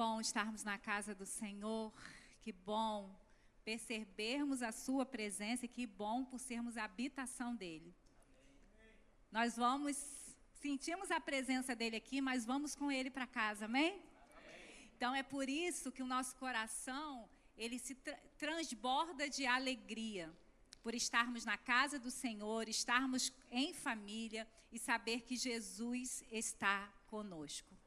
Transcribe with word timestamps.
bom 0.00 0.20
estarmos 0.20 0.62
na 0.62 0.78
casa 0.78 1.12
do 1.12 1.26
Senhor, 1.26 1.92
que 2.40 2.52
bom 2.52 2.96
percebermos 3.64 4.62
a 4.62 4.70
Sua 4.70 5.04
presença 5.04 5.64
e 5.64 5.68
que 5.76 5.88
bom 5.88 6.24
por 6.24 6.38
sermos 6.38 6.76
a 6.76 6.84
habitação 6.84 7.56
dEle. 7.56 7.92
Nós 9.32 9.56
vamos, 9.56 9.96
sentimos 10.62 11.10
a 11.10 11.20
presença 11.20 11.74
dEle 11.74 11.96
aqui, 11.96 12.20
mas 12.20 12.46
vamos 12.46 12.76
com 12.76 12.92
Ele 12.92 13.10
para 13.10 13.26
casa, 13.26 13.64
amém? 13.64 14.00
Então 14.94 15.12
é 15.16 15.24
por 15.24 15.48
isso 15.48 15.90
que 15.90 16.04
o 16.04 16.06
nosso 16.06 16.36
coração, 16.36 17.28
ele 17.56 17.76
se 17.76 17.96
tra 17.96 18.16
transborda 18.38 19.28
de 19.28 19.46
alegria 19.46 20.32
por 20.80 20.94
estarmos 20.94 21.44
na 21.44 21.58
casa 21.58 21.98
do 21.98 22.12
Senhor, 22.12 22.68
estarmos 22.68 23.32
em 23.50 23.74
família 23.74 24.46
e 24.70 24.78
saber 24.78 25.22
que 25.22 25.36
Jesus 25.36 26.22
está 26.30 26.88
conosco. 27.08 27.77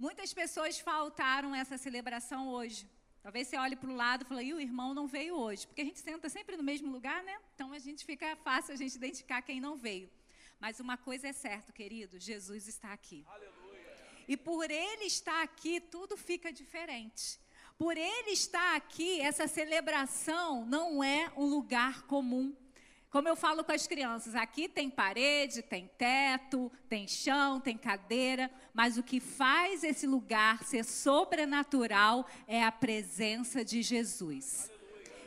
Muitas 0.00 0.32
pessoas 0.32 0.80
faltaram 0.80 1.54
essa 1.54 1.76
celebração 1.76 2.48
hoje. 2.48 2.88
Talvez 3.22 3.48
você 3.48 3.58
olhe 3.58 3.76
para 3.76 3.90
o 3.90 3.94
lado 3.94 4.22
e 4.22 4.24
fale, 4.24 4.44
e 4.44 4.54
o 4.54 4.58
irmão 4.58 4.94
não 4.94 5.06
veio 5.06 5.34
hoje. 5.34 5.66
Porque 5.66 5.82
a 5.82 5.84
gente 5.84 6.00
senta 6.00 6.26
sempre 6.30 6.56
no 6.56 6.62
mesmo 6.62 6.90
lugar, 6.90 7.22
né? 7.22 7.38
Então 7.54 7.70
a 7.74 7.78
gente 7.78 8.02
fica 8.02 8.34
fácil 8.36 8.72
a 8.72 8.76
gente 8.78 8.94
identificar 8.94 9.42
quem 9.42 9.60
não 9.60 9.76
veio. 9.76 10.08
Mas 10.58 10.80
uma 10.80 10.96
coisa 10.96 11.28
é 11.28 11.34
certa, 11.34 11.70
querido, 11.70 12.18
Jesus 12.18 12.66
está 12.66 12.94
aqui. 12.94 13.26
Aleluia. 13.28 13.94
E 14.26 14.38
por 14.38 14.70
ele 14.70 15.04
estar 15.04 15.42
aqui, 15.42 15.82
tudo 15.82 16.16
fica 16.16 16.50
diferente. 16.50 17.38
Por 17.76 17.94
ele 17.94 18.30
estar 18.30 18.76
aqui, 18.76 19.20
essa 19.20 19.46
celebração 19.46 20.64
não 20.64 21.04
é 21.04 21.30
um 21.36 21.44
lugar 21.44 22.06
comum. 22.06 22.56
Como 23.10 23.26
eu 23.26 23.34
falo 23.34 23.64
com 23.64 23.72
as 23.72 23.88
crianças, 23.88 24.36
aqui 24.36 24.68
tem 24.68 24.88
parede, 24.88 25.62
tem 25.62 25.90
teto, 25.98 26.70
tem 26.88 27.08
chão, 27.08 27.58
tem 27.60 27.76
cadeira, 27.76 28.48
mas 28.72 28.96
o 28.96 29.02
que 29.02 29.18
faz 29.18 29.82
esse 29.82 30.06
lugar 30.06 30.62
ser 30.62 30.84
sobrenatural 30.84 32.24
é 32.46 32.62
a 32.62 32.70
presença 32.70 33.64
de 33.64 33.82
Jesus. 33.82 34.70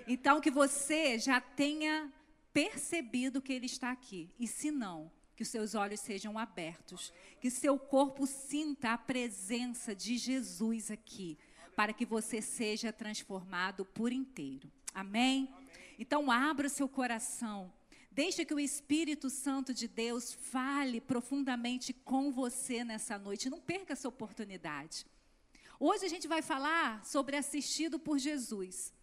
Então, 0.07 0.39
que 0.39 0.49
você 0.49 1.19
já 1.19 1.41
tenha 1.41 2.09
percebido 2.53 3.41
que 3.41 3.51
Ele 3.51 3.65
está 3.65 3.91
aqui. 3.91 4.29
E 4.39 4.47
se 4.47 4.71
não, 4.71 5.11
que 5.35 5.43
os 5.43 5.49
seus 5.49 5.75
olhos 5.75 5.99
sejam 5.99 6.39
abertos, 6.39 7.11
que 7.41 7.49
seu 7.49 7.77
corpo 7.77 8.25
sinta 8.25 8.93
a 8.93 8.97
presença 8.97 9.93
de 9.93 10.17
Jesus 10.17 10.89
aqui, 10.89 11.37
para 11.75 11.91
que 11.91 12.05
você 12.05 12.41
seja 12.41 12.93
transformado 12.93 13.83
por 13.83 14.13
inteiro. 14.13 14.71
Amém? 14.93 15.49
Então, 15.97 16.31
abra 16.31 16.69
seu 16.69 16.87
coração. 16.87 17.71
Deixe 18.11 18.45
que 18.45 18.53
o 18.53 18.59
Espírito 18.59 19.29
Santo 19.29 19.73
de 19.73 19.87
Deus 19.87 20.33
fale 20.33 21.01
profundamente 21.01 21.93
com 21.93 22.31
você 22.31 22.83
nessa 22.83 23.17
noite. 23.17 23.49
Não 23.49 23.59
perca 23.59 23.93
essa 23.93 24.07
oportunidade. 24.07 25.05
Hoje 25.79 26.05
a 26.05 26.09
gente 26.09 26.27
vai 26.27 26.41
falar 26.41 27.03
sobre 27.03 27.35
assistido 27.35 27.97
por 27.97 28.19
Jesus. 28.19 28.93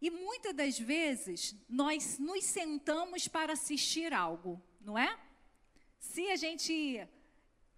E 0.00 0.10
muitas 0.10 0.54
das 0.54 0.78
vezes 0.78 1.54
nós 1.68 2.18
nos 2.18 2.44
sentamos 2.44 3.28
para 3.28 3.52
assistir 3.52 4.12
algo, 4.14 4.62
não 4.80 4.96
é? 4.96 5.18
Se 5.98 6.30
a 6.30 6.36
gente. 6.36 7.06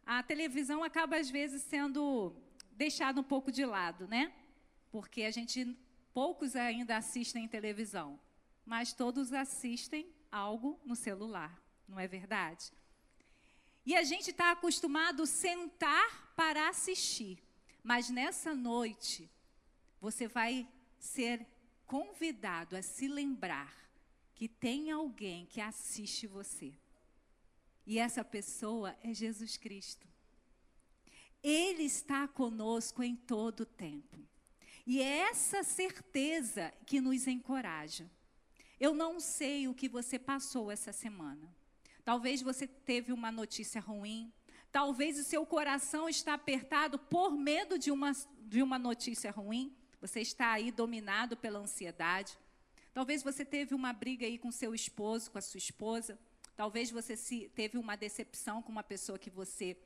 A 0.06 0.22
televisão 0.22 0.82
acaba 0.82 1.16
às 1.16 1.30
vezes 1.30 1.62
sendo 1.62 2.34
deixada 2.72 3.20
um 3.20 3.24
pouco 3.24 3.50
de 3.50 3.64
lado, 3.64 4.06
né? 4.06 4.32
Porque 4.90 5.22
a 5.22 5.30
gente 5.30 5.76
Poucos 6.12 6.56
ainda 6.56 6.96
assistem 6.96 7.46
televisão, 7.46 8.18
mas 8.64 8.92
todos 8.92 9.32
assistem 9.32 10.12
algo 10.30 10.78
no 10.84 10.96
celular, 10.96 11.60
não 11.88 11.98
é 11.98 12.06
verdade? 12.08 12.72
E 13.84 13.96
a 13.96 14.02
gente 14.02 14.30
está 14.30 14.52
acostumado 14.52 15.22
a 15.22 15.26
sentar 15.26 16.32
para 16.36 16.68
assistir, 16.68 17.42
mas 17.82 18.10
nessa 18.10 18.54
noite 18.54 19.30
você 20.00 20.28
vai 20.28 20.68
ser 20.98 21.46
convidado 21.86 22.76
a 22.76 22.82
se 22.82 23.08
lembrar 23.08 23.74
que 24.34 24.48
tem 24.48 24.90
alguém 24.90 25.46
que 25.46 25.60
assiste 25.60 26.26
você. 26.26 26.72
E 27.86 27.98
essa 27.98 28.24
pessoa 28.24 28.96
é 29.02 29.12
Jesus 29.12 29.56
Cristo. 29.56 30.06
Ele 31.42 31.82
está 31.82 32.28
conosco 32.28 33.02
em 33.02 33.16
todo 33.16 33.60
o 33.60 33.66
tempo. 33.66 34.18
E 34.86 35.00
é 35.00 35.18
essa 35.28 35.62
certeza 35.62 36.72
que 36.86 37.00
nos 37.00 37.26
encoraja. 37.26 38.10
Eu 38.78 38.94
não 38.94 39.20
sei 39.20 39.68
o 39.68 39.74
que 39.74 39.88
você 39.88 40.18
passou 40.18 40.70
essa 40.70 40.92
semana. 40.92 41.54
Talvez 42.04 42.40
você 42.40 42.66
teve 42.66 43.12
uma 43.12 43.30
notícia 43.30 43.80
ruim. 43.80 44.32
Talvez 44.72 45.18
o 45.18 45.24
seu 45.24 45.44
coração 45.44 46.08
está 46.08 46.34
apertado 46.34 46.98
por 46.98 47.30
medo 47.32 47.78
de 47.78 47.90
uma, 47.90 48.12
de 48.40 48.62
uma 48.62 48.78
notícia 48.78 49.30
ruim. 49.30 49.76
Você 50.00 50.20
está 50.20 50.52
aí 50.52 50.70
dominado 50.70 51.36
pela 51.36 51.58
ansiedade. 51.58 52.38
Talvez 52.94 53.22
você 53.22 53.44
teve 53.44 53.74
uma 53.74 53.92
briga 53.92 54.26
aí 54.26 54.38
com 54.38 54.50
seu 54.50 54.74
esposo, 54.74 55.30
com 55.30 55.38
a 55.38 55.42
sua 55.42 55.58
esposa. 55.58 56.18
Talvez 56.56 56.90
você 56.90 57.16
se, 57.16 57.50
teve 57.54 57.78
uma 57.78 57.96
decepção 57.96 58.62
com 58.62 58.72
uma 58.72 58.82
pessoa 58.82 59.18
que 59.18 59.30
você 59.30 59.76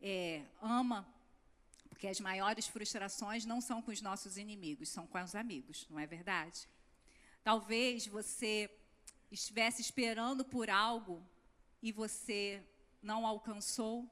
é, 0.00 0.42
ama 0.60 1.06
porque 2.02 2.08
as 2.08 2.18
maiores 2.18 2.66
frustrações 2.66 3.44
não 3.44 3.60
são 3.60 3.80
com 3.80 3.92
os 3.92 4.02
nossos 4.02 4.36
inimigos, 4.36 4.88
são 4.88 5.06
com 5.06 5.22
os 5.22 5.36
amigos, 5.36 5.86
não 5.88 6.00
é 6.00 6.04
verdade? 6.04 6.68
Talvez 7.44 8.08
você 8.08 8.68
estivesse 9.30 9.80
esperando 9.80 10.44
por 10.44 10.68
algo 10.68 11.24
e 11.80 11.92
você 11.92 12.60
não 13.00 13.24
alcançou. 13.24 14.10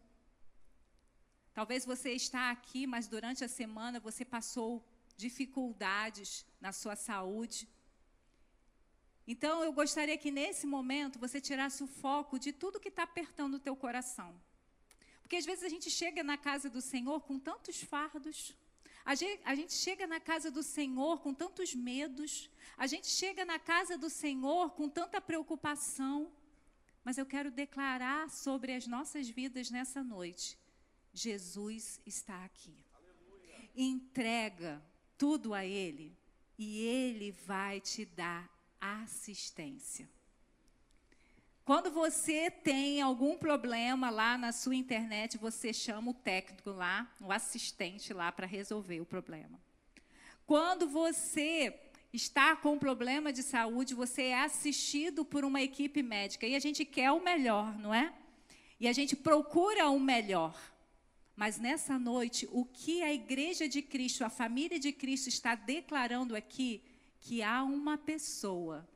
Talvez 1.53 1.85
você 1.85 2.13
está 2.13 2.53
aqui, 2.53 2.87
mas 2.87 3.09
durante 3.09 3.43
a 3.43 3.49
semana 3.49 3.99
você 3.99 4.25
passou 4.25 4.87
dificuldades 5.17 6.47
na 6.61 6.71
sua 6.71 6.95
saúde. 6.95 7.69
Então, 9.27 9.65
eu 9.65 9.73
gostaria 9.73 10.17
que 10.17 10.31
nesse 10.31 10.65
momento 10.65 11.19
você 11.19 11.41
tirasse 11.41 11.83
o 11.83 11.89
foco 11.89 12.39
de 12.39 12.53
tudo 12.53 12.79
que 12.79 12.89
está 12.89 13.03
apertando 13.03 13.55
o 13.55 13.65
teu 13.67 13.75
coração. 13.75 14.41
Porque 15.31 15.37
às 15.37 15.47
vezes 15.47 15.63
a 15.63 15.69
gente 15.69 15.89
chega 15.89 16.25
na 16.25 16.37
casa 16.37 16.69
do 16.69 16.81
Senhor 16.81 17.21
com 17.21 17.39
tantos 17.39 17.81
fardos, 17.81 18.53
a 19.05 19.15
gente, 19.15 19.41
a 19.45 19.55
gente, 19.55 19.73
chega 19.73 20.05
na 20.05 20.19
casa 20.19 20.51
do 20.51 20.61
Senhor 20.61 21.21
com 21.21 21.33
tantos 21.33 21.73
medos, 21.73 22.51
a 22.77 22.85
gente 22.89 23.07
chega 23.07 23.45
na 23.45 23.57
casa 23.57 23.97
do 23.97 24.11
Senhor 24.11 24.73
com 24.73 24.89
tanta 24.89 25.21
preocupação, 25.21 26.33
mas 27.05 27.17
eu 27.17 27.25
quero 27.25 27.49
declarar 27.49 28.29
sobre 28.29 28.75
as 28.75 28.89
nossas 28.89 29.29
vidas 29.29 29.71
nessa 29.71 30.03
noite: 30.03 30.59
Jesus 31.15 32.01
está 32.05 32.45
aqui. 32.45 32.77
Aleluia. 32.93 33.71
Entrega 33.77 34.83
tudo 35.17 35.55
a 35.55 35.65
Ele 35.65 36.13
e 36.59 36.81
Ele 36.81 37.31
vai 37.31 37.81
te 37.81 38.05
dar 38.05 38.51
assistência. 38.81 40.11
Quando 41.65 41.91
você 41.91 42.51
tem 42.51 43.01
algum 43.01 43.37
problema 43.37 44.11
lá 44.11 44.37
na 44.37 44.51
sua 44.51 44.75
internet, 44.75 45.39
você 45.39 45.73
chama 45.73 46.11
o 46.11 46.15
técnico 46.15 46.71
lá, 46.71 47.09
o 47.21 47.31
assistente 47.31 48.13
lá 48.13 48.33
para 48.33 48.47
resolver 48.47 49.01
o 49.01 49.07
problema. 49.07 49.61
Quando 50.47 50.89
você 50.89 51.79
está 52.13 52.57
com 52.57 52.73
um 52.73 52.79
problema 52.79 53.33
de 53.33 53.43
saúde, 53.43 53.95
você 53.95 54.23
é 54.25 54.43
assistido 54.43 55.25
por 55.25 55.45
uma 55.45 55.63
equipe 55.63 56.03
médica 56.03 56.47
e 56.47 56.57
a 56.57 56.59
gente 56.59 56.85
quer 56.85 57.13
o 57.13 57.23
melhor, 57.23 57.79
não 57.79 57.95
é? 57.95 58.13
E 58.81 58.89
a 58.89 58.93
gente 58.93 59.15
procura 59.15 59.89
o 59.91 60.01
melhor. 60.01 60.59
Mas 61.37 61.59
nessa 61.59 61.99
noite, 61.99 62.49
o 62.51 62.65
que 62.65 63.03
a 63.03 63.13
igreja 63.13 63.69
de 63.69 63.81
Cristo, 63.81 64.25
a 64.25 64.29
família 64.29 64.79
de 64.79 64.93
Cristo 64.93 65.29
está 65.29 65.55
declarando 65.55 66.35
aqui, 66.35 66.83
que 67.21 67.43
há 67.43 67.63
uma 67.63 67.97
pessoa 67.97 68.89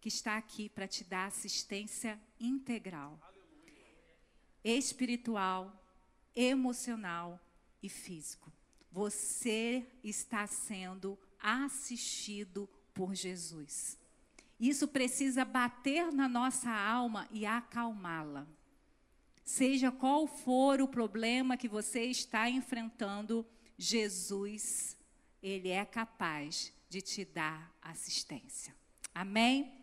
que 0.00 0.08
está 0.08 0.36
aqui 0.36 0.68
para 0.68 0.86
te 0.86 1.04
dar 1.04 1.26
assistência 1.26 2.20
integral, 2.38 3.18
espiritual, 4.62 5.72
emocional 6.34 7.40
e 7.82 7.88
físico. 7.88 8.52
Você 8.92 9.86
está 10.02 10.46
sendo 10.46 11.18
assistido 11.40 12.68
por 12.94 13.14
Jesus. 13.14 13.98
Isso 14.58 14.88
precisa 14.88 15.44
bater 15.44 16.12
na 16.12 16.28
nossa 16.28 16.70
alma 16.70 17.28
e 17.30 17.46
acalmá-la. 17.46 18.46
Seja 19.44 19.90
qual 19.90 20.26
for 20.26 20.80
o 20.80 20.88
problema 20.88 21.56
que 21.56 21.68
você 21.68 22.04
está 22.04 22.50
enfrentando, 22.50 23.46
Jesus, 23.78 24.96
ele 25.42 25.70
é 25.70 25.84
capaz 25.84 26.72
de 26.88 27.00
te 27.00 27.24
dar 27.24 27.72
assistência. 27.80 28.74
Amém? 29.14 29.77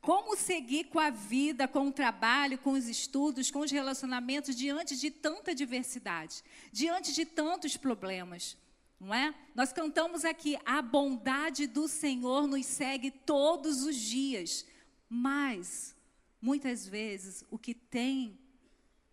Como 0.00 0.36
seguir 0.36 0.84
com 0.84 0.98
a 0.98 1.10
vida, 1.10 1.66
com 1.66 1.88
o 1.88 1.92
trabalho, 1.92 2.58
com 2.58 2.72
os 2.72 2.88
estudos, 2.88 3.50
com 3.50 3.60
os 3.60 3.70
relacionamentos 3.70 4.54
diante 4.54 4.96
de 4.96 5.10
tanta 5.10 5.54
diversidade, 5.54 6.42
diante 6.72 7.12
de 7.12 7.24
tantos 7.24 7.76
problemas, 7.76 8.56
não 9.00 9.14
é? 9.14 9.34
Nós 9.54 9.72
cantamos 9.72 10.24
aqui: 10.24 10.56
a 10.64 10.80
bondade 10.80 11.66
do 11.66 11.88
Senhor 11.88 12.46
nos 12.46 12.66
segue 12.66 13.10
todos 13.10 13.82
os 13.82 13.96
dias, 13.96 14.66
mas 15.08 15.94
muitas 16.40 16.86
vezes 16.86 17.44
o 17.50 17.58
que 17.58 17.74
tem 17.74 18.38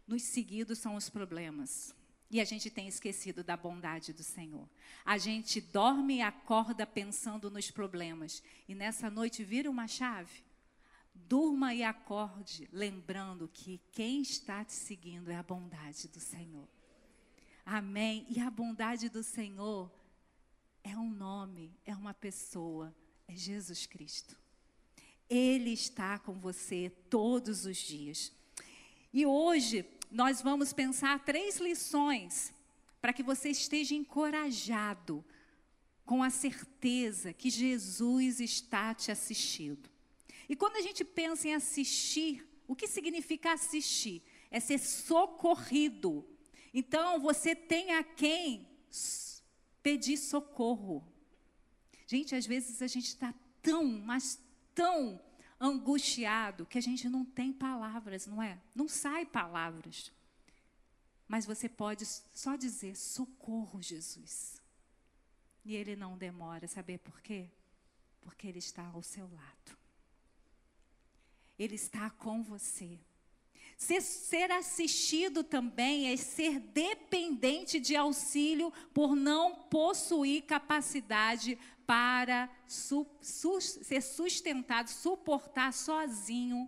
nos 0.08 0.24
seguido 0.24 0.76
são 0.76 0.96
os 0.96 1.10
problemas. 1.10 1.96
E 2.30 2.40
a 2.40 2.46
gente 2.46 2.70
tem 2.70 2.88
esquecido 2.88 3.44
da 3.44 3.58
bondade 3.58 4.14
do 4.14 4.24
Senhor. 4.24 4.66
A 5.06 5.18
gente 5.18 5.60
dorme 5.60 6.18
e 6.18 6.22
acorda 6.22 6.88
pensando 6.88 7.52
nos 7.52 7.70
problemas. 7.70 8.42
E 8.70 8.74
nessa 8.74 9.10
noite 9.10 9.44
vira 9.44 9.70
uma 9.70 9.86
chave. 9.86 10.42
Durma 11.14 11.74
e 11.74 11.84
acorde, 11.84 12.68
lembrando 12.72 13.48
que 13.48 13.80
quem 13.92 14.22
está 14.22 14.64
te 14.64 14.74
seguindo 14.74 15.30
é 15.30 15.36
a 15.36 15.44
bondade 15.44 16.08
do 16.08 16.20
Senhor. 16.20 16.68
Amém. 17.66 18.26
E 18.30 18.40
a 18.40 18.50
bondade 18.50 19.10
do 19.10 19.24
Senhor 19.24 19.92
é 20.84 20.98
um 20.98 21.10
nome, 21.10 21.74
é 21.86 21.96
uma 21.96 22.14
pessoa, 22.14 22.94
é 23.28 23.36
Jesus 23.36 23.86
Cristo. 23.86 24.38
Ele 25.30 25.72
está 25.72 26.20
com 26.20 26.34
você 26.40 26.92
todos 27.10 27.66
os 27.66 27.78
dias. 27.78 28.32
E 29.14 29.26
hoje 29.26 29.86
nós 30.10 30.42
vamos 30.42 30.74
pensar 30.74 31.24
três 31.24 31.58
lições 31.58 32.54
para 33.00 33.14
que 33.14 33.24
você 33.24 33.50
esteja 33.50 33.96
encorajado 33.96 35.24
com 36.06 36.22
a 36.22 36.30
certeza 36.30 37.32
que 37.32 37.50
Jesus 37.50 38.40
está 38.40 38.94
te 38.94 39.12
assistindo. 39.12 39.90
E 40.52 40.56
quando 40.58 40.76
a 40.76 40.82
gente 40.82 41.06
pensa 41.06 41.48
em 41.48 41.54
assistir, 41.54 42.46
o 42.68 42.76
que 42.76 42.86
significa 42.86 43.54
assistir? 43.54 44.22
É 44.52 44.60
ser 44.60 44.80
socorrido. 44.80 46.28
Então, 46.74 47.22
você 47.22 47.56
tem 47.56 47.94
a 47.94 48.04
quem 48.04 48.68
pedir 49.82 50.18
socorro. 50.18 51.08
Gente, 52.06 52.36
às 52.36 52.46
vezes 52.46 52.82
a 52.82 52.88
gente 52.88 53.06
está 53.06 53.34
tão, 53.62 53.86
mas 53.86 54.44
tão 54.76 55.22
angustiado 55.58 56.66
que 56.66 56.78
a 56.78 56.82
gente 56.82 57.08
não 57.08 57.24
tem 57.24 57.54
palavras, 57.54 58.28
não 58.28 58.44
é? 58.44 58.60
Não 58.76 58.90
sai 58.90 59.26
palavras. 59.26 60.12
Mas 61.30 61.46
você 61.46 61.70
pode 61.70 62.06
só 62.06 62.58
dizer: 62.58 62.98
socorro, 62.98 63.82
Jesus. 63.82 64.62
E 65.64 65.78
ele 65.78 65.96
não 65.96 66.18
demora, 66.18 66.68
saber 66.68 66.98
por 66.98 67.22
quê? 67.22 67.50
Porque 68.20 68.48
ele 68.48 68.60
está 68.60 68.86
ao 68.88 69.02
seu 69.02 69.32
lado. 69.32 69.81
Ele 71.62 71.76
está 71.76 72.10
com 72.10 72.42
você. 72.42 73.00
Ser, 73.78 74.02
ser, 74.02 74.52
assistido 74.52 75.44
também 75.44 76.12
é 76.12 76.18
ser 76.18 76.60
dependente 76.60 77.80
de 77.80 77.96
auxílio 77.96 78.74
por 78.92 79.16
não 79.16 79.54
possuir 79.70 80.42
capacidade 80.44 81.60
para 81.86 82.50
su, 82.68 83.06
su, 83.22 83.62
ser 83.62 84.02
sustentado, 84.02 84.88
suportar 84.88 85.72
sozinho 85.72 86.68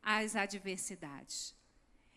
as 0.00 0.36
adversidades. 0.36 1.52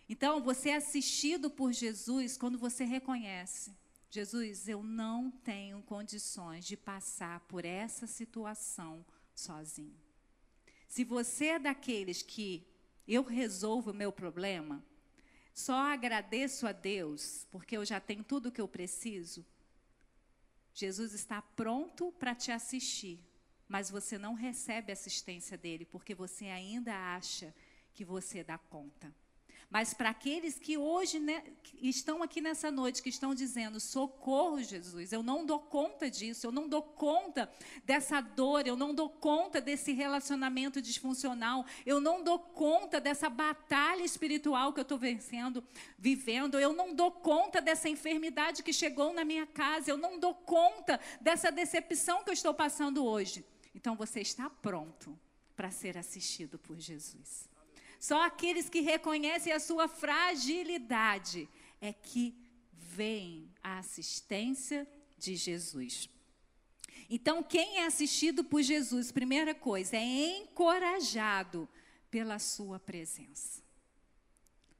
Então, 0.07 0.43
você 0.43 0.69
é 0.69 0.75
assistido 0.75 1.49
por 1.49 1.73
Jesus 1.73 2.37
quando 2.37 2.59
você 2.59 2.83
reconhece: 2.83 3.75
Jesus, 4.11 4.67
eu 4.67 4.83
não 4.83 5.31
tenho 5.31 5.81
condições 5.81 6.65
de 6.65 6.77
passar 6.77 7.39
por 7.47 7.65
essa 7.65 8.05
situação 8.05 9.03
sozinho. 9.33 10.04
Se 10.87 11.03
você 11.03 11.45
é 11.47 11.59
daqueles 11.59 12.21
que 12.21 12.65
eu 13.07 13.23
resolvo 13.23 13.91
o 13.91 13.93
meu 13.93 14.11
problema, 14.11 14.83
só 15.53 15.73
agradeço 15.73 16.67
a 16.67 16.71
Deus 16.71 17.47
porque 17.51 17.77
eu 17.77 17.85
já 17.85 17.99
tenho 17.99 18.23
tudo 18.23 18.49
o 18.49 18.51
que 18.51 18.61
eu 18.61 18.67
preciso, 18.67 19.45
Jesus 20.73 21.13
está 21.13 21.41
pronto 21.41 22.11
para 22.19 22.35
te 22.35 22.51
assistir, 22.51 23.23
mas 23.67 23.89
você 23.89 24.17
não 24.17 24.33
recebe 24.33 24.91
assistência 24.91 25.57
dele 25.57 25.85
porque 25.85 26.13
você 26.13 26.45
ainda 26.45 26.93
acha 27.15 27.55
que 27.93 28.03
você 28.03 28.43
dá 28.43 28.57
conta. 28.57 29.13
Mas 29.75 29.93
para 29.93 30.09
aqueles 30.11 30.57
que 30.57 30.77
hoje 30.77 31.19
né, 31.19 31.43
estão 31.81 32.23
aqui 32.23 32.39
nessa 32.39 32.71
noite, 32.71 33.03
que 33.03 33.09
estão 33.09 33.35
dizendo: 33.35 33.77
socorro, 33.77 34.63
Jesus, 34.63 35.11
eu 35.11 35.21
não 35.21 35.45
dou 35.45 35.59
conta 35.59 36.09
disso, 36.09 36.47
eu 36.47 36.51
não 36.53 36.69
dou 36.69 36.81
conta 36.81 37.51
dessa 37.83 38.21
dor, 38.21 38.65
eu 38.65 38.77
não 38.77 38.95
dou 38.95 39.09
conta 39.09 39.59
desse 39.59 39.91
relacionamento 39.91 40.81
disfuncional, 40.81 41.65
eu 41.85 41.99
não 41.99 42.23
dou 42.23 42.39
conta 42.39 43.01
dessa 43.01 43.29
batalha 43.29 44.01
espiritual 44.01 44.71
que 44.71 44.79
eu 44.79 44.83
estou 44.83 44.97
vencendo, 44.97 45.61
vivendo, 45.99 46.57
eu 46.57 46.71
não 46.71 46.95
dou 46.95 47.11
conta 47.11 47.59
dessa 47.59 47.89
enfermidade 47.89 48.63
que 48.63 48.71
chegou 48.71 49.11
na 49.11 49.25
minha 49.25 49.45
casa, 49.45 49.91
eu 49.91 49.97
não 49.97 50.17
dou 50.17 50.33
conta 50.33 51.01
dessa 51.19 51.51
decepção 51.51 52.23
que 52.23 52.29
eu 52.29 52.33
estou 52.33 52.53
passando 52.53 53.03
hoje. 53.03 53.43
Então 53.75 53.93
você 53.93 54.21
está 54.21 54.49
pronto 54.49 55.19
para 55.53 55.69
ser 55.69 55.97
assistido 55.97 56.57
por 56.57 56.79
Jesus. 56.79 57.53
Só 57.99 58.23
aqueles 58.25 58.69
que 58.69 58.81
reconhecem 58.81 59.53
a 59.53 59.59
sua 59.59 59.87
fragilidade 59.87 61.49
é 61.81 61.93
que 61.93 62.35
veem 62.71 63.51
a 63.63 63.79
assistência 63.79 64.87
de 65.17 65.35
Jesus. 65.35 66.09
Então, 67.09 67.43
quem 67.43 67.77
é 67.77 67.85
assistido 67.85 68.43
por 68.43 68.61
Jesus, 68.61 69.11
primeira 69.11 69.53
coisa, 69.53 69.95
é 69.95 70.37
encorajado 70.39 71.67
pela 72.09 72.39
sua 72.39 72.79
presença. 72.79 73.63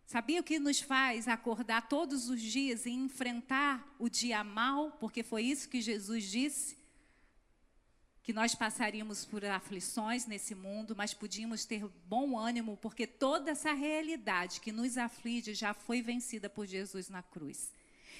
Sabia 0.06 0.40
o 0.40 0.44
que 0.44 0.60
nos 0.60 0.80
faz 0.80 1.28
acordar 1.28 1.90
todos 1.90 2.30
os 2.30 2.42
dias 2.42 2.86
e 2.86 2.92
enfrentar 2.92 3.96
o 4.00 4.08
dia 4.08 4.44
mal? 4.44 4.92
Porque 5.00 5.24
foi 5.24 5.44
isso 5.44 5.68
que 5.68 5.82
Jesus 5.82 6.24
disse 6.24 6.78
que 8.26 8.34
nós 8.34 8.56
passaríamos 8.56 9.24
por 9.24 9.46
aflições 9.46 10.26
nesse 10.26 10.56
mundo, 10.56 10.96
mas 10.98 11.14
podíamos 11.14 11.64
ter 11.64 11.86
bom 12.08 12.36
ânimo, 12.36 12.76
porque 12.82 13.06
toda 13.06 13.52
essa 13.52 13.72
realidade 13.72 14.60
que 14.60 14.72
nos 14.72 14.98
aflige 14.98 15.54
já 15.54 15.76
foi 15.76 16.02
vencida 16.02 16.50
por 16.50 16.66
Jesus 16.66 17.08
na 17.08 17.22
cruz. 17.22 17.72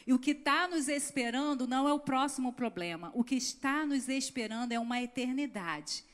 E 0.06 0.14
o 0.14 0.20
que 0.20 0.30
está 0.30 0.68
nos 0.68 0.88
esperando 0.88 1.66
não 1.66 1.90
é 1.90 1.94
o 1.94 2.00
próximo 2.00 2.54
problema, 2.54 3.10
o 3.16 3.24
que 3.24 3.34
está 3.34 3.84
nos 3.84 4.08
esperando 4.08 4.74
é 4.74 4.80
uma 4.80 5.02
eternidade, 5.02 6.06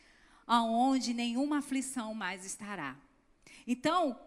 aonde 0.48 1.14
nenhuma 1.14 1.58
aflição 1.58 2.14
mais 2.14 2.46
estará. 2.46 2.96
Então, 3.68 4.18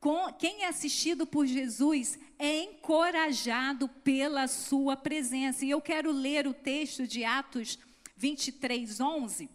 com, 0.00 0.32
quem 0.32 0.62
é 0.62 0.68
assistido 0.68 1.26
por 1.26 1.44
Jesus 1.44 2.18
é 2.38 2.62
encorajado 2.62 3.88
pela 3.88 4.48
sua 4.48 4.96
presença. 4.96 5.66
E 5.66 5.70
eu 5.70 5.82
quero 5.82 6.10
ler 6.10 6.46
o 6.46 6.54
texto 6.54 7.06
de 7.06 7.22
Atos 7.22 7.78
23, 8.20 9.00
11, 9.00 9.48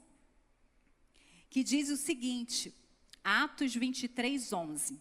que 1.52 1.64
diz 1.64 1.90
o 1.92 1.96
seguinte, 1.96 2.74
Atos 3.24 3.76
23, 3.76 4.52
11. 4.52 5.00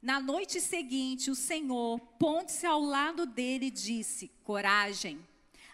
Na 0.00 0.18
noite 0.18 0.58
seguinte, 0.58 1.30
o 1.30 1.34
Senhor, 1.34 2.00
ponte-se 2.18 2.64
ao 2.64 2.80
lado 2.80 3.26
dele, 3.26 3.70
disse: 3.70 4.30
Coragem, 4.42 5.18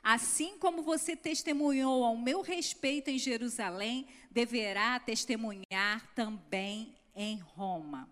assim 0.03 0.59
como 0.59 0.83
você 0.83 1.15
testemunhou 1.15 2.05
ao 2.05 2.17
meu 2.17 2.41
respeito 2.41 3.11
em 3.11 3.19
Jerusalém, 3.19 4.09
deverá 4.29 4.99
testemunhar 4.99 6.13
também 6.17 6.93
em 7.15 7.39
Roma. 7.39 8.11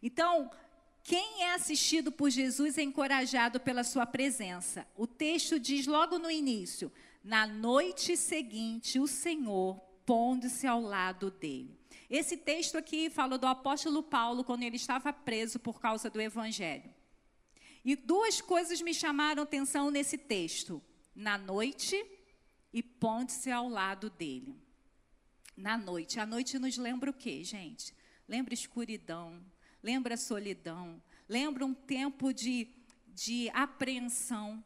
Então, 0.00 0.48
quem 1.04 1.42
é 1.42 1.52
assistido 1.52 2.10
por 2.10 2.30
Jesus 2.30 2.78
é 2.78 2.82
encorajado 2.82 3.60
pela 3.60 3.84
sua 3.84 4.06
presença. 4.06 4.88
O 4.96 5.06
texto 5.06 5.60
diz 5.60 5.86
logo 5.86 6.18
no 6.18 6.30
início: 6.30 6.90
na 7.22 7.46
noite 7.46 8.16
seguinte, 8.16 8.98
o 8.98 9.06
Senhor 9.06 9.78
pondo-se 10.06 10.66
ao 10.66 10.80
lado 10.80 11.30
dele. 11.30 11.78
Esse 12.08 12.38
texto 12.38 12.78
aqui 12.78 13.10
fala 13.10 13.36
do 13.36 13.46
apóstolo 13.46 14.02
Paulo 14.02 14.42
quando 14.42 14.62
ele 14.62 14.76
estava 14.76 15.12
preso 15.12 15.58
por 15.58 15.78
causa 15.78 16.08
do 16.08 16.20
evangelho. 16.22 16.92
E 17.84 17.94
duas 17.94 18.40
coisas 18.40 18.80
me 18.80 18.94
chamaram 18.94 19.42
atenção 19.42 19.90
nesse 19.90 20.16
texto: 20.16 20.82
na 21.14 21.36
noite 21.36 22.02
e 22.72 22.82
ponte-se 22.82 23.50
ao 23.50 23.68
lado 23.68 24.08
dele. 24.08 24.56
Na 25.54 25.76
noite. 25.76 26.18
A 26.18 26.24
noite 26.24 26.58
nos 26.58 26.78
lembra 26.78 27.10
o 27.10 27.14
quê, 27.14 27.44
gente? 27.44 27.94
Lembra 28.26 28.54
escuridão, 28.54 29.44
lembra 29.84 30.16
solidão, 30.16 30.98
lembra 31.28 31.62
um 31.62 31.74
tempo 31.74 32.32
de, 32.32 32.66
de 33.14 33.50
apreensão, 33.50 34.64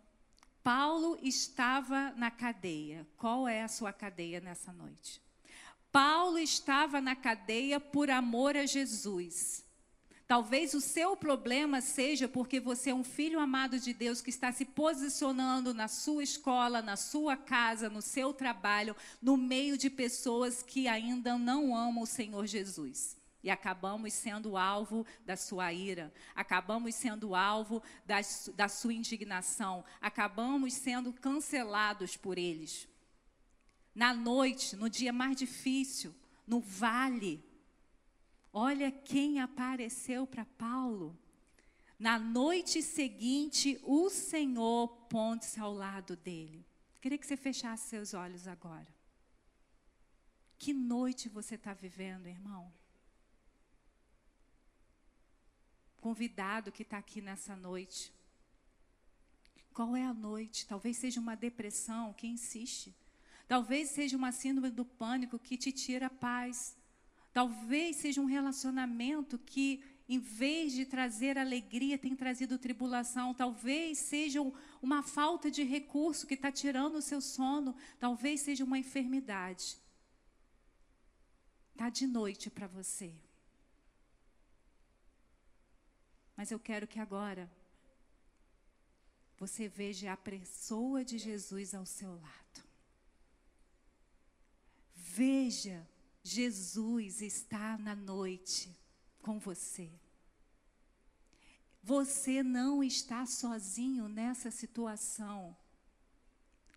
Paulo 0.63 1.19
estava 1.21 2.13
na 2.13 2.31
cadeia. 2.31 3.05
Qual 3.17 3.49
é 3.49 3.65
a 3.65 3.69
sua 3.69 3.93
cadeia 3.93 4.41
nessa 4.41 4.73
noite? 4.73 5.21
Paulo 5.91 6.39
estava 6.39 7.01
na 7.01 7.17
cadeia 7.17 7.81
por 7.81 8.11
amor 8.11 8.57
a 8.57 8.65
Jesus. 8.65 9.65
Talvez 10.29 10.73
o 10.73 10.81
seu 10.81 11.17
problema 11.17 11.81
seja 11.81 12.29
porque 12.29 12.61
você 12.61 12.91
é 12.91 12.95
um 12.95 13.03
filho 13.03 13.41
amado 13.41 13.81
de 13.81 13.93
Deus 13.93 14.21
que 14.21 14.31
está 14.31 14.53
se 14.53 14.67
posicionando 14.67 15.75
na 15.75 15.89
sua 15.89 16.23
escola, 16.23 16.81
na 16.81 16.97
sua 16.97 17.37
casa, 17.37 17.91
no 17.91 18.03
seu 18.03 18.33
trabalho, 18.33 18.95
no 19.21 19.37
meio 19.37 19.77
de 19.77 19.91
pessoas 19.91 20.63
que 20.63 20.87
ainda 20.87 21.37
não 21.37 21.75
amam 21.75 22.05
o 22.05 22.07
Senhor 22.07 22.47
Jesus. 22.47 23.18
E 23.43 23.51
acabamos 23.51 24.13
sendo 24.13 24.57
alvo 24.57 25.07
da 25.25 25.37
sua 25.37 25.73
ira, 25.73 26.13
acabamos 26.35 26.95
sendo 26.95 27.35
alvo 27.35 27.83
da, 28.05 28.17
da 28.55 28.69
sua 28.69 28.93
indignação, 28.93 29.85
acabamos 30.01 30.75
sendo 30.75 31.13
cancelados 31.13 32.17
por 32.17 32.37
eles. 32.37 32.89
Na 33.95 34.13
noite, 34.13 34.75
no 34.77 34.91
dia 34.91 35.13
mais 35.13 35.37
difícil, 35.37 36.15
no 36.47 36.61
vale, 36.61 37.45
olha 38.53 38.91
quem 38.91 39.41
apareceu 39.41 40.27
para 40.27 40.45
Paulo. 40.45 41.17
Na 41.99 42.19
noite 42.19 42.81
seguinte, 42.81 43.81
o 43.83 44.09
Senhor 44.09 44.89
ponte-se 45.09 45.59
ao 45.59 45.73
lado 45.73 46.17
dele. 46.17 46.65
Queria 47.01 47.19
que 47.19 47.27
você 47.27 47.37
fechasse 47.37 47.89
seus 47.89 48.15
olhos 48.15 48.47
agora. 48.47 48.87
Que 50.59 50.73
noite 50.73 51.29
você 51.29 51.55
está 51.55 51.73
vivendo, 51.73 52.27
irmão? 52.27 52.73
Convidado 56.01 56.71
que 56.71 56.83
está 56.83 56.99
aqui 56.99 57.21
nessa 57.21 57.57
noite. 57.57 58.13
Qual 59.75 59.97
é 59.97 60.05
a 60.05 60.15
noite? 60.15 60.67
Talvez 60.67 60.97
seja 60.97 61.21
uma 61.21 61.37
depressão 61.37 62.13
que 62.13 62.27
insiste. 62.27 62.95
Talvez 63.47 63.91
seja 63.91 64.17
uma 64.17 64.31
síndrome 64.31 64.71
do 64.71 64.85
pânico 64.85 65.39
que 65.39 65.57
te 65.57 65.73
tira 65.73 66.07
a 66.07 66.11
paz. 66.11 66.77
Talvez 67.33 67.97
seja 67.97 68.21
um 68.21 68.27
relacionamento 68.27 69.39
que, 69.39 69.83
em 70.09 70.19
vez 70.19 70.73
de 70.73 70.85
trazer 70.85 71.39
alegria, 71.39 71.99
tem 71.99 72.15
trazido 72.15 72.59
tribulação. 72.59 73.35
Talvez 73.35 73.99
seja 73.99 74.41
uma 74.83 75.03
falta 75.03 75.51
de 75.51 75.63
recurso 75.63 76.27
que 76.27 76.35
está 76.35 76.51
tirando 76.51 76.97
o 76.97 77.03
seu 77.03 77.21
sono. 77.21 77.75
Talvez 77.99 78.41
seja 78.41 78.65
uma 78.65 78.79
enfermidade. 78.79 79.79
Está 81.73 81.89
de 81.89 82.07
noite 82.07 82.51
para 82.51 82.67
você. 82.67 83.15
Mas 86.39 86.53
eu 86.53 86.61
quero 86.61 86.87
que 86.87 87.01
agora 87.01 87.51
você 89.37 89.67
veja 89.67 90.13
a 90.13 90.17
pessoa 90.17 91.05
de 91.05 91.19
Jesus 91.19 91.75
ao 91.75 91.85
seu 91.85 92.13
lado. 92.15 92.63
Veja, 94.95 95.85
Jesus 96.23 97.23
está 97.23 97.77
na 97.77 97.97
noite 97.97 98.73
com 99.21 99.41
você. 99.41 99.91
Você 101.83 102.41
não 102.41 102.85
está 102.85 103.27
sozinho 103.27 104.09
nessa 104.09 104.49
situação. 104.49 105.57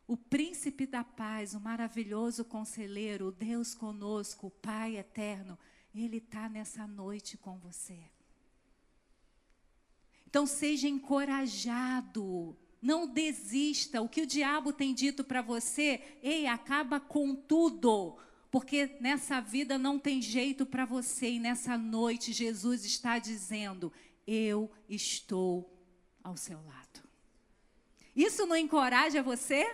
O 0.08 0.18
príncipe 0.18 0.88
da 0.88 1.04
paz, 1.04 1.54
o 1.54 1.60
maravilhoso 1.60 2.44
conselheiro, 2.44 3.28
o 3.28 3.32
Deus 3.32 3.76
conosco, 3.76 4.48
o 4.48 4.52
Pai 4.52 4.98
eterno, 4.98 5.56
ele 5.94 6.18
está 6.18 6.50
nessa 6.50 6.88
noite 6.88 7.38
com 7.38 7.60
você. 7.60 8.10
Então 10.32 10.48
seja 10.48 10.88
encorajado. 10.88 12.58
Não 12.82 13.06
desista. 13.06 14.02
O 14.02 14.08
que 14.08 14.22
o 14.22 14.26
diabo 14.26 14.72
tem 14.72 14.94
dito 14.94 15.26
para 15.26 15.42
você, 15.42 16.02
ei, 16.24 16.48
acaba 16.48 17.02
com 17.02 17.36
tudo. 17.36 18.18
Porque 18.50 18.96
nessa 19.02 19.42
vida 19.42 19.78
não 19.78 20.00
tem 20.00 20.22
jeito 20.22 20.66
para 20.66 20.86
você. 20.86 21.32
E 21.32 21.40
nessa 21.40 21.78
noite 21.78 22.32
Jesus 22.32 22.86
está 22.86 23.20
dizendo: 23.20 23.92
Eu 24.26 24.72
estou 24.88 25.70
ao 26.24 26.38
seu 26.38 26.60
lado. 26.66 27.04
Isso 28.16 28.46
não 28.46 28.56
encoraja 28.56 29.22
você? 29.22 29.70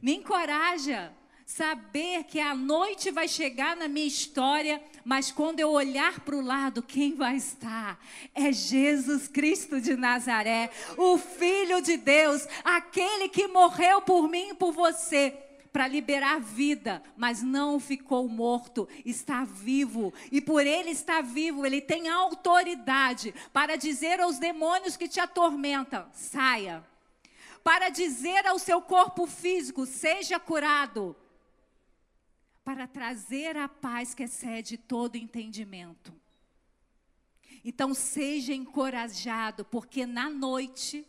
Me 0.00 0.16
encoraja 0.16 1.14
saber 1.46 2.24
que 2.24 2.40
a 2.40 2.56
noite 2.56 3.12
vai 3.12 3.28
chegar 3.28 3.76
na 3.76 3.86
minha 3.86 4.08
história, 4.08 4.82
mas 5.04 5.30
quando 5.30 5.60
eu 5.60 5.70
olhar 5.70 6.18
para 6.20 6.34
o 6.34 6.40
lado, 6.40 6.82
quem 6.82 7.14
vai 7.14 7.36
estar? 7.36 8.04
É 8.34 8.52
Jesus 8.52 9.28
Cristo 9.28 9.80
de 9.80 9.96
Nazaré, 9.96 10.68
o 10.98 11.16
Filho 11.16 11.80
de 11.80 11.96
Deus, 11.96 12.48
aquele 12.64 13.28
que 13.28 13.46
morreu 13.46 14.02
por 14.02 14.28
mim 14.28 14.50
e 14.50 14.54
por 14.54 14.72
você 14.72 15.38
para 15.72 15.86
liberar 15.86 16.40
vida, 16.40 17.00
mas 17.16 17.42
não 17.42 17.78
ficou 17.78 18.26
morto, 18.28 18.88
está 19.04 19.44
vivo. 19.44 20.12
E 20.32 20.40
por 20.40 20.66
ele 20.66 20.90
estar 20.90 21.22
vivo, 21.22 21.64
ele 21.64 21.80
tem 21.80 22.08
autoridade 22.08 23.32
para 23.52 23.76
dizer 23.76 24.18
aos 24.18 24.38
demônios 24.38 24.96
que 24.96 25.06
te 25.06 25.20
atormentam: 25.20 26.06
saia. 26.12 26.82
Para 27.62 27.90
dizer 27.90 28.46
ao 28.46 28.58
seu 28.58 28.80
corpo 28.80 29.26
físico: 29.26 29.84
seja 29.84 30.40
curado 30.40 31.14
para 32.66 32.88
trazer 32.88 33.56
a 33.56 33.68
paz 33.68 34.12
que 34.12 34.24
excede 34.24 34.76
todo 34.76 35.14
entendimento. 35.14 36.12
Então 37.64 37.94
seja 37.94 38.52
encorajado, 38.52 39.64
porque 39.64 40.04
na 40.04 40.28
noite 40.28 41.06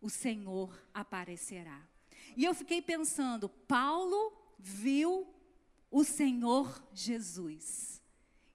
o 0.00 0.08
Senhor 0.08 0.80
aparecerá. 0.94 1.82
E 2.36 2.44
eu 2.44 2.54
fiquei 2.54 2.80
pensando, 2.80 3.48
Paulo 3.48 4.32
viu 4.60 5.26
o 5.90 6.04
Senhor 6.04 6.80
Jesus. 6.94 8.00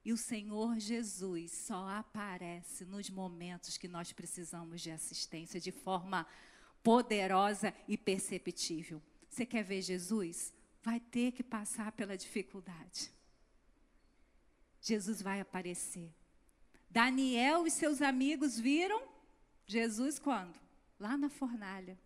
E 0.02 0.10
o 0.10 0.16
Senhor 0.16 0.78
Jesus 0.78 1.52
só 1.52 1.86
aparece 1.86 2.86
nos 2.86 3.10
momentos 3.10 3.76
que 3.76 3.88
nós 3.88 4.10
precisamos 4.10 4.80
de 4.80 4.90
assistência 4.90 5.60
de 5.60 5.70
forma 5.70 6.26
poderosa 6.82 7.74
e 7.86 7.98
perceptível. 7.98 9.02
Você 9.28 9.44
quer 9.44 9.62
ver 9.62 9.82
Jesus? 9.82 10.54
Vai 10.82 10.98
ter 10.98 11.32
que 11.32 11.42
passar 11.42 11.92
pela 11.92 12.16
dificuldade. 12.16 13.10
Jesus 14.80 15.22
vai 15.22 15.40
aparecer. 15.40 16.12
Daniel 16.90 17.66
e 17.66 17.70
seus 17.70 18.02
amigos 18.02 18.58
viram 18.58 19.02
Jesus 19.66 20.18
quando? 20.18 20.58
Lá 20.98 21.16
na 21.16 21.28
fornalha. 21.28 21.98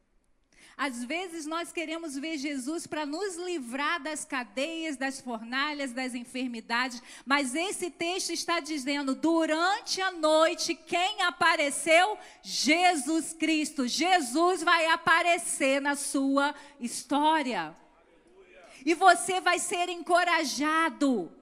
Às 0.76 1.02
vezes 1.04 1.46
nós 1.46 1.72
queremos 1.72 2.16
ver 2.16 2.36
Jesus 2.36 2.86
para 2.86 3.06
nos 3.06 3.36
livrar 3.36 4.02
das 4.02 4.26
cadeias, 4.26 4.98
das 4.98 5.22
fornalhas, 5.22 5.92
das 5.92 6.14
enfermidades, 6.14 7.02
mas 7.24 7.54
esse 7.54 7.90
texto 7.90 8.30
está 8.30 8.60
dizendo: 8.60 9.14
durante 9.14 10.02
a 10.02 10.10
noite, 10.10 10.74
quem 10.74 11.22
apareceu? 11.22 12.18
Jesus 12.42 13.32
Cristo. 13.32 13.88
Jesus 13.88 14.62
vai 14.62 14.86
aparecer 14.88 15.80
na 15.80 15.96
sua 15.96 16.54
história. 16.78 17.74
E 18.86 18.94
você 18.94 19.40
vai 19.40 19.58
ser 19.58 19.88
encorajado. 19.88 21.32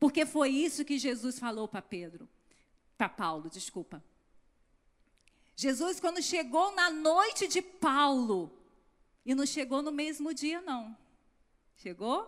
Porque 0.00 0.24
foi 0.24 0.48
isso 0.48 0.86
que 0.86 0.98
Jesus 0.98 1.38
falou 1.38 1.68
para 1.68 1.82
Pedro. 1.82 2.26
Para 2.96 3.10
Paulo, 3.10 3.50
desculpa. 3.50 4.02
Jesus, 5.54 6.00
quando 6.00 6.22
chegou 6.22 6.74
na 6.74 6.90
noite 6.90 7.46
de 7.46 7.60
Paulo, 7.60 8.50
e 9.22 9.34
não 9.34 9.44
chegou 9.44 9.82
no 9.82 9.92
mesmo 9.92 10.32
dia, 10.32 10.62
não. 10.62 10.96
Chegou? 11.76 12.26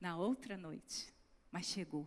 Na 0.00 0.16
outra 0.16 0.56
noite. 0.56 1.12
Mas 1.50 1.66
chegou. 1.66 2.06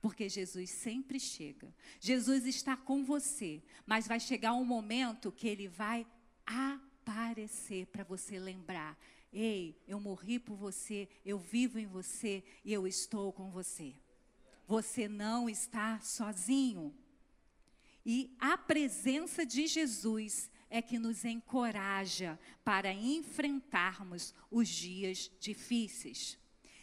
Porque 0.00 0.28
Jesus 0.28 0.70
sempre 0.70 1.18
chega. 1.18 1.74
Jesus 1.98 2.46
está 2.46 2.76
com 2.76 3.04
você. 3.04 3.60
Mas 3.84 4.06
vai 4.06 4.20
chegar 4.20 4.52
um 4.52 4.64
momento 4.64 5.32
que 5.32 5.48
ele 5.48 5.66
vai 5.66 6.06
aparecer 6.46 7.86
para 7.86 8.04
você 8.04 8.38
lembrar 8.38 8.96
Ei, 9.32 9.80
eu 9.86 10.00
morri 10.00 10.38
por 10.38 10.56
você, 10.56 11.08
eu 11.24 11.38
vivo 11.38 11.78
em 11.78 11.86
você 11.86 12.42
e 12.64 12.72
eu 12.72 12.86
estou 12.86 13.32
com 13.32 13.50
você. 13.50 13.94
Você 14.66 15.08
não 15.08 15.48
está 15.48 16.00
sozinho. 16.00 16.94
E 18.04 18.34
a 18.40 18.56
presença 18.56 19.44
de 19.44 19.66
Jesus 19.66 20.50
é 20.68 20.80
que 20.80 20.98
nos 20.98 21.24
encoraja 21.24 22.38
para 22.64 22.92
enfrentarmos 22.92 24.34
os 24.50 24.68
dias 24.68 25.30
difíceis. 25.38 26.38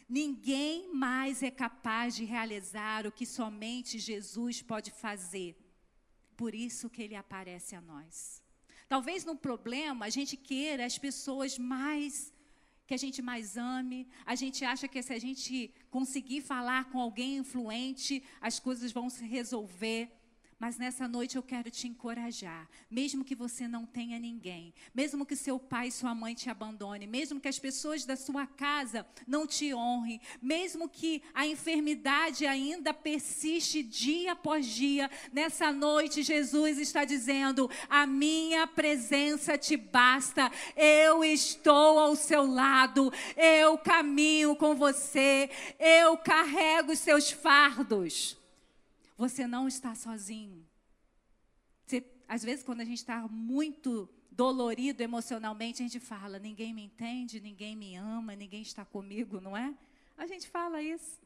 Ninguém 0.08 0.94
mais 0.94 1.44
é 1.44 1.52
capaz 1.52 2.16
de 2.16 2.24
realizar 2.24 3.06
o 3.06 3.12
que 3.12 3.26
somente 3.26 4.00
Jesus 4.00 4.62
pode 4.62 4.92
fazer. 4.92 5.58
Por 6.38 6.56
isso 6.56 6.90
que 6.90 7.02
ele 7.02 7.16
aparece 7.16 7.76
a 7.76 7.82
nós. 7.82 8.42
Talvez 8.88 9.26
no 9.26 9.36
problema 9.36 10.06
a 10.06 10.10
gente 10.10 10.38
queira 10.38 10.86
as 10.86 10.98
pessoas 10.98 11.58
mais 11.58 12.32
que 12.88 12.94
a 12.94 12.98
gente 12.98 13.22
mais 13.22 13.58
ame. 13.58 14.08
A 14.26 14.34
gente 14.34 14.64
acha 14.64 14.88
que 14.88 15.04
se 15.04 15.14
a 15.14 15.20
gente 15.20 15.72
conseguir 15.92 16.42
falar 16.42 16.86
com 16.86 17.00
alguém 17.00 17.38
influente, 17.38 18.24
as 18.40 18.60
coisas 18.60 18.92
vão 18.92 19.10
se 19.10 19.26
resolver. 19.26 20.10
Mas 20.60 20.76
nessa 20.76 21.08
noite 21.08 21.36
eu 21.36 21.44
quero 21.44 21.70
te 21.70 21.88
encorajar, 21.88 22.68
mesmo 22.90 23.24
que 23.24 23.36
você 23.36 23.68
não 23.68 23.86
tenha 23.86 24.18
ninguém, 24.18 24.74
mesmo 24.92 25.24
que 25.24 25.36
seu 25.36 25.60
pai 25.60 25.90
e 25.90 25.92
sua 25.92 26.16
mãe 26.16 26.34
te 26.34 26.50
abandone, 26.50 27.06
mesmo 27.06 27.40
que 27.40 27.48
as 27.48 27.60
pessoas 27.60 28.06
da 28.06 28.16
sua 28.16 28.48
casa 28.48 29.06
não 29.28 29.46
te 29.46 29.72
honrem, 29.72 30.20
mesmo 30.42 30.90
que 30.90 31.22
a 31.32 31.46
enfermidade 31.46 32.48
ainda 32.48 32.92
persiste 32.92 33.84
dia 33.84 34.32
após 34.32 34.66
dia, 34.66 35.12
nessa 35.32 35.72
noite 35.72 36.24
Jesus 36.24 36.80
está 36.80 37.06
dizendo: 37.06 37.70
"A 37.88 38.08
minha 38.08 38.66
presença 38.66 39.60
te 39.60 39.78
basta. 39.78 40.52
Eu 40.76 41.24
estou 41.24 42.00
ao 42.00 42.16
seu 42.16 42.52
lado. 42.52 43.14
Eu 43.36 43.78
caminho 43.78 44.56
com 44.56 44.74
você. 44.74 45.52
Eu 45.80 46.18
carrego 46.18 46.94
os 46.94 47.00
seus 47.00 47.30
fardos." 47.30 48.47
Você 49.18 49.48
não 49.48 49.68
está 49.68 49.96
sozinho. 49.96 50.66
Você, 51.86 52.06
às 52.28 52.44
vezes, 52.44 52.64
quando 52.64 52.82
a 52.82 52.86
gente 52.86 53.00
está 53.00 53.28
muito 53.28 54.08
dolorido 54.32 55.02
emocionalmente, 55.02 55.82
a 55.82 55.86
gente 55.88 56.00
fala: 56.00 56.38
ninguém 56.38 56.74
me 56.74 56.84
entende, 56.84 57.40
ninguém 57.40 57.76
me 57.76 57.96
ama, 57.96 58.36
ninguém 58.36 58.62
está 58.62 58.86
comigo, 58.86 59.42
não 59.42 59.58
é? 59.58 59.76
A 60.16 60.28
gente 60.28 60.48
fala 60.48 60.82
isso. 60.82 61.20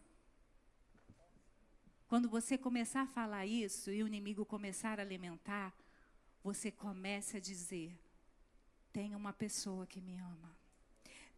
Quando 2.07 2.29
você 2.29 2.57
começar 2.57 3.01
a 3.01 3.07
falar 3.07 3.45
isso 3.45 3.91
e 3.91 4.01
o 4.03 4.07
inimigo 4.07 4.45
começar 4.45 4.99
a 4.99 5.01
alimentar, 5.01 5.73
você 6.43 6.71
comece 6.71 7.37
a 7.37 7.39
dizer: 7.39 7.99
tem 8.93 9.15
uma 9.15 9.33
pessoa 9.33 9.85
que 9.85 9.99
me 9.99 10.17
ama. 10.17 10.60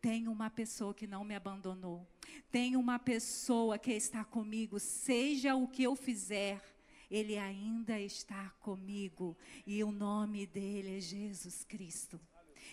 Tem 0.04 0.28
uma 0.28 0.50
pessoa 0.50 0.94
que 0.94 1.08
não 1.08 1.24
me 1.24 1.34
abandonou. 1.34 2.06
Tem 2.52 2.76
uma 2.76 3.00
pessoa 3.00 3.80
que 3.80 3.94
está 3.94 4.26
comigo, 4.26 4.78
seja 4.78 5.56
o 5.56 5.66
que 5.66 5.84
eu 5.84 5.96
fizer, 5.96 6.62
ele 7.10 7.38
ainda 7.38 7.98
está 7.98 8.50
comigo 8.60 9.38
e 9.66 9.82
o 9.82 9.94
nome 9.94 10.46
dele 10.46 10.98
é 10.98 11.00
Jesus 11.00 11.64
Cristo. 11.64 12.20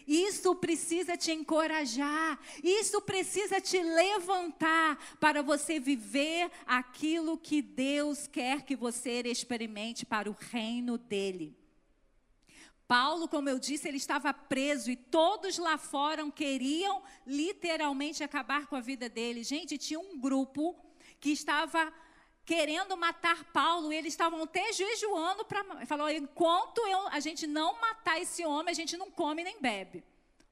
Isso 0.08 0.56
precisa 0.56 1.16
te 1.16 1.30
encorajar, 1.30 2.36
isso 2.64 3.00
precisa 3.00 3.60
te 3.60 3.80
levantar 3.80 4.98
para 5.20 5.40
você 5.40 5.78
viver 5.78 6.50
aquilo 6.66 7.38
que 7.38 7.62
Deus 7.62 8.26
quer 8.26 8.64
que 8.64 8.74
você 8.74 9.20
experimente 9.20 10.04
para 10.04 10.28
o 10.28 10.36
reino 10.50 10.98
dele. 10.98 11.59
Paulo, 12.90 13.28
como 13.28 13.48
eu 13.48 13.56
disse, 13.56 13.86
ele 13.86 13.98
estava 13.98 14.34
preso 14.34 14.90
e 14.90 14.96
todos 14.96 15.58
lá 15.58 15.78
fora 15.78 16.28
queriam 16.32 17.04
literalmente 17.24 18.24
acabar 18.24 18.66
com 18.66 18.74
a 18.74 18.80
vida 18.80 19.08
dele. 19.08 19.44
Gente, 19.44 19.78
tinha 19.78 20.00
um 20.00 20.18
grupo 20.18 20.74
que 21.20 21.30
estava 21.30 21.94
querendo 22.44 22.96
matar 22.96 23.44
Paulo, 23.52 23.92
e 23.92 23.96
eles 23.96 24.12
estavam 24.12 24.42
até 24.42 24.72
jejuando 24.72 25.44
para. 25.44 25.86
Falou: 25.86 26.10
enquanto 26.10 26.84
eu, 26.84 27.06
a 27.12 27.20
gente 27.20 27.46
não 27.46 27.80
matar 27.80 28.20
esse 28.20 28.44
homem, 28.44 28.72
a 28.72 28.74
gente 28.74 28.96
não 28.96 29.08
come 29.08 29.44
nem 29.44 29.60
bebe. 29.60 30.02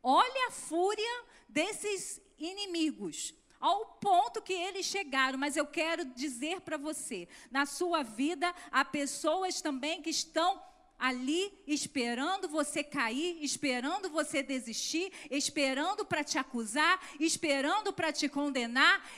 Olha 0.00 0.46
a 0.46 0.52
fúria 0.52 1.24
desses 1.48 2.22
inimigos. 2.38 3.34
Ao 3.58 3.84
ponto 3.96 4.40
que 4.40 4.52
eles 4.52 4.86
chegaram, 4.86 5.36
mas 5.36 5.56
eu 5.56 5.66
quero 5.66 6.04
dizer 6.04 6.60
para 6.60 6.76
você: 6.76 7.26
na 7.50 7.66
sua 7.66 8.04
vida, 8.04 8.54
há 8.70 8.84
pessoas 8.84 9.60
também 9.60 10.00
que 10.00 10.10
estão 10.10 10.68
ali 10.98 11.52
esperando 11.66 12.48
você 12.48 12.82
cair, 12.82 13.38
esperando 13.42 14.10
você 14.10 14.42
desistir, 14.42 15.12
esperando 15.30 16.04
para 16.04 16.24
te 16.24 16.38
acusar, 16.38 17.00
esperando 17.20 17.92
para 17.92 18.12
te 18.12 18.28
condenar, 18.28 19.08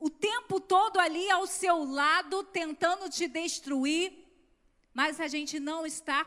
o 0.00 0.08
tempo 0.08 0.60
todo 0.60 1.00
ali 1.00 1.28
ao 1.30 1.46
seu 1.46 1.84
lado, 1.84 2.44
tentando 2.44 3.10
te 3.10 3.26
destruir, 3.26 4.12
mas 4.94 5.20
a 5.20 5.26
gente 5.26 5.58
não 5.58 5.84
está 5.84 6.24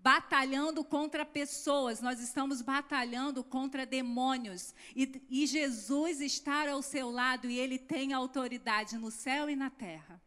batalhando 0.00 0.82
contra 0.82 1.26
pessoas, 1.26 2.00
nós 2.00 2.20
estamos 2.20 2.62
batalhando 2.62 3.44
contra 3.44 3.84
demônios. 3.84 4.74
E, 4.96 5.22
e 5.28 5.46
Jesus 5.46 6.20
está 6.20 6.70
ao 6.70 6.80
seu 6.80 7.10
lado 7.10 7.50
e 7.50 7.58
ele 7.58 7.78
tem 7.78 8.14
autoridade 8.14 8.96
no 8.96 9.10
céu 9.10 9.50
e 9.50 9.56
na 9.56 9.68
terra. 9.68 10.22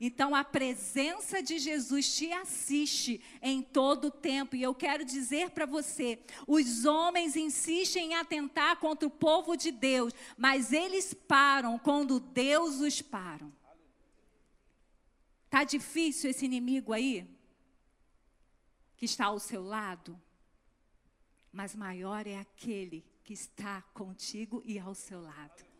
Então 0.00 0.34
a 0.34 0.44
presença 0.44 1.42
de 1.42 1.58
Jesus 1.58 2.16
te 2.16 2.32
assiste 2.32 3.20
em 3.40 3.62
todo 3.62 4.06
o 4.06 4.10
tempo. 4.10 4.56
E 4.56 4.62
eu 4.62 4.74
quero 4.74 5.04
dizer 5.04 5.50
para 5.50 5.66
você: 5.66 6.18
os 6.46 6.84
homens 6.84 7.36
insistem 7.36 8.12
em 8.12 8.14
atentar 8.14 8.78
contra 8.78 9.06
o 9.06 9.10
povo 9.10 9.56
de 9.56 9.70
Deus, 9.70 10.12
mas 10.36 10.72
eles 10.72 11.14
param 11.14 11.78
quando 11.78 12.20
Deus 12.20 12.80
os 12.80 13.00
para. 13.00 13.46
Tá 15.48 15.62
difícil 15.62 16.30
esse 16.30 16.44
inimigo 16.44 16.92
aí 16.92 17.30
que 18.96 19.04
está 19.04 19.26
ao 19.26 19.38
seu 19.38 19.62
lado, 19.62 20.20
mas 21.52 21.74
maior 21.76 22.26
é 22.26 22.38
aquele 22.38 23.04
que 23.22 23.32
está 23.32 23.82
contigo 23.94 24.62
e 24.64 24.78
ao 24.78 24.94
seu 24.94 25.20
lado. 25.20 25.73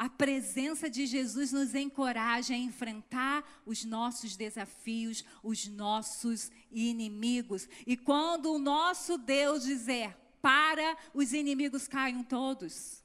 A 0.00 0.08
presença 0.08 0.88
de 0.88 1.04
Jesus 1.04 1.52
nos 1.52 1.74
encoraja 1.74 2.54
a 2.54 2.56
enfrentar 2.56 3.44
os 3.66 3.84
nossos 3.84 4.34
desafios, 4.34 5.22
os 5.42 5.66
nossos 5.66 6.50
inimigos. 6.72 7.68
E 7.86 7.98
quando 7.98 8.50
o 8.50 8.58
nosso 8.58 9.18
Deus 9.18 9.62
dizer, 9.62 10.16
para, 10.40 10.96
os 11.12 11.34
inimigos 11.34 11.86
caem 11.86 12.22
todos. 12.22 13.04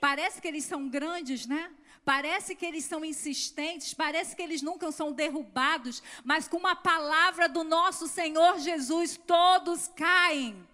Parece 0.00 0.40
que 0.40 0.46
eles 0.46 0.62
são 0.62 0.88
grandes, 0.88 1.46
né? 1.46 1.68
Parece 2.04 2.54
que 2.54 2.64
eles 2.64 2.84
são 2.84 3.04
insistentes, 3.04 3.92
parece 3.92 4.36
que 4.36 4.42
eles 4.42 4.62
nunca 4.62 4.92
são 4.92 5.12
derrubados, 5.12 6.00
mas 6.24 6.46
com 6.46 6.58
uma 6.58 6.76
palavra 6.76 7.48
do 7.48 7.64
nosso 7.64 8.06
Senhor 8.06 8.60
Jesus, 8.60 9.16
todos 9.26 9.88
caem. 9.88 10.64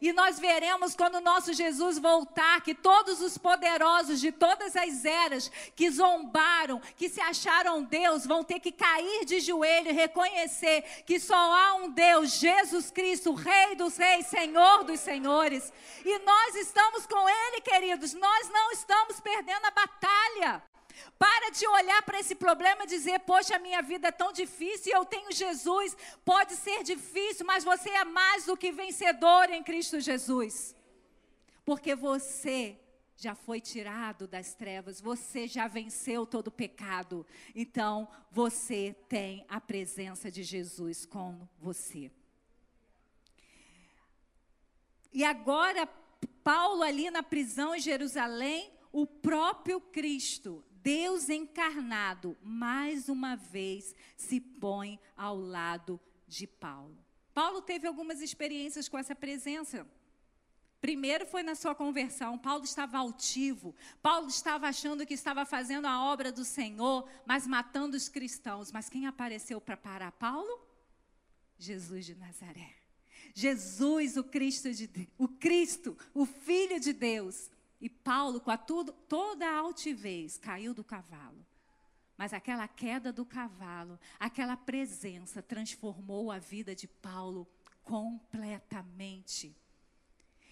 E 0.00 0.12
nós 0.12 0.38
veremos 0.38 0.94
quando 0.94 1.20
nosso 1.20 1.52
Jesus 1.52 1.98
voltar 1.98 2.60
que 2.60 2.74
todos 2.74 3.20
os 3.20 3.38
poderosos 3.38 4.20
de 4.20 4.32
todas 4.32 4.76
as 4.76 5.04
eras 5.04 5.50
que 5.74 5.90
zombaram, 5.90 6.80
que 6.96 7.08
se 7.08 7.20
acharam 7.20 7.82
Deus, 7.82 8.26
vão 8.26 8.44
ter 8.44 8.60
que 8.60 8.72
cair 8.72 9.24
de 9.24 9.40
joelho 9.40 9.90
e 9.90 9.92
reconhecer 9.92 10.82
que 11.06 11.18
só 11.18 11.34
há 11.34 11.74
um 11.74 11.90
Deus, 11.90 12.38
Jesus 12.38 12.90
Cristo, 12.90 13.34
Rei 13.34 13.74
dos 13.74 13.96
Reis, 13.96 14.26
Senhor 14.26 14.84
dos 14.84 15.00
Senhores. 15.00 15.72
E 16.04 16.18
nós 16.20 16.54
estamos 16.56 17.06
com 17.06 17.28
Ele, 17.28 17.60
queridos. 17.60 18.14
Nós 18.14 18.50
não 18.50 18.70
estamos 18.72 19.20
perdendo 19.20 19.66
a 19.66 19.70
batalha. 19.70 20.75
Para 21.18 21.50
de 21.50 21.66
olhar 21.66 22.02
para 22.02 22.20
esse 22.20 22.34
problema 22.34 22.84
e 22.84 22.86
dizer: 22.86 23.20
Poxa, 23.20 23.58
minha 23.58 23.82
vida 23.82 24.08
é 24.08 24.12
tão 24.12 24.32
difícil 24.32 24.92
eu 24.92 25.04
tenho 25.04 25.32
Jesus. 25.32 25.96
Pode 26.24 26.54
ser 26.54 26.82
difícil, 26.82 27.46
mas 27.46 27.64
você 27.64 27.90
é 27.90 28.04
mais 28.04 28.44
do 28.44 28.56
que 28.56 28.72
vencedor 28.72 29.50
em 29.50 29.62
Cristo 29.62 30.00
Jesus. 30.00 30.74
Porque 31.64 31.94
você 31.94 32.78
já 33.16 33.34
foi 33.34 33.60
tirado 33.60 34.26
das 34.26 34.54
trevas, 34.54 35.00
você 35.00 35.48
já 35.48 35.66
venceu 35.66 36.26
todo 36.26 36.48
o 36.48 36.52
pecado. 36.52 37.26
Então, 37.54 38.08
você 38.30 38.94
tem 39.08 39.44
a 39.48 39.60
presença 39.60 40.30
de 40.30 40.42
Jesus 40.42 41.06
com 41.06 41.48
você. 41.58 42.10
E 45.12 45.24
agora, 45.24 45.86
Paulo 46.44 46.82
ali 46.82 47.10
na 47.10 47.22
prisão 47.22 47.74
em 47.74 47.80
Jerusalém, 47.80 48.70
o 48.92 49.06
próprio 49.06 49.80
Cristo 49.80 50.62
Deus 50.86 51.28
encarnado, 51.28 52.36
mais 52.40 53.08
uma 53.08 53.34
vez, 53.34 53.92
se 54.16 54.40
põe 54.40 55.00
ao 55.16 55.36
lado 55.36 55.98
de 56.28 56.46
Paulo. 56.46 56.96
Paulo 57.34 57.60
teve 57.60 57.88
algumas 57.88 58.22
experiências 58.22 58.88
com 58.88 58.96
essa 58.96 59.12
presença. 59.12 59.84
Primeiro 60.80 61.26
foi 61.26 61.42
na 61.42 61.56
sua 61.56 61.74
conversão. 61.74 62.38
Paulo 62.38 62.62
estava 62.62 62.98
altivo. 62.98 63.74
Paulo 64.00 64.28
estava 64.28 64.68
achando 64.68 65.04
que 65.04 65.14
estava 65.14 65.44
fazendo 65.44 65.86
a 65.86 66.04
obra 66.04 66.30
do 66.30 66.44
Senhor, 66.44 67.08
mas 67.26 67.48
matando 67.48 67.96
os 67.96 68.08
cristãos. 68.08 68.70
Mas 68.70 68.88
quem 68.88 69.08
apareceu 69.08 69.60
para 69.60 69.76
parar 69.76 70.12
Paulo? 70.12 70.68
Jesus 71.58 72.06
de 72.06 72.14
Nazaré. 72.14 72.76
Jesus, 73.34 74.16
o 74.16 74.22
Cristo 74.22 74.72
de 74.72 74.88
o 75.18 75.26
Cristo, 75.26 75.98
o 76.14 76.24
Filho 76.24 76.78
de 76.78 76.92
Deus, 76.92 77.50
e 77.80 77.88
Paulo, 77.88 78.40
com 78.40 78.50
a 78.50 78.56
tudo, 78.56 78.92
toda 78.92 79.46
a 79.46 79.58
altivez, 79.58 80.38
caiu 80.38 80.72
do 80.72 80.82
cavalo. 80.82 81.44
Mas 82.16 82.32
aquela 82.32 82.66
queda 82.66 83.12
do 83.12 83.24
cavalo, 83.24 83.98
aquela 84.18 84.56
presença 84.56 85.42
transformou 85.42 86.32
a 86.32 86.38
vida 86.38 86.74
de 86.74 86.88
Paulo 86.88 87.46
completamente. 87.84 89.54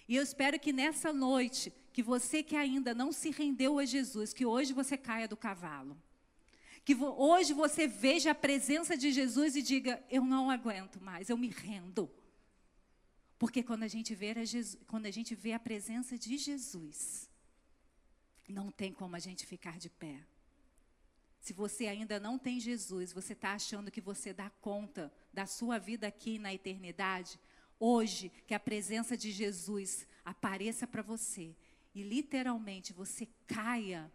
E 0.07 0.17
eu 0.17 0.23
espero 0.23 0.61
que 0.61 0.73
nessa 0.73 1.13
noite, 1.13 1.73
que 1.93 2.03
você 2.03 2.43
que 2.43 2.55
ainda 2.55 2.95
não 2.95 3.11
se 3.11 3.31
rendeu 3.31 3.79
a 3.79 3.87
Jesus, 3.87 4.35
que 4.35 4.45
hoje 4.45 4.75
você 4.75 4.97
caia 4.97 5.27
do 5.27 5.37
cavalo. 5.37 5.97
Que 6.85 6.95
hoje 6.95 7.55
você 7.55 7.89
veja 7.89 8.33
a 8.33 8.35
presença 8.35 8.95
de 8.95 9.11
Jesus 9.11 9.57
e 9.57 9.63
diga: 9.63 10.05
Eu 10.11 10.23
não 10.23 10.51
aguento 10.51 11.01
mais, 11.01 11.31
eu 11.31 11.39
me 11.39 11.49
rendo. 11.49 12.11
Porque 13.45 13.63
quando 13.63 13.83
a 13.83 13.89
gente 13.89 14.15
vê 14.15 14.31
a, 14.31 14.43
Jesus, 14.43 14.83
quando 14.87 15.05
a, 15.05 15.11
gente 15.11 15.35
vê 15.35 15.53
a 15.53 15.59
presença 15.59 16.17
de 16.17 16.39
Jesus, 16.39 17.29
não 18.49 18.71
tem 18.71 18.91
como 18.91 19.15
a 19.17 19.19
gente 19.19 19.45
ficar 19.45 19.79
de 19.79 19.91
pé. 19.91 20.19
Se 21.43 21.53
você 21.53 21.87
ainda 21.87 22.19
não 22.19 22.39
tem 22.39 22.59
Jesus, 22.59 23.13
você 23.13 23.35
está 23.35 23.53
achando 23.53 23.91
que 23.91 24.01
você 24.01 24.33
dá 24.33 24.49
conta 24.63 25.13
da 25.31 25.45
sua 25.45 25.77
vida 25.77 26.07
aqui 26.07 26.39
na 26.39 26.55
eternidade, 26.55 27.39
hoje, 27.79 28.33
que 28.47 28.55
a 28.55 28.59
presença 28.59 29.15
de 29.15 29.31
Jesus 29.31 30.07
apareça 30.25 30.87
para 30.87 31.03
você 31.03 31.55
e 31.95 32.03
literalmente 32.03 32.95
você 32.95 33.29
caia 33.47 34.11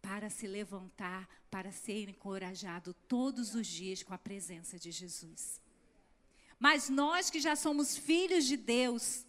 para 0.00 0.30
se 0.30 0.46
levantar, 0.46 1.28
para 1.50 1.70
ser 1.70 2.08
encorajado 2.08 2.94
todos 3.06 3.54
os 3.54 3.66
dias 3.66 4.02
com 4.02 4.14
a 4.14 4.18
presença 4.18 4.78
de 4.78 4.90
Jesus. 4.90 5.62
Mas 6.64 6.88
nós 6.88 7.28
que 7.28 7.40
já 7.40 7.54
somos 7.54 7.94
filhos 7.94 8.46
de 8.46 8.56
Deus, 8.56 9.26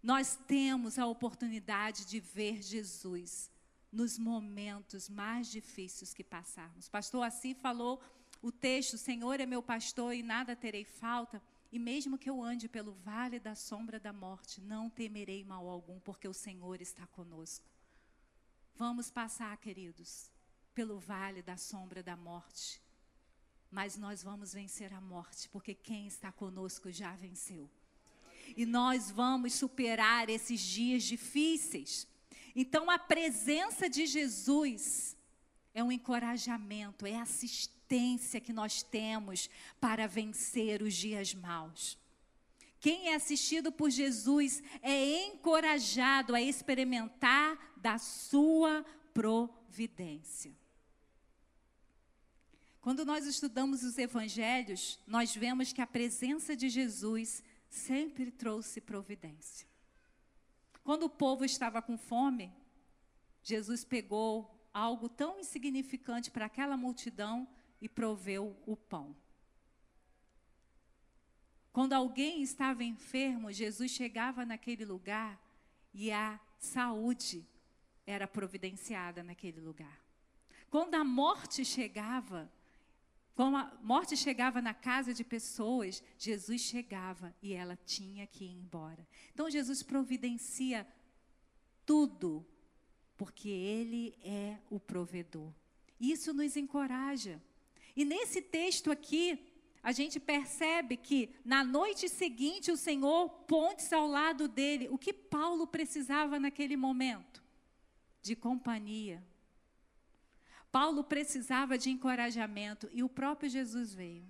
nós 0.00 0.38
temos 0.46 0.96
a 0.96 1.04
oportunidade 1.04 2.04
de 2.04 2.20
ver 2.20 2.62
Jesus 2.62 3.50
nos 3.90 4.16
momentos 4.16 5.08
mais 5.08 5.50
difíceis 5.50 6.14
que 6.14 6.22
passarmos. 6.22 6.88
Pastor 6.88 7.24
assim 7.24 7.52
falou 7.52 8.00
o 8.40 8.52
texto: 8.52 8.96
Senhor 8.96 9.40
é 9.40 9.44
meu 9.44 9.60
pastor 9.60 10.14
e 10.14 10.22
nada 10.22 10.54
terei 10.54 10.84
falta. 10.84 11.42
E 11.72 11.80
mesmo 11.80 12.16
que 12.16 12.30
eu 12.30 12.40
ande 12.40 12.68
pelo 12.68 12.92
vale 12.92 13.40
da 13.40 13.56
sombra 13.56 13.98
da 13.98 14.12
morte, 14.12 14.60
não 14.60 14.88
temerei 14.88 15.42
mal 15.42 15.66
algum, 15.66 15.98
porque 15.98 16.28
o 16.28 16.32
Senhor 16.32 16.80
está 16.80 17.08
conosco. 17.08 17.66
Vamos 18.76 19.10
passar, 19.10 19.56
queridos. 19.56 20.30
pelo 20.72 21.00
vale 21.00 21.42
da 21.42 21.56
sombra 21.56 22.04
da 22.04 22.16
morte, 22.16 22.80
mas 23.72 23.96
nós 23.96 24.22
vamos 24.22 24.52
vencer 24.52 24.92
a 24.92 25.00
morte, 25.00 25.48
porque 25.48 25.74
quem 25.74 26.06
está 26.06 26.30
conosco 26.30 26.92
já 26.92 27.16
venceu. 27.16 27.68
E 28.54 28.66
nós 28.66 29.10
vamos 29.10 29.54
superar 29.54 30.28
esses 30.28 30.60
dias 30.60 31.02
difíceis. 31.04 32.06
Então, 32.54 32.90
a 32.90 32.98
presença 32.98 33.88
de 33.88 34.06
Jesus 34.06 35.16
é 35.72 35.82
um 35.82 35.90
encorajamento, 35.90 37.06
é 37.06 37.16
assistência 37.16 38.42
que 38.42 38.52
nós 38.52 38.82
temos 38.82 39.48
para 39.80 40.06
vencer 40.06 40.82
os 40.82 40.92
dias 40.92 41.34
maus. 41.34 41.98
Quem 42.78 43.08
é 43.08 43.14
assistido 43.14 43.72
por 43.72 43.88
Jesus 43.88 44.62
é 44.82 45.28
encorajado 45.28 46.34
a 46.34 46.42
experimentar 46.42 47.72
da 47.76 47.96
sua 47.96 48.84
providência. 49.14 50.61
Quando 52.82 53.04
nós 53.04 53.26
estudamos 53.26 53.84
os 53.84 53.96
evangelhos, 53.96 54.98
nós 55.06 55.34
vemos 55.34 55.72
que 55.72 55.80
a 55.80 55.86
presença 55.86 56.56
de 56.56 56.68
Jesus 56.68 57.40
sempre 57.70 58.32
trouxe 58.32 58.80
providência. 58.80 59.68
Quando 60.82 61.04
o 61.04 61.08
povo 61.08 61.44
estava 61.44 61.80
com 61.80 61.96
fome, 61.96 62.52
Jesus 63.40 63.84
pegou 63.84 64.68
algo 64.74 65.08
tão 65.08 65.38
insignificante 65.38 66.28
para 66.28 66.46
aquela 66.46 66.76
multidão 66.76 67.46
e 67.80 67.88
proveu 67.88 68.60
o 68.66 68.76
pão. 68.76 69.14
Quando 71.72 71.92
alguém 71.92 72.42
estava 72.42 72.82
enfermo, 72.82 73.52
Jesus 73.52 73.92
chegava 73.92 74.44
naquele 74.44 74.84
lugar 74.84 75.40
e 75.94 76.10
a 76.10 76.38
saúde 76.58 77.46
era 78.04 78.26
providenciada 78.26 79.22
naquele 79.22 79.60
lugar. 79.60 80.02
Quando 80.68 80.96
a 80.96 81.04
morte 81.04 81.64
chegava, 81.64 82.50
quando 83.34 83.56
a 83.56 83.78
morte 83.82 84.16
chegava 84.16 84.60
na 84.60 84.74
casa 84.74 85.14
de 85.14 85.24
pessoas, 85.24 86.02
Jesus 86.18 86.60
chegava 86.60 87.34
e 87.42 87.54
ela 87.54 87.78
tinha 87.86 88.26
que 88.26 88.44
ir 88.44 88.52
embora. 88.52 89.06
Então 89.32 89.48
Jesus 89.48 89.82
providencia 89.82 90.86
tudo, 91.86 92.46
porque 93.16 93.48
Ele 93.48 94.14
é 94.22 94.58
o 94.68 94.78
provedor. 94.78 95.50
Isso 95.98 96.34
nos 96.34 96.56
encoraja. 96.56 97.40
E 97.96 98.04
nesse 98.04 98.42
texto 98.42 98.90
aqui, 98.90 99.38
a 99.82 99.92
gente 99.92 100.20
percebe 100.20 100.96
que 100.96 101.30
na 101.44 101.64
noite 101.64 102.08
seguinte 102.08 102.70
o 102.70 102.76
Senhor 102.76 103.28
ponte 103.46 103.92
ao 103.94 104.06
lado 104.06 104.46
dele. 104.46 104.88
O 104.90 104.98
que 104.98 105.12
Paulo 105.12 105.66
precisava 105.66 106.38
naquele 106.38 106.76
momento? 106.76 107.42
De 108.22 108.36
companhia, 108.36 109.22
Paulo 110.72 111.04
precisava 111.04 111.76
de 111.76 111.90
encorajamento 111.90 112.88
e 112.92 113.02
o 113.02 113.08
próprio 113.08 113.50
Jesus 113.50 113.92
veio. 113.92 114.26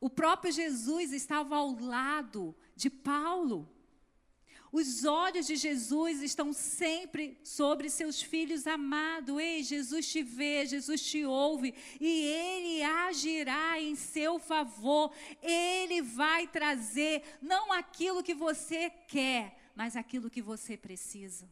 O 0.00 0.08
próprio 0.08 0.52
Jesus 0.52 1.12
estava 1.12 1.56
ao 1.56 1.76
lado 1.80 2.54
de 2.76 2.88
Paulo. 2.88 3.68
Os 4.70 5.04
olhos 5.04 5.46
de 5.46 5.56
Jesus 5.56 6.22
estão 6.22 6.52
sempre 6.52 7.36
sobre 7.42 7.90
seus 7.90 8.22
filhos 8.22 8.66
amados. 8.66 9.40
Ei, 9.40 9.64
Jesus 9.64 10.06
te 10.08 10.22
vê, 10.22 10.66
Jesus 10.66 11.00
te 11.02 11.24
ouve 11.24 11.74
e 11.98 12.06
ele 12.06 12.82
agirá 12.82 13.80
em 13.80 13.96
seu 13.96 14.38
favor. 14.38 15.10
Ele 15.42 16.00
vai 16.00 16.46
trazer 16.46 17.24
não 17.42 17.72
aquilo 17.72 18.22
que 18.22 18.34
você 18.34 18.88
quer, 19.08 19.58
mas 19.74 19.96
aquilo 19.96 20.30
que 20.30 20.42
você 20.42 20.76
precisa. 20.76 21.48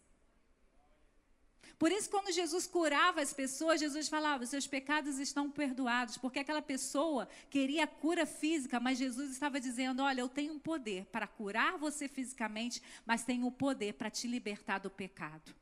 Por 1.78 1.92
isso, 1.92 2.08
quando 2.08 2.32
Jesus 2.32 2.66
curava 2.66 3.20
as 3.20 3.34
pessoas, 3.34 3.80
Jesus 3.80 4.08
falava: 4.08 4.46
seus 4.46 4.66
pecados 4.66 5.18
estão 5.18 5.50
perdoados, 5.50 6.16
porque 6.16 6.38
aquela 6.38 6.62
pessoa 6.62 7.28
queria 7.50 7.86
cura 7.86 8.24
física, 8.24 8.80
mas 8.80 8.98
Jesus 8.98 9.30
estava 9.30 9.60
dizendo: 9.60 10.02
olha, 10.02 10.20
eu 10.20 10.28
tenho 10.28 10.54
um 10.54 10.58
poder 10.58 11.04
para 11.06 11.26
curar 11.26 11.76
você 11.76 12.08
fisicamente, 12.08 12.82
mas 13.04 13.24
tenho 13.24 13.46
o 13.46 13.52
poder 13.52 13.94
para 13.94 14.10
te 14.10 14.26
libertar 14.26 14.78
do 14.78 14.90
pecado. 14.90 15.54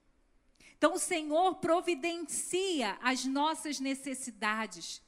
Então, 0.76 0.94
o 0.94 0.98
Senhor 0.98 1.56
providencia 1.56 2.96
as 3.00 3.24
nossas 3.24 3.80
necessidades. 3.80 5.02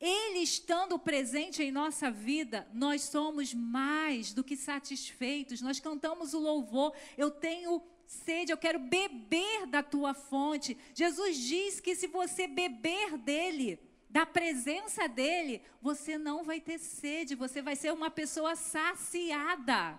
Ele 0.00 0.40
estando 0.40 0.98
presente 0.98 1.62
em 1.62 1.70
nossa 1.70 2.10
vida, 2.10 2.68
nós 2.74 3.02
somos 3.02 3.54
mais 3.54 4.32
do 4.32 4.42
que 4.42 4.56
satisfeitos. 4.56 5.60
Nós 5.60 5.78
cantamos 5.78 6.34
o 6.34 6.40
louvor. 6.40 6.92
Eu 7.16 7.30
tenho 7.30 7.80
sede, 8.12 8.52
eu 8.52 8.56
quero 8.56 8.78
beber 8.78 9.66
da 9.66 9.82
tua 9.82 10.12
fonte. 10.14 10.76
Jesus 10.94 11.36
diz 11.38 11.80
que 11.80 11.94
se 11.96 12.06
você 12.06 12.46
beber 12.46 13.16
dele, 13.16 13.78
da 14.08 14.26
presença 14.26 15.08
dele, 15.08 15.62
você 15.80 16.18
não 16.18 16.44
vai 16.44 16.60
ter 16.60 16.78
sede, 16.78 17.34
você 17.34 17.62
vai 17.62 17.74
ser 17.74 17.92
uma 17.92 18.10
pessoa 18.10 18.54
saciada. 18.54 19.98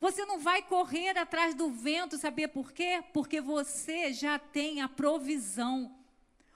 Você 0.00 0.24
não 0.24 0.38
vai 0.38 0.62
correr 0.62 1.16
atrás 1.18 1.54
do 1.54 1.70
vento, 1.70 2.18
sabia 2.18 2.48
por 2.48 2.72
quê? 2.72 3.02
Porque 3.12 3.40
você 3.40 4.12
já 4.12 4.38
tem 4.38 4.80
a 4.80 4.88
provisão. 4.88 5.96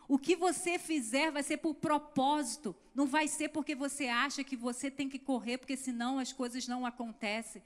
O 0.07 0.19
que 0.19 0.37
você 0.37 0.79
fizer 0.79 1.31
vai 1.31 1.43
ser 1.43 1.59
por 1.59 1.75
propósito, 1.75 2.75
não 2.95 3.07
vai 3.07 3.29
ser 3.29 3.49
porque 3.51 3.75
você 3.75 4.07
acha 4.07 4.43
que 4.43 4.57
você 4.57 4.91
tem 4.91 5.09
que 5.09 5.19
correr, 5.19 5.59
porque 5.59 5.77
senão 5.77 6.19
as 6.19 6.33
coisas 6.33 6.67
não 6.67 6.87
acontecem 6.87 7.63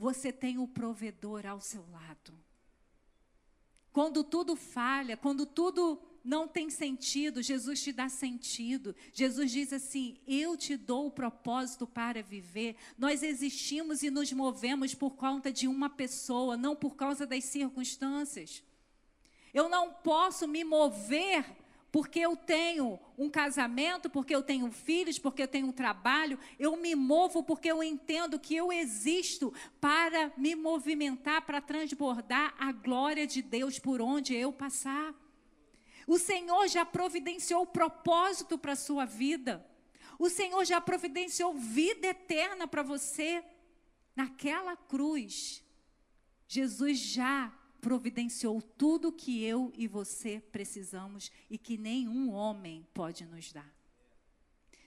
você 0.00 0.32
tem 0.32 0.56
o 0.56 0.66
provedor 0.66 1.44
ao 1.44 1.60
seu 1.60 1.84
lado. 1.90 2.32
Quando 3.92 4.24
tudo 4.24 4.56
falha, 4.56 5.14
quando 5.14 5.44
tudo 5.44 6.00
não 6.24 6.48
tem 6.48 6.70
sentido, 6.70 7.42
Jesus 7.42 7.82
te 7.82 7.92
dá 7.92 8.08
sentido. 8.08 8.96
Jesus 9.12 9.50
diz 9.50 9.74
assim: 9.74 10.16
Eu 10.26 10.56
te 10.56 10.74
dou 10.74 11.08
o 11.08 11.10
propósito 11.10 11.86
para 11.86 12.22
viver. 12.22 12.76
Nós 12.96 13.22
existimos 13.22 14.02
e 14.02 14.08
nos 14.08 14.32
movemos 14.32 14.94
por 14.94 15.16
conta 15.16 15.52
de 15.52 15.68
uma 15.68 15.90
pessoa, 15.90 16.56
não 16.56 16.74
por 16.74 16.96
causa 16.96 17.26
das 17.26 17.44
circunstâncias. 17.44 18.62
Eu 19.52 19.68
não 19.68 19.92
posso 19.92 20.48
me 20.48 20.64
mover 20.64 21.44
porque 21.92 22.20
eu 22.20 22.36
tenho 22.36 22.98
um 23.18 23.28
casamento, 23.28 24.08
porque 24.08 24.34
eu 24.34 24.42
tenho 24.42 24.70
filhos, 24.70 25.18
porque 25.18 25.42
eu 25.42 25.48
tenho 25.48 25.66
um 25.66 25.72
trabalho, 25.72 26.38
eu 26.58 26.76
me 26.76 26.94
movo 26.94 27.42
porque 27.42 27.70
eu 27.70 27.82
entendo 27.82 28.38
que 28.38 28.54
eu 28.54 28.72
existo 28.72 29.52
para 29.80 30.32
me 30.36 30.54
movimentar, 30.54 31.42
para 31.42 31.60
transbordar 31.60 32.54
a 32.58 32.70
glória 32.70 33.26
de 33.26 33.42
Deus 33.42 33.78
por 33.78 34.00
onde 34.00 34.34
eu 34.34 34.52
passar. 34.52 35.14
O 36.06 36.18
Senhor 36.18 36.68
já 36.68 36.84
providenciou 36.84 37.62
o 37.62 37.66
propósito 37.66 38.56
para 38.56 38.72
a 38.72 38.76
sua 38.76 39.04
vida. 39.04 39.66
O 40.18 40.28
Senhor 40.28 40.64
já 40.64 40.80
providenciou 40.80 41.54
vida 41.54 42.08
eterna 42.08 42.68
para 42.68 42.82
você. 42.82 43.44
Naquela 44.14 44.76
cruz, 44.76 45.64
Jesus 46.46 46.98
já 46.98 47.52
providenciou 47.80 48.60
tudo 48.60 49.12
que 49.12 49.42
eu 49.42 49.72
e 49.76 49.86
você 49.88 50.40
precisamos 50.52 51.30
e 51.48 51.56
que 51.56 51.76
nenhum 51.76 52.30
homem 52.30 52.86
pode 52.92 53.24
nos 53.24 53.52
dar. 53.52 53.80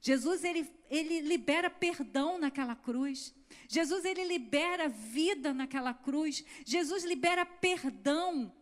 Jesus 0.01 0.43
ele, 0.43 0.69
ele 0.89 1.21
libera 1.21 1.69
perdão 1.69 2.37
naquela 2.37 2.75
cruz. 2.75 3.33
Jesus 3.69 4.03
ele 4.03 4.25
libera 4.25 4.89
vida 4.89 5.53
naquela 5.53 5.93
cruz. 5.93 6.43
Jesus 6.65 7.05
libera 7.05 7.45
perdão 7.45 8.53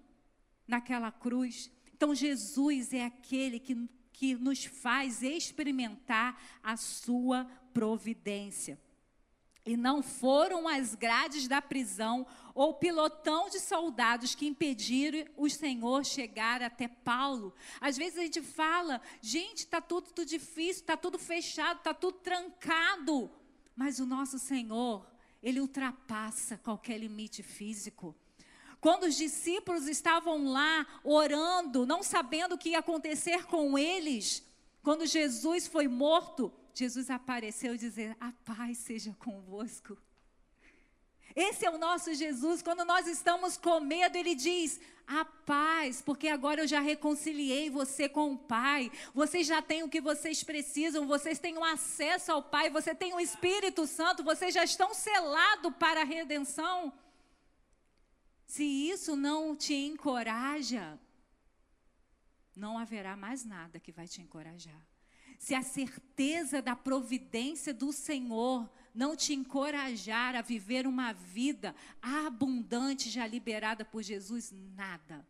naquela 0.67 1.12
cruz. 1.12 1.72
Então 1.96 2.13
Jesus 2.13 2.94
é 2.94 3.06
aquele 3.06 3.60
que, 3.60 3.89
que 4.13 4.36
nos 4.36 4.65
faz 4.65 5.24
experimentar 5.24 6.39
a 6.62 6.78
sua 6.78 7.46
providência. 7.74 8.80
E 9.65 9.78
não 9.78 10.02
foram 10.02 10.67
as 10.67 10.96
grades 10.96 11.48
da 11.48 11.62
prisão 11.62 12.26
ou 12.54 12.74
pilotão 12.74 13.50
de 13.50 13.60
soldados 13.60 14.36
que 14.36 14.48
impediram 14.48 15.26
o 15.38 15.50
Senhor 15.50 16.06
chegar 16.06 16.62
até 16.62 16.88
Paulo. 16.88 17.54
Às 17.80 17.98
vezes 17.98 18.20
a 18.20 18.24
gente 18.24 18.42
fala, 18.42 19.02
gente, 19.22 19.60
está 19.60 19.82
tudo, 19.82 20.12
tudo 20.12 20.28
difícil, 20.28 20.82
está 20.82 20.98
tudo 20.98 21.18
fechado, 21.18 21.78
está 21.78 21.94
tudo 21.94 22.18
trancado. 22.20 23.32
Mas 23.76 24.00
o 24.00 24.06
nosso 24.06 24.38
Senhor, 24.38 25.06
ele 25.42 25.60
ultrapassa 25.60 26.58
qualquer 26.58 26.98
limite 26.98 27.42
físico. 27.42 28.16
Quando 28.80 29.04
os 29.04 29.16
discípulos 29.16 29.88
estavam 29.88 30.52
lá 30.52 30.88
orando, 31.04 31.86
não 31.86 32.02
sabendo 32.02 32.56
o 32.56 32.58
que 32.58 32.70
ia 32.70 32.80
acontecer 32.80 33.46
com 33.46 33.78
eles, 33.78 34.44
quando 34.82 35.06
Jesus 35.06 35.68
foi 35.68 35.88
morto, 35.88 36.52
Jesus 36.74 37.10
apareceu 37.10 37.76
e 37.76 37.78
dizer: 37.78 38.18
A 38.20 38.32
paz 38.44 38.80
seja 38.80 39.16
convosco. 39.20 39.98
Esse 41.36 41.65
é 41.65 41.70
o 41.70 41.78
nosso 41.78 42.13
Jesus. 42.13 42.62
Quando 42.62 42.84
nós 42.86 43.08
estamos 43.08 43.58
com 43.58 43.80
medo, 43.80 44.17
ele 44.17 44.36
diz: 44.36 44.80
A 45.08 45.24
paz, 45.24 46.02
porque 46.02 46.28
agora 46.28 46.62
eu 46.62 46.67
já 46.67 46.80
reconciliei 46.80 47.70
você 47.70 48.10
com 48.10 48.34
o 48.34 48.38
Pai. 48.38 48.91
Vocês 49.13 49.48
já 49.48 49.62
têm 49.62 49.84
o 49.84 49.89
que 49.89 50.02
vocês 50.02 50.44
precisam, 50.44 51.08
vocês 51.08 51.39
têm 51.39 51.58
um 51.58 51.63
acesso 51.63 52.32
ao 52.32 52.44
Pai, 52.44 52.70
você 52.70 52.94
tem 52.94 53.13
o 53.13 53.20
Espírito 53.20 53.88
Santo, 53.88 54.24
vocês 54.24 54.54
já 54.54 54.63
estão 54.63 54.94
selados 54.94 55.74
para 55.78 56.02
a 56.02 56.06
redenção. 56.06 56.94
Se 58.46 58.63
isso 58.63 59.15
não 59.15 59.56
te 59.56 59.74
encoraja, 59.74 61.00
não 62.54 62.78
haverá 62.78 63.15
mais 63.15 63.46
nada 63.46 63.80
que 63.80 63.91
vai 63.91 64.08
te 64.08 64.22
encorajar. 64.22 64.86
Se 65.39 65.56
a 65.56 65.63
certeza 65.63 66.62
da 66.62 66.76
providência 66.76 67.74
do 67.74 67.91
Senhor 67.94 68.70
não 68.93 69.15
te 69.15 69.34
encorajar 69.34 70.36
a 70.36 70.41
viver 70.41 70.86
uma 70.86 71.13
vida 71.13 71.75
abundante 72.01 73.10
já 73.10 73.25
liberada 73.25 73.86
por 73.86 74.04
Jesus, 74.04 74.51
nada, 74.51 75.25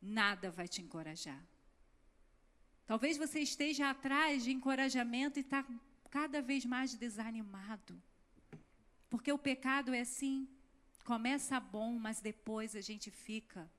nada 0.00 0.50
vai 0.50 0.66
te 0.66 0.80
encorajar. 0.80 1.42
Talvez 2.86 3.16
você 3.16 3.40
esteja 3.40 3.90
atrás 3.90 4.44
de 4.44 4.52
encorajamento 4.52 5.38
e 5.38 5.42
está 5.42 5.64
cada 6.10 6.42
vez 6.42 6.64
mais 6.64 6.94
desanimado. 6.94 8.00
Porque 9.08 9.32
o 9.32 9.38
pecado 9.38 9.94
é 9.94 10.00
assim, 10.00 10.48
começa 11.04 11.58
bom, 11.60 11.98
mas 11.98 12.20
depois 12.20 12.74
a 12.74 12.80
gente 12.80 13.10
fica 13.10 13.70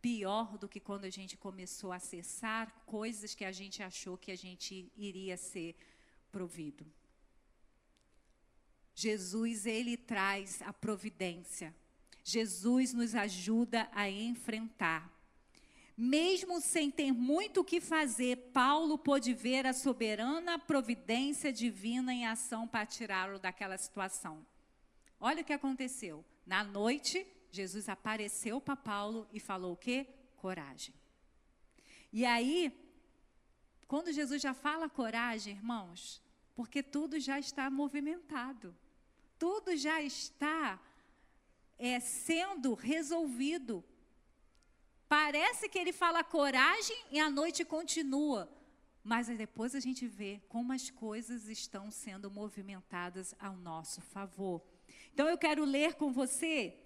pior 0.00 0.56
do 0.58 0.68
que 0.68 0.80
quando 0.80 1.04
a 1.04 1.10
gente 1.10 1.36
começou 1.36 1.92
a 1.92 1.96
acessar 1.96 2.72
coisas 2.86 3.34
que 3.34 3.44
a 3.44 3.52
gente 3.52 3.82
achou 3.82 4.16
que 4.16 4.30
a 4.30 4.36
gente 4.36 4.90
iria 4.96 5.36
ser 5.36 5.76
provido. 6.30 6.86
Jesus, 9.00 9.64
ele 9.64 9.96
traz 9.96 10.60
a 10.60 10.72
providência. 10.72 11.72
Jesus 12.24 12.92
nos 12.92 13.14
ajuda 13.14 13.88
a 13.92 14.10
enfrentar. 14.10 15.08
Mesmo 15.96 16.60
sem 16.60 16.90
ter 16.90 17.12
muito 17.12 17.60
o 17.60 17.64
que 17.64 17.80
fazer, 17.80 18.50
Paulo 18.52 18.98
pôde 18.98 19.32
ver 19.32 19.68
a 19.68 19.72
soberana 19.72 20.58
providência 20.58 21.52
divina 21.52 22.12
em 22.12 22.26
ação 22.26 22.66
para 22.66 22.84
tirá-lo 22.84 23.38
daquela 23.38 23.78
situação. 23.78 24.44
Olha 25.20 25.42
o 25.42 25.44
que 25.44 25.52
aconteceu. 25.52 26.24
Na 26.44 26.64
noite, 26.64 27.24
Jesus 27.52 27.88
apareceu 27.88 28.60
para 28.60 28.74
Paulo 28.74 29.28
e 29.32 29.38
falou 29.38 29.74
o 29.74 29.76
quê? 29.76 30.08
Coragem. 30.38 30.92
E 32.12 32.26
aí, 32.26 32.76
quando 33.86 34.12
Jesus 34.12 34.42
já 34.42 34.54
fala 34.54 34.88
coragem, 34.88 35.54
irmãos, 35.54 36.20
porque 36.52 36.82
tudo 36.82 37.20
já 37.20 37.38
está 37.38 37.70
movimentado, 37.70 38.74
tudo 39.38 39.76
já 39.76 40.02
está 40.02 40.80
é, 41.78 42.00
sendo 42.00 42.74
resolvido. 42.74 43.84
Parece 45.08 45.68
que 45.68 45.78
ele 45.78 45.92
fala 45.92 46.22
coragem 46.22 46.96
e 47.10 47.18
a 47.18 47.30
noite 47.30 47.64
continua. 47.64 48.50
Mas 49.02 49.28
depois 49.28 49.74
a 49.74 49.80
gente 49.80 50.06
vê 50.06 50.42
como 50.48 50.72
as 50.72 50.90
coisas 50.90 51.48
estão 51.48 51.90
sendo 51.90 52.30
movimentadas 52.30 53.34
ao 53.38 53.56
nosso 53.56 54.02
favor. 54.02 54.62
Então 55.14 55.28
eu 55.28 55.38
quero 55.38 55.64
ler 55.64 55.94
com 55.94 56.12
você 56.12 56.76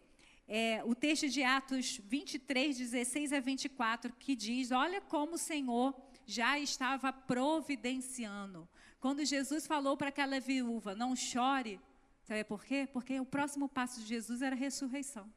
é, 0.46 0.82
o 0.84 0.94
texto 0.94 1.28
de 1.28 1.42
Atos 1.42 2.00
23, 2.04 2.78
16 2.78 3.32
a 3.32 3.40
24, 3.40 4.12
que 4.18 4.36
diz: 4.36 4.70
Olha 4.70 5.00
como 5.00 5.34
o 5.34 5.38
Senhor 5.38 5.94
já 6.26 6.58
estava 6.58 7.12
providenciando. 7.12 8.68
Quando 9.00 9.24
Jesus 9.24 9.66
falou 9.66 9.96
para 9.96 10.10
aquela 10.10 10.38
viúva: 10.38 10.94
Não 10.94 11.16
chore, 11.16 11.80
sabe 12.22 12.44
por 12.44 12.64
quê? 12.64 12.88
Porque 12.92 13.18
o 13.20 13.26
próximo 13.26 13.68
passo 13.68 14.00
de 14.00 14.06
Jesus 14.06 14.42
era 14.42 14.54
a 14.54 14.58
ressurreição. 14.58 15.30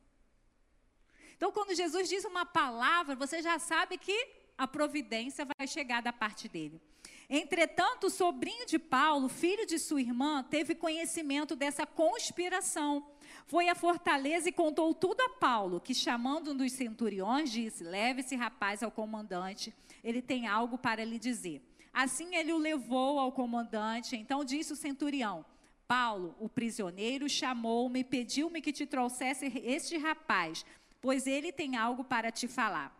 Então, 1.35 1.51
quando 1.51 1.75
Jesus 1.75 2.07
diz 2.07 2.23
uma 2.23 2.45
palavra, 2.45 3.15
você 3.15 3.41
já 3.41 3.59
sabe 3.59 3.97
que 3.97 4.45
a 4.57 4.67
providência 4.67 5.45
vai 5.57 5.67
chegar 5.67 6.01
da 6.01 6.13
parte 6.13 6.47
dele. 6.47 6.81
Entretanto, 7.29 8.07
o 8.07 8.09
sobrinho 8.09 8.65
de 8.65 8.79
Paulo, 8.79 9.27
filho 9.27 9.65
de 9.65 9.77
sua 9.79 9.99
irmã, 9.99 10.43
teve 10.43 10.75
conhecimento 10.75 11.55
dessa 11.55 11.85
conspiração. 11.85 13.05
Foi 13.47 13.67
à 13.67 13.75
fortaleza 13.75 14.47
e 14.47 14.51
contou 14.51 14.93
tudo 14.93 15.21
a 15.21 15.29
Paulo, 15.29 15.81
que 15.81 15.93
chamando 15.93 16.51
um 16.51 16.55
dos 16.55 16.71
centuriões, 16.71 17.51
disse: 17.51 17.83
Leve 17.83 18.21
esse 18.21 18.35
rapaz 18.35 18.81
ao 18.81 18.91
comandante, 18.91 19.73
ele 20.03 20.21
tem 20.21 20.47
algo 20.47 20.77
para 20.77 21.03
lhe 21.03 21.19
dizer. 21.19 21.61
Assim 21.93 22.35
ele 22.35 22.53
o 22.53 22.57
levou 22.57 23.19
ao 23.19 23.31
comandante. 23.31 24.15
Então 24.15 24.45
disse 24.45 24.73
o 24.73 24.75
centurião: 24.75 25.43
Paulo, 25.87 26.35
o 26.39 26.49
prisioneiro, 26.49 27.29
chamou-me 27.29 27.99
e 27.99 28.03
pediu-me 28.03 28.61
que 28.61 28.73
te 28.73 28.85
trouxesse 28.85 29.51
este 29.63 29.97
rapaz, 29.97 30.65
pois 31.01 31.27
ele 31.27 31.51
tem 31.51 31.75
algo 31.75 32.03
para 32.03 32.31
te 32.31 32.47
falar. 32.47 32.95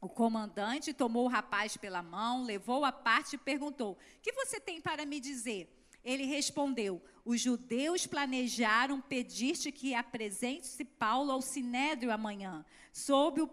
O 0.00 0.08
comandante 0.08 0.92
tomou 0.92 1.24
o 1.24 1.28
rapaz 1.28 1.76
pela 1.76 2.02
mão, 2.02 2.44
levou-o 2.44 2.84
à 2.84 2.92
parte 2.92 3.36
e 3.36 3.38
perguntou: 3.38 3.98
Que 4.22 4.32
você 4.32 4.60
tem 4.60 4.80
para 4.80 5.06
me 5.06 5.18
dizer? 5.18 5.70
Ele 6.04 6.24
respondeu: 6.24 7.02
Os 7.24 7.40
judeus 7.40 8.06
planejaram 8.06 9.00
pedir-te 9.00 9.72
que 9.72 9.94
apresente-se 9.94 10.84
Paulo 10.84 11.32
ao 11.32 11.40
sinédrio 11.40 12.12
amanhã, 12.12 12.64
sob 12.92 13.40
o 13.40 13.48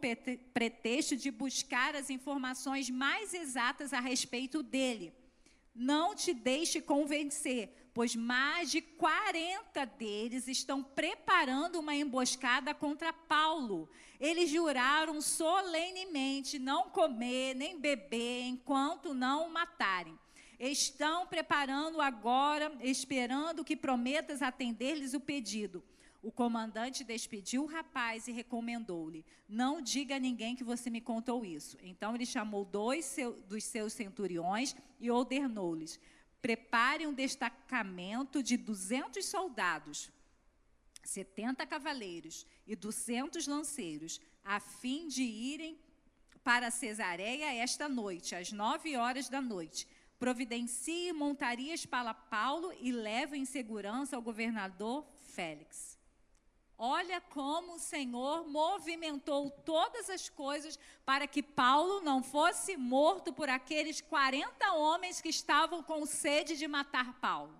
pretexto 0.53 1.15
de 1.15 1.31
buscar 1.31 1.95
as 1.95 2.09
informações 2.09 2.89
mais 2.89 3.33
exatas 3.33 3.93
a 3.93 3.99
respeito 3.99 4.61
dele. 4.61 5.13
Não 5.73 6.13
te 6.13 6.33
deixe 6.33 6.81
convencer, 6.81 7.73
pois 7.93 8.15
mais 8.15 8.71
de 8.71 8.81
40 8.81 9.85
deles 9.85 10.47
estão 10.47 10.81
preparando 10.81 11.79
uma 11.79 11.95
emboscada 11.95 12.73
contra 12.73 13.11
Paulo. 13.11 13.89
Eles 14.19 14.49
juraram 14.49 15.21
solenemente 15.21 16.57
não 16.57 16.89
comer 16.89 17.53
nem 17.55 17.79
beber 17.79 18.43
enquanto 18.43 19.13
não 19.13 19.47
o 19.47 19.51
matarem. 19.51 20.17
Estão 20.59 21.25
preparando 21.25 21.99
agora, 21.99 22.71
esperando 22.81 23.63
que 23.63 23.75
prometas 23.75 24.41
atender-lhes 24.41 25.13
o 25.13 25.19
pedido. 25.19 25.83
O 26.21 26.31
comandante 26.31 27.03
despediu 27.03 27.63
o 27.63 27.65
rapaz 27.65 28.27
e 28.27 28.31
recomendou-lhe: 28.31 29.25
Não 29.49 29.81
diga 29.81 30.17
a 30.17 30.19
ninguém 30.19 30.55
que 30.55 30.63
você 30.63 30.87
me 30.87 31.01
contou 31.01 31.43
isso. 31.43 31.77
Então 31.81 32.13
ele 32.13 32.27
chamou 32.27 32.63
dois 32.63 33.05
seu, 33.05 33.33
dos 33.49 33.63
seus 33.63 33.91
centuriões 33.91 34.75
e 34.99 35.09
ordenou-lhes: 35.09 35.99
Prepare 36.41 37.05
um 37.05 37.13
destacamento 37.13 38.41
de 38.41 38.57
200 38.57 39.23
soldados, 39.25 40.09
70 41.03 41.65
cavaleiros 41.67 42.45
e 42.65 42.75
200 42.75 43.45
lanceiros, 43.47 44.19
a 44.43 44.59
fim 44.59 45.07
de 45.07 45.21
irem 45.21 45.79
para 46.43 46.71
Cesareia 46.71 47.53
esta 47.53 47.87
noite, 47.87 48.35
às 48.35 48.51
nove 48.51 48.97
horas 48.97 49.29
da 49.29 49.41
noite. 49.41 49.87
Providencie 50.17 51.13
montarias 51.13 51.85
para 51.85 52.13
Paulo 52.13 52.73
e 52.79 52.91
leve 52.91 53.37
em 53.37 53.45
segurança 53.45 54.15
ao 54.15 54.21
governador 54.21 55.05
Félix. 55.33 55.90
Olha 56.83 57.21
como 57.21 57.75
o 57.75 57.79
Senhor 57.79 58.47
movimentou 58.47 59.51
todas 59.51 60.09
as 60.09 60.27
coisas 60.29 60.79
para 61.05 61.27
que 61.27 61.43
Paulo 61.43 62.01
não 62.01 62.23
fosse 62.23 62.75
morto 62.75 63.31
por 63.31 63.47
aqueles 63.47 64.01
40 64.01 64.73
homens 64.73 65.21
que 65.21 65.29
estavam 65.29 65.83
com 65.83 66.07
sede 66.07 66.57
de 66.57 66.67
matar 66.67 67.19
Paulo. 67.19 67.55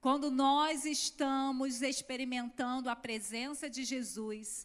Quando 0.00 0.30
nós 0.30 0.84
estamos 0.84 1.82
experimentando 1.82 2.88
a 2.88 2.94
presença 2.94 3.68
de 3.68 3.82
Jesus, 3.82 4.64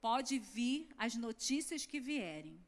pode 0.00 0.38
vir 0.38 0.88
as 0.96 1.14
notícias 1.14 1.84
que 1.84 2.00
vierem. 2.00 2.58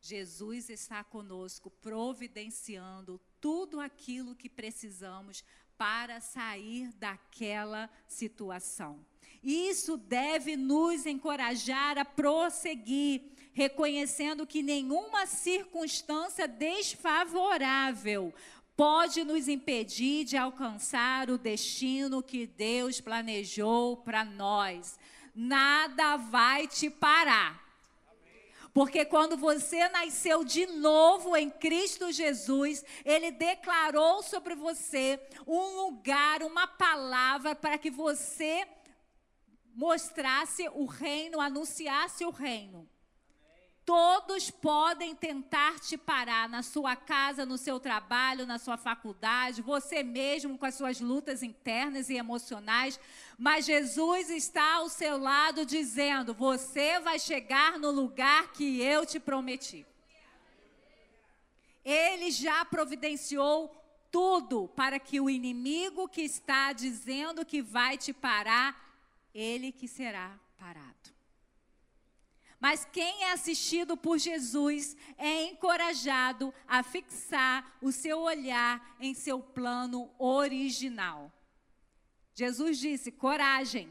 Jesus 0.00 0.70
está 0.70 1.02
conosco, 1.02 1.68
providenciando 1.68 3.20
tudo 3.40 3.80
aquilo 3.80 4.36
que 4.36 4.48
precisamos 4.48 5.42
para 5.80 6.20
sair 6.20 6.92
daquela 6.98 7.88
situação. 8.06 9.00
Isso 9.42 9.96
deve 9.96 10.54
nos 10.54 11.06
encorajar 11.06 11.96
a 11.96 12.04
prosseguir, 12.04 13.22
reconhecendo 13.54 14.46
que 14.46 14.62
nenhuma 14.62 15.24
circunstância 15.24 16.46
desfavorável 16.46 18.34
pode 18.76 19.24
nos 19.24 19.48
impedir 19.48 20.26
de 20.26 20.36
alcançar 20.36 21.30
o 21.30 21.38
destino 21.38 22.22
que 22.22 22.46
Deus 22.46 23.00
planejou 23.00 23.96
para 23.96 24.22
nós. 24.22 24.98
Nada 25.34 26.18
vai 26.18 26.68
te 26.68 26.90
parar. 26.90 27.69
Porque 28.72 29.04
quando 29.04 29.36
você 29.36 29.88
nasceu 29.88 30.44
de 30.44 30.66
novo 30.66 31.36
em 31.36 31.50
Cristo 31.50 32.12
Jesus, 32.12 32.84
Ele 33.04 33.30
declarou 33.30 34.22
sobre 34.22 34.54
você 34.54 35.20
um 35.46 35.84
lugar, 35.84 36.42
uma 36.42 36.66
palavra 36.66 37.54
para 37.54 37.76
que 37.78 37.90
você 37.90 38.66
mostrasse 39.74 40.68
o 40.74 40.84
reino, 40.84 41.40
anunciasse 41.40 42.24
o 42.24 42.30
reino. 42.30 42.88
Todos 43.90 44.52
podem 44.52 45.16
tentar 45.16 45.80
te 45.80 45.98
parar 45.98 46.48
na 46.48 46.62
sua 46.62 46.94
casa, 46.94 47.44
no 47.44 47.58
seu 47.58 47.80
trabalho, 47.80 48.46
na 48.46 48.56
sua 48.56 48.76
faculdade, 48.76 49.62
você 49.62 50.04
mesmo 50.04 50.56
com 50.56 50.64
as 50.64 50.76
suas 50.76 51.00
lutas 51.00 51.42
internas 51.42 52.08
e 52.08 52.14
emocionais, 52.14 53.00
mas 53.36 53.66
Jesus 53.66 54.30
está 54.30 54.74
ao 54.74 54.88
seu 54.88 55.18
lado 55.18 55.66
dizendo: 55.66 56.32
Você 56.32 57.00
vai 57.00 57.18
chegar 57.18 57.80
no 57.80 57.90
lugar 57.90 58.52
que 58.52 58.80
eu 58.80 59.04
te 59.04 59.18
prometi. 59.18 59.84
Ele 61.84 62.30
já 62.30 62.64
providenciou 62.64 63.74
tudo 64.08 64.68
para 64.68 65.00
que 65.00 65.20
o 65.20 65.28
inimigo 65.28 66.08
que 66.08 66.22
está 66.22 66.72
dizendo 66.72 67.44
que 67.44 67.60
vai 67.60 67.98
te 67.98 68.12
parar, 68.12 68.80
ele 69.34 69.72
que 69.72 69.88
será 69.88 70.38
parado. 70.56 71.19
Mas 72.60 72.84
quem 72.84 73.24
é 73.24 73.32
assistido 73.32 73.96
por 73.96 74.18
Jesus 74.18 74.94
é 75.16 75.44
encorajado 75.44 76.52
a 76.68 76.82
fixar 76.82 77.78
o 77.80 77.90
seu 77.90 78.20
olhar 78.20 78.96
em 79.00 79.14
seu 79.14 79.40
plano 79.40 80.10
original. 80.18 81.32
Jesus 82.34 82.78
disse: 82.78 83.10
coragem. 83.10 83.90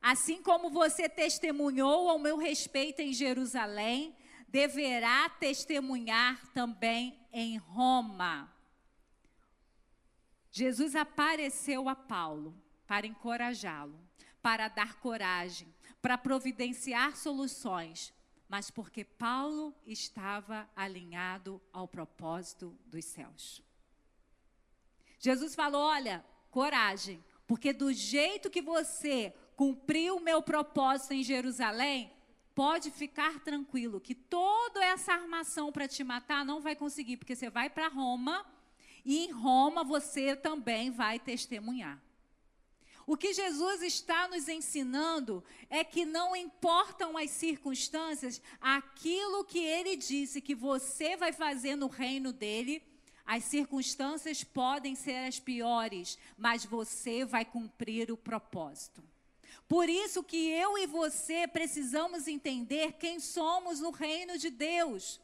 Assim 0.00 0.42
como 0.42 0.70
você 0.70 1.08
testemunhou 1.08 2.08
ao 2.08 2.18
meu 2.18 2.38
respeito 2.38 3.00
em 3.00 3.12
Jerusalém, 3.12 4.16
deverá 4.48 5.28
testemunhar 5.28 6.46
também 6.52 7.18
em 7.32 7.56
Roma. 7.58 8.50
Jesus 10.50 10.96
apareceu 10.96 11.88
a 11.88 11.94
Paulo 11.94 12.56
para 12.86 13.06
encorajá-lo, 13.06 14.00
para 14.40 14.68
dar 14.68 14.94
coragem, 15.00 15.74
para 16.06 16.16
providenciar 16.16 17.16
soluções, 17.16 18.14
mas 18.48 18.70
porque 18.70 19.02
Paulo 19.02 19.74
estava 19.84 20.70
alinhado 20.76 21.60
ao 21.72 21.88
propósito 21.88 22.78
dos 22.86 23.04
céus. 23.06 23.60
Jesus 25.18 25.56
falou: 25.56 25.82
Olha, 25.82 26.24
coragem, 26.48 27.24
porque 27.44 27.72
do 27.72 27.92
jeito 27.92 28.48
que 28.48 28.62
você 28.62 29.34
cumpriu 29.56 30.18
o 30.18 30.20
meu 30.20 30.40
propósito 30.40 31.12
em 31.12 31.24
Jerusalém, 31.24 32.12
pode 32.54 32.92
ficar 32.92 33.40
tranquilo 33.40 34.00
que 34.00 34.14
toda 34.14 34.84
essa 34.84 35.12
armação 35.12 35.72
para 35.72 35.88
te 35.88 36.04
matar 36.04 36.44
não 36.44 36.60
vai 36.60 36.76
conseguir, 36.76 37.16
porque 37.16 37.34
você 37.34 37.50
vai 37.50 37.68
para 37.68 37.88
Roma 37.88 38.46
e 39.04 39.26
em 39.26 39.32
Roma 39.32 39.82
você 39.82 40.36
também 40.36 40.88
vai 40.88 41.18
testemunhar. 41.18 42.00
O 43.06 43.16
que 43.16 43.32
Jesus 43.32 43.82
está 43.82 44.26
nos 44.26 44.48
ensinando 44.48 45.44
é 45.70 45.84
que 45.84 46.04
não 46.04 46.34
importam 46.34 47.16
as 47.16 47.30
circunstâncias, 47.30 48.42
aquilo 48.60 49.44
que 49.44 49.60
ele 49.60 49.96
disse 49.96 50.40
que 50.40 50.56
você 50.56 51.16
vai 51.16 51.32
fazer 51.32 51.76
no 51.76 51.86
reino 51.86 52.32
dele, 52.32 52.82
as 53.24 53.44
circunstâncias 53.44 54.42
podem 54.42 54.96
ser 54.96 55.26
as 55.26 55.38
piores, 55.38 56.18
mas 56.36 56.64
você 56.64 57.24
vai 57.24 57.44
cumprir 57.44 58.10
o 58.10 58.16
propósito. 58.16 59.04
Por 59.68 59.88
isso 59.88 60.22
que 60.22 60.48
eu 60.48 60.76
e 60.76 60.86
você 60.86 61.46
precisamos 61.46 62.26
entender 62.26 62.94
quem 62.94 63.20
somos 63.20 63.80
no 63.80 63.90
reino 63.90 64.36
de 64.36 64.50
Deus. 64.50 65.20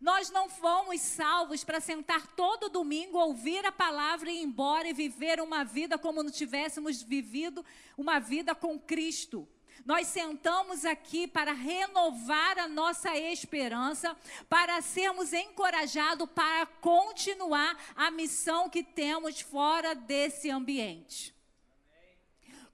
Nós 0.00 0.30
não 0.30 0.48
fomos 0.48 1.00
salvos 1.02 1.62
para 1.62 1.78
sentar 1.78 2.26
todo 2.28 2.70
domingo, 2.70 3.18
ouvir 3.18 3.66
a 3.66 3.72
palavra 3.72 4.30
e 4.30 4.36
ir 4.38 4.42
embora 4.42 4.88
e 4.88 4.94
viver 4.94 5.40
uma 5.40 5.62
vida 5.62 5.98
como 5.98 6.22
não 6.22 6.30
tivéssemos 6.30 7.02
vivido 7.02 7.64
uma 7.98 8.18
vida 8.18 8.54
com 8.54 8.78
Cristo. 8.78 9.46
Nós 9.84 10.06
sentamos 10.06 10.84
aqui 10.84 11.26
para 11.26 11.52
renovar 11.52 12.58
a 12.58 12.68
nossa 12.68 13.14
esperança, 13.16 14.16
para 14.48 14.80
sermos 14.80 15.32
encorajados 15.32 16.28
para 16.34 16.64
continuar 16.66 17.78
a 17.94 18.10
missão 18.10 18.70
que 18.70 18.82
temos 18.82 19.40
fora 19.40 19.94
desse 19.94 20.50
ambiente. 20.50 21.34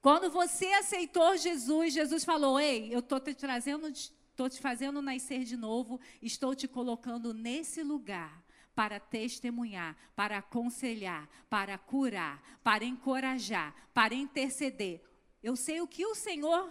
Quando 0.00 0.30
você 0.30 0.66
aceitou 0.74 1.36
Jesus, 1.36 1.92
Jesus 1.92 2.24
falou: 2.24 2.60
Ei, 2.60 2.94
eu 2.94 3.00
estou 3.00 3.18
te 3.18 3.34
trazendo 3.34 3.90
Estou 4.36 4.50
te 4.50 4.60
fazendo 4.60 5.00
nascer 5.00 5.44
de 5.44 5.56
novo, 5.56 5.98
estou 6.20 6.54
te 6.54 6.68
colocando 6.68 7.32
nesse 7.32 7.82
lugar 7.82 8.44
para 8.74 9.00
testemunhar, 9.00 9.96
para 10.14 10.36
aconselhar, 10.36 11.26
para 11.48 11.78
curar, 11.78 12.60
para 12.62 12.84
encorajar, 12.84 13.74
para 13.94 14.14
interceder. 14.14 15.02
Eu 15.42 15.56
sei 15.56 15.80
o 15.80 15.88
que 15.88 16.04
o 16.04 16.14
Senhor 16.14 16.70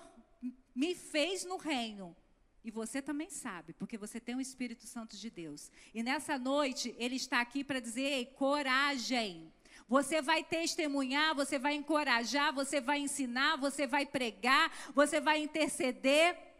me 0.76 0.94
fez 0.94 1.44
no 1.44 1.58
reino. 1.58 2.16
E 2.64 2.70
você 2.70 3.02
também 3.02 3.32
sabe, 3.32 3.74
porque 3.74 3.98
você 3.98 4.20
tem 4.20 4.36
o 4.36 4.42
Espírito 4.42 4.86
Santo 4.86 5.18
de 5.18 5.32
Deus. 5.32 5.72
E 5.92 6.04
nessa 6.04 6.38
noite, 6.38 6.94
Ele 7.00 7.16
está 7.16 7.42
aqui 7.42 7.64
para 7.64 7.80
dizer: 7.80 8.28
coragem. 8.36 9.52
Você 9.90 10.22
vai 10.22 10.44
testemunhar, 10.44 11.34
você 11.34 11.58
vai 11.58 11.74
encorajar, 11.74 12.54
você 12.54 12.80
vai 12.80 13.00
ensinar, 13.00 13.56
você 13.58 13.88
vai 13.88 14.06
pregar, 14.06 14.72
você 14.94 15.20
vai 15.20 15.42
interceder 15.42 16.54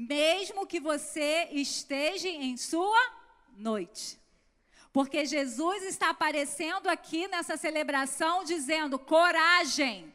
mesmo 0.00 0.66
que 0.66 0.80
você 0.80 1.48
esteja 1.52 2.28
em 2.28 2.56
sua 2.56 3.00
noite. 3.56 4.18
Porque 4.92 5.24
Jesus 5.24 5.82
está 5.82 6.10
aparecendo 6.10 6.88
aqui 6.88 7.28
nessa 7.28 7.56
celebração 7.56 8.42
dizendo: 8.44 8.98
coragem. 8.98 10.12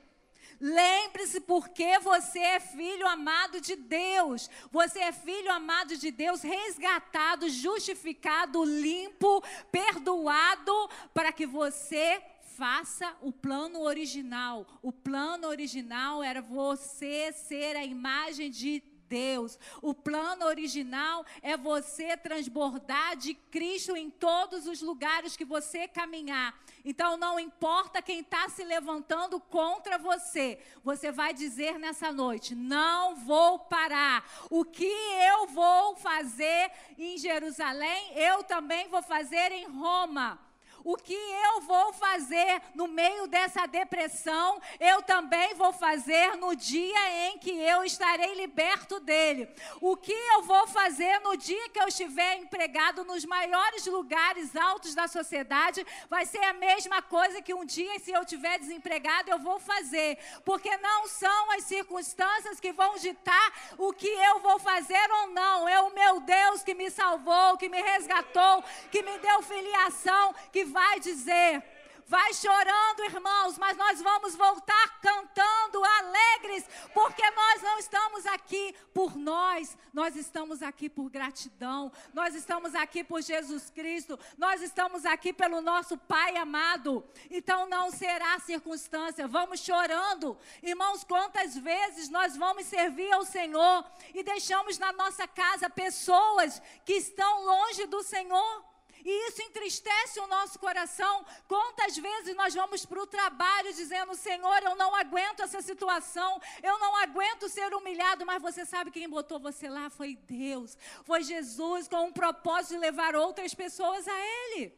Lembre-se 0.60 1.42
porque 1.42 2.00
você 2.00 2.40
é 2.40 2.60
filho 2.60 3.06
amado 3.08 3.60
de 3.60 3.76
Deus. 3.76 4.50
Você 4.72 5.00
é 5.00 5.12
filho 5.12 5.52
amado 5.52 5.98
de 5.98 6.12
Deus, 6.12 6.42
resgatado, 6.42 7.50
justificado, 7.50 8.64
limpo, 8.64 9.44
perdoado, 9.70 10.90
para 11.14 11.32
que 11.34 11.46
você 11.46 12.24
faça 12.58 13.16
o 13.22 13.34
plano 13.34 13.82
original. 13.82 14.66
O 14.82 14.94
plano 14.94 15.48
original 15.48 16.24
era 16.24 16.42
você 16.42 17.34
ser 17.34 17.76
a 17.76 17.86
imagem 17.86 18.50
de 18.50 18.82
Deus. 19.08 19.58
O 19.82 19.94
plano 19.94 20.46
original 20.46 21.26
é 21.42 21.58
você 21.58 22.16
transbordar 22.18 23.16
de 23.16 23.34
Cristo 23.34 23.96
em 23.96 24.10
todos 24.10 24.68
os 24.68 24.82
lugares 24.82 25.36
que 25.36 25.46
você 25.46 25.88
caminhar. 25.88 26.58
Então, 26.84 27.18
não 27.18 27.40
importa 27.40 28.02
quem 28.02 28.20
está 28.20 28.48
se 28.50 28.64
levantando 28.64 29.40
contra 29.40 29.98
você, 29.98 30.60
você 30.84 31.12
vai 31.12 31.34
dizer 31.34 31.80
nessa 31.80 32.12
noite: 32.12 32.54
não 32.54 33.16
vou 33.16 33.60
parar. 33.60 34.24
O 34.50 34.64
que 34.64 34.86
eu 34.86 35.48
vou 35.48 35.96
fazer 35.96 36.72
em 36.98 37.18
Jerusalém, 37.18 38.14
eu 38.16 38.44
também 38.44 38.88
vou 38.88 39.02
fazer 39.02 39.52
em 39.52 39.66
Roma. 39.66 40.45
O 40.86 40.96
que 40.96 41.16
eu 41.16 41.62
vou 41.62 41.92
fazer 41.94 42.62
no 42.76 42.88
meio 42.88 43.26
dessa 43.26 43.66
depressão, 43.66 44.62
eu 44.80 45.02
também 45.02 45.56
vou 45.56 45.74
fazer 45.74 46.36
no 46.38 46.56
dia 46.56 47.28
em 47.28 47.40
que 47.40 47.50
eu 47.50 47.84
estarei 47.84 48.36
liberto 48.36 49.00
dele. 49.00 49.50
O 49.82 49.98
que 49.98 50.14
eu 50.14 50.44
vou 50.44 50.68
fazer 50.68 51.20
no 51.22 51.36
dia 51.36 51.70
que 51.70 51.80
eu 51.80 51.88
estiver 51.88 52.38
empregado 52.38 53.04
nos 53.04 53.26
maiores 53.26 53.88
lugares 53.88 54.56
altos 54.56 54.94
da 54.94 55.08
sociedade, 55.08 55.84
vai 56.08 56.24
ser 56.24 56.44
a 56.44 56.54
mesma 56.54 57.02
coisa 57.02 57.42
que 57.42 57.56
um 57.56 57.66
dia, 57.66 57.98
se 57.98 58.12
eu 58.12 58.22
estiver 58.22 58.60
desempregado, 58.60 59.32
eu 59.32 59.40
vou 59.40 59.60
fazer. 59.60 60.20
Porque 60.46 60.78
não 60.78 61.08
são 61.08 61.52
as 61.54 61.64
circunstâncias 61.64 62.60
que 62.60 62.72
vão 62.72 62.96
ditar 62.98 63.74
o 63.80 63.92
que 63.92 64.08
eu 64.08 64.40
vou 64.40 64.60
fazer 64.60 65.12
ou 65.22 65.30
não. 65.32 65.68
É 65.68 65.82
o 65.82 65.96
meu 65.96 66.20
Deus 66.20 66.62
que 66.62 66.76
me 66.76 66.92
salvou, 66.92 67.58
que 67.58 67.70
me 67.70 67.82
resgatou, 67.82 68.64
que 68.92 69.02
me 69.02 69.18
deu 69.18 69.42
filiação, 69.42 70.36
que 70.52 70.75
vai 70.76 71.00
dizer. 71.00 71.64
Vai 72.08 72.36
chorando, 72.36 73.04
irmãos, 73.06 73.58
mas 73.58 73.76
nós 73.76 74.00
vamos 74.00 74.36
voltar 74.36 75.00
cantando 75.02 75.84
alegres, 75.84 76.64
porque 76.94 77.28
nós 77.32 77.64
não 77.64 77.80
estamos 77.80 78.28
aqui 78.28 78.76
por 78.94 79.18
nós, 79.18 79.76
nós 79.92 80.16
estamos 80.16 80.62
aqui 80.62 80.88
por 80.88 81.10
gratidão, 81.10 81.92
nós 82.14 82.36
estamos 82.36 82.76
aqui 82.76 83.04
por 83.04 83.24
Jesus 83.24 83.72
Cristo, 83.72 84.20
nós 84.38 84.62
estamos 84.62 85.04
aqui 85.04 85.34
pelo 85.34 85.62
nosso 85.62 85.98
Pai 85.98 86.38
amado. 86.38 87.04
Então 87.32 87.68
não 87.68 87.90
será 87.90 88.38
circunstância, 88.38 89.28
vamos 89.28 89.62
chorando. 89.62 90.38
Irmãos, 90.62 91.04
quantas 91.04 91.58
vezes 91.58 92.08
nós 92.10 92.38
vamos 92.38 92.68
servir 92.68 93.12
ao 93.14 93.26
Senhor 93.26 93.84
e 94.14 94.22
deixamos 94.22 94.78
na 94.78 94.92
nossa 94.92 95.28
casa 95.28 95.72
pessoas 95.72 96.62
que 96.86 96.94
estão 96.94 97.46
longe 97.46 97.88
do 97.88 98.04
Senhor? 98.04 98.75
E 99.06 99.28
isso 99.28 99.40
entristece 99.44 100.20
o 100.20 100.26
nosso 100.26 100.58
coração. 100.58 101.24
Quantas 101.48 101.96
vezes 101.96 102.36
nós 102.36 102.56
vamos 102.56 102.88
para 102.88 103.04
o 103.04 103.06
trabalho 103.06 103.72
dizendo: 103.72 104.16
Senhor, 104.16 104.64
eu 104.64 104.76
não 104.76 104.96
aguento 104.96 105.42
essa 105.42 105.62
situação, 105.62 106.42
eu 106.64 106.80
não 106.80 106.96
aguento 106.98 107.48
ser 107.48 107.72
humilhado, 107.76 108.26
mas 108.26 108.42
você 108.42 108.66
sabe 108.66 108.90
quem 108.90 109.08
botou 109.08 109.40
você 109.40 109.70
lá? 109.70 109.92
Foi 109.92 110.16
Deus, 110.16 110.76
foi 111.04 111.22
Jesus, 111.22 111.88
com 111.88 112.08
o 112.08 112.14
propósito 112.14 112.74
de 112.74 112.80
levar 112.80 113.16
outras 113.16 113.54
pessoas 113.54 114.08
a 114.08 114.20
Ele. 114.20 114.74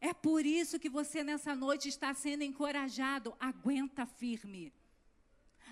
É 0.00 0.14
por 0.14 0.46
isso 0.46 0.78
que 0.78 0.88
você 0.88 1.22
nessa 1.22 1.54
noite 1.54 1.90
está 1.90 2.14
sendo 2.14 2.44
encorajado. 2.44 3.36
Aguenta 3.38 4.06
firme. 4.06 4.72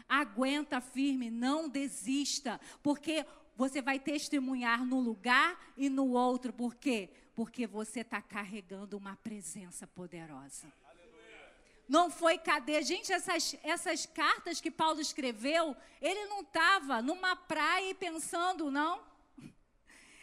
Aguenta 0.07 0.79
firme, 0.83 1.31
não 1.31 1.71
desista, 1.71 2.61
porque 2.83 3.25
você 3.57 3.81
vai 3.81 3.99
testemunhar 3.99 4.85
no 4.85 5.01
lugar 5.01 5.59
e 5.77 5.89
no 5.89 6.13
outro. 6.13 6.53
Por 6.53 6.75
quê? 6.75 7.11
Porque 7.35 7.67
você 7.67 8.01
está 8.01 8.21
carregando 8.21 8.97
uma 8.97 9.17
presença 9.17 9.87
poderosa. 9.87 10.73
Não 11.89 12.11
foi 12.11 12.39
cadeia. 12.39 12.83
Gente, 12.83 13.13
essas, 13.13 13.57
essas 13.63 14.07
cartas 14.07 14.61
que 14.61 14.71
Paulo 14.71 15.01
escreveu, 15.01 15.77
ele 16.01 16.27
não 16.27 16.41
estava 16.41 17.03
numa 17.03 17.37
praia 17.37 17.95
pensando, 17.95 18.71
não. 18.71 19.03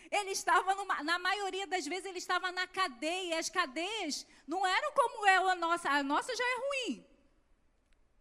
Ele 0.09 0.31
estava, 0.31 0.75
numa, 0.75 1.03
na 1.03 1.17
maioria 1.19 1.65
das 1.65 1.85
vezes, 1.85 2.05
ele 2.05 2.17
estava 2.17 2.51
na 2.51 2.67
cadeia. 2.67 3.35
E 3.35 3.37
as 3.37 3.49
cadeias 3.49 4.25
não 4.47 4.65
eram 4.65 4.91
como 4.93 5.25
é 5.25 5.37
a 5.37 5.55
nossa. 5.55 5.89
A 5.89 6.03
nossa 6.03 6.35
já 6.35 6.43
é 6.43 6.55
ruim. 6.57 7.05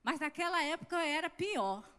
Mas 0.02 0.20
naquela 0.20 0.62
época 0.62 1.02
era 1.02 1.28
pior. 1.28 1.89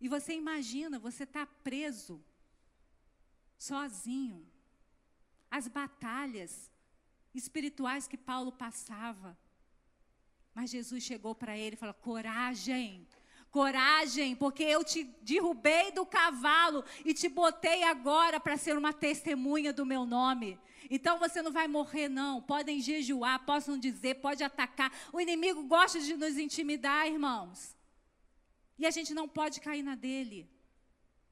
E 0.00 0.08
você 0.08 0.32
imagina, 0.34 0.98
você 0.98 1.24
está 1.24 1.46
preso, 1.46 2.24
sozinho. 3.58 4.46
As 5.50 5.68
batalhas 5.68 6.70
espirituais 7.34 8.06
que 8.08 8.16
Paulo 8.16 8.50
passava. 8.50 9.36
Mas 10.54 10.70
Jesus 10.70 11.02
chegou 11.02 11.34
para 11.34 11.56
ele 11.56 11.74
e 11.74 11.78
falou: 11.78 11.94
coragem, 11.94 13.06
coragem, 13.50 14.34
porque 14.34 14.62
eu 14.62 14.82
te 14.82 15.04
derrubei 15.22 15.92
do 15.92 16.06
cavalo 16.06 16.84
e 17.04 17.12
te 17.12 17.28
botei 17.28 17.82
agora 17.82 18.40
para 18.40 18.56
ser 18.56 18.76
uma 18.78 18.92
testemunha 18.92 19.72
do 19.72 19.84
meu 19.84 20.06
nome. 20.06 20.58
Então 20.88 21.18
você 21.18 21.42
não 21.42 21.52
vai 21.52 21.68
morrer, 21.68 22.08
não. 22.08 22.40
Podem 22.40 22.80
jejuar, 22.80 23.44
possam 23.44 23.78
dizer, 23.78 24.16
pode 24.16 24.42
atacar. 24.42 24.92
O 25.12 25.20
inimigo 25.20 25.62
gosta 25.64 26.00
de 26.00 26.16
nos 26.16 26.38
intimidar, 26.38 27.06
irmãos. 27.06 27.76
E 28.80 28.86
a 28.86 28.90
gente 28.90 29.12
não 29.12 29.28
pode 29.28 29.60
cair 29.60 29.82
na 29.82 29.94
dele. 29.94 30.48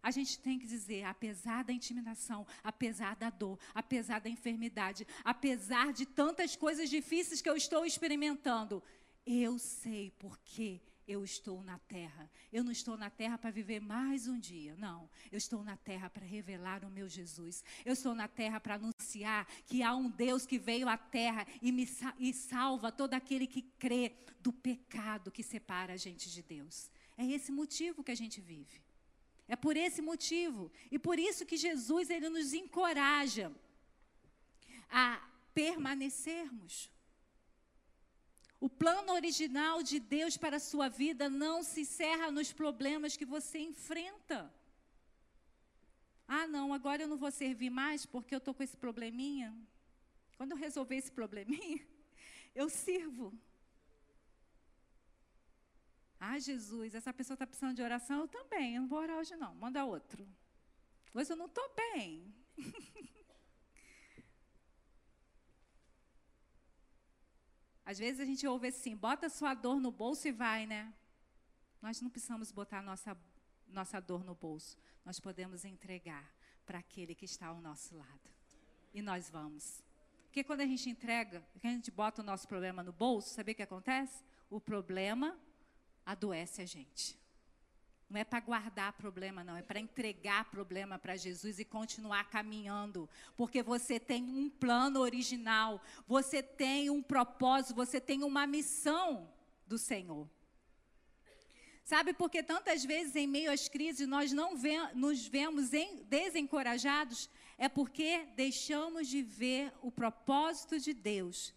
A 0.02 0.10
gente 0.10 0.38
tem 0.38 0.58
que 0.58 0.66
dizer, 0.66 1.04
apesar 1.04 1.64
da 1.64 1.72
intimidação, 1.72 2.46
apesar 2.62 3.16
da 3.16 3.30
dor, 3.30 3.58
apesar 3.74 4.20
da 4.20 4.28
enfermidade, 4.28 5.06
apesar 5.24 5.92
de 5.94 6.04
tantas 6.04 6.54
coisas 6.54 6.90
difíceis 6.90 7.40
que 7.40 7.48
eu 7.48 7.56
estou 7.56 7.86
experimentando, 7.86 8.82
eu 9.26 9.58
sei 9.58 10.12
porque 10.18 10.78
eu 11.06 11.24
estou 11.24 11.62
na 11.62 11.78
terra. 11.78 12.30
Eu 12.52 12.62
não 12.62 12.70
estou 12.70 12.98
na 12.98 13.08
terra 13.08 13.38
para 13.38 13.50
viver 13.50 13.80
mais 13.80 14.28
um 14.28 14.38
dia, 14.38 14.76
não. 14.76 15.08
Eu 15.32 15.38
estou 15.38 15.64
na 15.64 15.76
terra 15.76 16.10
para 16.10 16.26
revelar 16.26 16.84
o 16.84 16.90
meu 16.90 17.08
Jesus. 17.08 17.64
Eu 17.82 17.94
estou 17.94 18.14
na 18.14 18.28
terra 18.28 18.60
para 18.60 18.74
anunciar 18.74 19.46
que 19.66 19.82
há 19.82 19.96
um 19.96 20.10
Deus 20.10 20.44
que 20.44 20.58
veio 20.58 20.86
à 20.86 20.98
terra 20.98 21.46
e 21.62 21.72
me 21.72 21.88
e 22.18 22.32
salva 22.34 22.92
todo 22.92 23.14
aquele 23.14 23.46
que 23.46 23.62
crê 23.62 24.12
do 24.40 24.52
pecado 24.52 25.30
que 25.30 25.42
separa 25.42 25.94
a 25.94 25.96
gente 25.96 26.30
de 26.30 26.42
Deus. 26.42 26.90
É 27.22 27.24
esse 27.26 27.50
motivo 27.50 28.04
que 28.04 28.12
a 28.12 28.20
gente 28.22 28.40
vive. 28.40 28.80
É 29.48 29.56
por 29.56 29.76
esse 29.76 30.00
motivo 30.00 30.70
e 30.90 30.98
por 30.98 31.18
isso 31.18 31.44
que 31.44 31.56
Jesus 31.56 32.10
ele 32.10 32.28
nos 32.28 32.52
encoraja 32.52 33.50
a 34.88 35.06
permanecermos. 35.52 36.90
O 38.60 38.68
plano 38.68 39.12
original 39.12 39.82
de 39.82 39.98
Deus 39.98 40.36
para 40.36 40.56
a 40.58 40.60
sua 40.60 40.88
vida 40.88 41.28
não 41.28 41.62
se 41.62 41.80
encerra 41.80 42.30
nos 42.30 42.52
problemas 42.52 43.16
que 43.16 43.24
você 43.24 43.58
enfrenta. 43.58 44.52
Ah, 46.26 46.46
não, 46.46 46.74
agora 46.74 47.02
eu 47.02 47.08
não 47.08 47.16
vou 47.16 47.30
servir 47.30 47.70
mais 47.70 48.04
porque 48.04 48.34
eu 48.34 48.38
estou 48.38 48.52
com 48.52 48.62
esse 48.62 48.76
probleminha. 48.76 49.56
Quando 50.36 50.52
eu 50.52 50.56
resolver 50.56 50.96
esse 50.96 51.10
probleminha, 51.10 51.84
eu 52.54 52.68
sirvo. 52.68 53.32
Ah, 56.20 56.38
Jesus, 56.38 56.94
essa 56.94 57.12
pessoa 57.12 57.34
está 57.34 57.46
precisando 57.46 57.76
de 57.76 57.82
oração, 57.82 58.20
eu 58.20 58.28
também. 58.28 58.74
Eu 58.74 58.82
não 58.82 58.88
vou 58.88 58.98
orar 58.98 59.18
hoje, 59.18 59.36
não. 59.36 59.54
Manda 59.54 59.84
outro. 59.84 60.26
Hoje 61.14 61.32
eu 61.32 61.36
não 61.36 61.46
estou 61.46 61.72
bem. 61.74 62.34
Às 67.84 67.98
vezes 67.98 68.20
a 68.20 68.24
gente 68.24 68.46
ouve 68.46 68.68
assim, 68.68 68.94
bota 68.94 69.28
sua 69.30 69.54
dor 69.54 69.80
no 69.80 69.90
bolso 69.90 70.28
e 70.28 70.32
vai, 70.32 70.66
né? 70.66 70.92
Nós 71.80 72.02
não 72.02 72.10
precisamos 72.10 72.52
botar 72.52 72.82
nossa, 72.82 73.16
nossa 73.66 74.00
dor 74.00 74.22
no 74.24 74.34
bolso. 74.34 74.76
Nós 75.04 75.18
podemos 75.18 75.64
entregar 75.64 76.30
para 76.66 76.80
aquele 76.80 77.14
que 77.14 77.24
está 77.24 77.46
ao 77.46 77.62
nosso 77.62 77.96
lado. 77.96 78.28
E 78.92 79.00
nós 79.00 79.30
vamos. 79.30 79.82
Porque 80.24 80.44
quando 80.44 80.60
a 80.60 80.66
gente 80.66 80.90
entrega, 80.90 81.40
quando 81.52 81.64
a 81.64 81.76
gente 81.76 81.90
bota 81.90 82.20
o 82.20 82.24
nosso 82.24 82.46
problema 82.46 82.82
no 82.82 82.92
bolso, 82.92 83.30
sabe 83.30 83.52
o 83.52 83.54
que 83.54 83.62
acontece? 83.62 84.22
O 84.50 84.60
problema 84.60 85.34
adoece 86.08 86.62
a 86.62 86.64
gente. 86.66 87.18
Não 88.08 88.18
é 88.18 88.24
para 88.24 88.40
guardar 88.40 88.94
problema, 88.94 89.44
não, 89.44 89.54
é 89.54 89.60
para 89.60 89.78
entregar 89.78 90.50
problema 90.50 90.98
para 90.98 91.14
Jesus 91.16 91.58
e 91.58 91.64
continuar 91.66 92.30
caminhando, 92.30 93.06
porque 93.36 93.62
você 93.62 94.00
tem 94.00 94.24
um 94.24 94.48
plano 94.48 95.00
original, 95.00 95.82
você 96.06 96.42
tem 96.42 96.88
um 96.88 97.02
propósito, 97.02 97.74
você 97.74 98.00
tem 98.00 98.24
uma 98.24 98.46
missão 98.46 99.30
do 99.66 99.76
Senhor. 99.76 100.26
Sabe 101.84 102.14
por 102.14 102.30
que 102.30 102.42
tantas 102.42 102.82
vezes 102.82 103.14
em 103.14 103.26
meio 103.26 103.52
às 103.52 103.68
crises 103.68 104.08
nós 104.08 104.32
não 104.32 104.56
vê, 104.56 104.78
nos 104.94 105.26
vemos 105.26 105.74
em, 105.74 106.02
desencorajados? 106.04 107.28
É 107.58 107.68
porque 107.68 108.24
deixamos 108.34 109.08
de 109.08 109.22
ver 109.22 109.74
o 109.82 109.90
propósito 109.90 110.80
de 110.80 110.94
Deus 110.94 111.54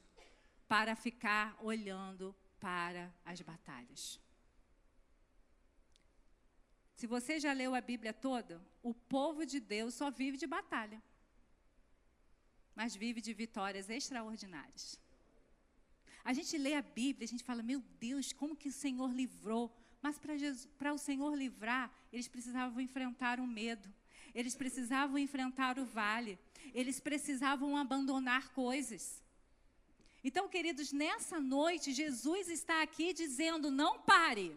para 0.67 0.93
ficar 0.95 1.57
olhando 1.61 2.35
para 2.59 3.13
as 3.25 3.41
batalhas. 3.41 4.19
Se 7.01 7.07
você 7.07 7.39
já 7.39 7.51
leu 7.51 7.73
a 7.73 7.81
Bíblia 7.81 8.13
toda, 8.13 8.61
o 8.83 8.93
povo 8.93 9.43
de 9.43 9.59
Deus 9.59 9.95
só 9.95 10.11
vive 10.11 10.37
de 10.37 10.45
batalha, 10.45 11.01
mas 12.75 12.95
vive 12.95 13.19
de 13.19 13.33
vitórias 13.33 13.89
extraordinárias. 13.89 14.99
A 16.23 16.31
gente 16.31 16.55
lê 16.59 16.75
a 16.75 16.81
Bíblia, 16.83 17.25
a 17.25 17.27
gente 17.27 17.43
fala, 17.43 17.63
meu 17.63 17.79
Deus, 17.99 18.31
como 18.31 18.55
que 18.55 18.69
o 18.69 18.71
Senhor 18.71 19.11
livrou? 19.11 19.75
Mas 19.99 20.19
para 20.77 20.93
o 20.93 20.99
Senhor 20.99 21.33
livrar, 21.35 21.91
eles 22.13 22.27
precisavam 22.27 22.79
enfrentar 22.79 23.39
o 23.39 23.47
medo, 23.47 23.91
eles 24.35 24.53
precisavam 24.53 25.17
enfrentar 25.17 25.79
o 25.79 25.85
vale, 25.85 26.37
eles 26.71 26.99
precisavam 26.99 27.75
abandonar 27.75 28.49
coisas. 28.49 29.23
Então, 30.23 30.47
queridos, 30.47 30.93
nessa 30.93 31.39
noite, 31.39 31.93
Jesus 31.93 32.47
está 32.47 32.83
aqui 32.83 33.11
dizendo: 33.11 33.71
não 33.71 33.99
pare, 34.01 34.55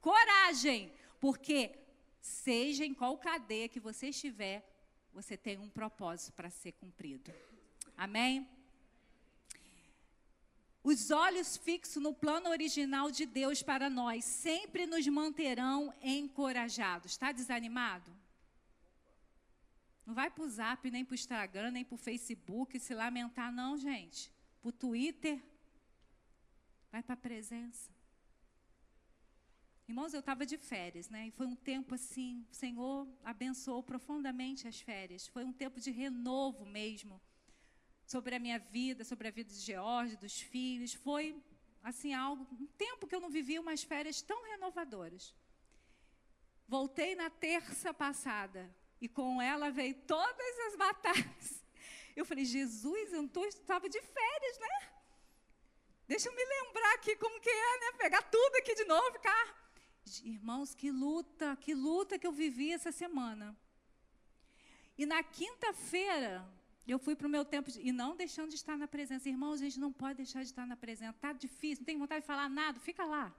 coragem, 0.00 0.90
porque 1.20 1.81
seja 2.22 2.86
em 2.86 2.94
qual 2.94 3.18
cadeia 3.18 3.68
que 3.68 3.80
você 3.80 4.08
estiver, 4.08 4.64
você 5.12 5.36
tem 5.36 5.58
um 5.58 5.68
propósito 5.68 6.32
para 6.34 6.48
ser 6.48 6.72
cumprido. 6.72 7.34
Amém? 7.96 8.48
Os 10.84 11.10
olhos 11.10 11.56
fixos 11.56 12.02
no 12.02 12.14
plano 12.14 12.48
original 12.48 13.10
de 13.10 13.26
Deus 13.26 13.62
para 13.62 13.90
nós 13.90 14.24
sempre 14.24 14.86
nos 14.86 15.06
manterão 15.08 15.92
encorajados. 16.00 17.12
Está 17.12 17.32
desanimado? 17.32 18.10
Não 20.06 20.14
vai 20.14 20.30
para 20.30 20.44
o 20.44 20.48
Zap, 20.48 20.90
nem 20.90 21.04
para 21.04 21.12
o 21.12 21.14
Instagram, 21.14 21.70
nem 21.72 21.84
para 21.84 21.94
o 21.94 21.98
Facebook 21.98 22.78
se 22.78 22.94
lamentar, 22.94 23.52
não, 23.52 23.76
gente. 23.76 24.32
Para 24.60 24.68
o 24.68 24.72
Twitter. 24.72 25.40
Vai 26.90 27.02
para 27.02 27.14
a 27.14 27.16
presença. 27.16 27.90
Irmãos, 29.92 30.14
eu 30.14 30.20
estava 30.20 30.46
de 30.46 30.56
férias, 30.56 31.10
né? 31.10 31.26
E 31.26 31.30
foi 31.30 31.46
um 31.46 31.54
tempo 31.54 31.94
assim, 31.94 32.46
o 32.50 32.54
Senhor 32.54 33.06
abençoou 33.22 33.82
profundamente 33.82 34.66
as 34.66 34.80
férias. 34.80 35.26
Foi 35.26 35.44
um 35.44 35.52
tempo 35.52 35.78
de 35.78 35.90
renovo 35.90 36.64
mesmo 36.64 37.20
sobre 38.06 38.34
a 38.34 38.38
minha 38.38 38.58
vida, 38.58 39.04
sobre 39.04 39.28
a 39.28 39.30
vida 39.30 39.50
de 39.50 39.60
George, 39.60 40.16
dos 40.16 40.40
filhos. 40.40 40.94
Foi 40.94 41.36
assim 41.82 42.14
algo, 42.14 42.48
um 42.58 42.66
tempo 42.68 43.06
que 43.06 43.14
eu 43.14 43.20
não 43.20 43.28
vivia 43.28 43.60
umas 43.60 43.82
férias 43.82 44.22
tão 44.22 44.42
renovadoras. 44.52 45.36
Voltei 46.66 47.14
na 47.14 47.28
terça 47.28 47.92
passada 47.92 48.74
e 48.98 49.06
com 49.06 49.42
ela 49.42 49.70
veio 49.70 49.94
todas 50.06 50.58
as 50.68 50.74
batalhas. 50.74 51.62
Eu 52.16 52.24
falei, 52.24 52.46
Jesus, 52.46 53.12
eu 53.12 53.24
estava 53.46 53.90
de 53.90 54.00
férias, 54.00 54.58
né? 54.58 54.92
Deixa 56.08 56.30
eu 56.30 56.34
me 56.34 56.44
lembrar 56.46 56.94
aqui 56.94 57.14
como 57.16 57.38
que 57.42 57.50
é, 57.50 57.80
né? 57.80 57.92
Pegar 57.98 58.22
tudo 58.22 58.56
aqui 58.56 58.74
de 58.74 58.86
novo, 58.86 59.12
ficar 59.12 59.61
Irmãos, 60.24 60.74
que 60.74 60.90
luta, 60.90 61.56
que 61.56 61.74
luta 61.74 62.18
que 62.18 62.26
eu 62.26 62.32
vivi 62.32 62.72
essa 62.72 62.92
semana. 62.92 63.56
E 64.98 65.06
na 65.06 65.22
quinta-feira, 65.22 66.46
eu 66.86 66.98
fui 66.98 67.14
para 67.14 67.26
o 67.26 67.30
meu 67.30 67.44
tempo, 67.44 67.70
de, 67.70 67.80
e 67.80 67.92
não 67.92 68.16
deixando 68.16 68.50
de 68.50 68.56
estar 68.56 68.76
na 68.76 68.88
presença. 68.88 69.28
Irmãos, 69.28 69.60
a 69.60 69.64
gente 69.64 69.80
não 69.80 69.92
pode 69.92 70.16
deixar 70.16 70.40
de 70.40 70.48
estar 70.48 70.66
na 70.66 70.76
presença. 70.76 71.12
Está 71.12 71.32
difícil, 71.32 71.82
não 71.82 71.86
tem 71.86 71.98
vontade 71.98 72.22
de 72.22 72.26
falar 72.26 72.48
nada, 72.48 72.78
fica 72.80 73.04
lá. 73.04 73.32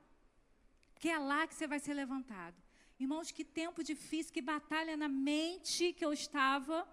Porque 0.94 1.10
é 1.10 1.18
lá 1.18 1.46
que 1.46 1.54
você 1.54 1.68
vai 1.68 1.80
ser 1.80 1.94
levantado. 1.94 2.56
Irmãos, 3.00 3.32
que 3.32 3.44
tempo 3.44 3.84
difícil, 3.84 4.34
que 4.34 4.42
batalha 4.42 4.96
na 4.96 5.10
mente 5.10 5.94
que 5.94 6.06
eu 6.06 6.14
estava, 6.14 6.88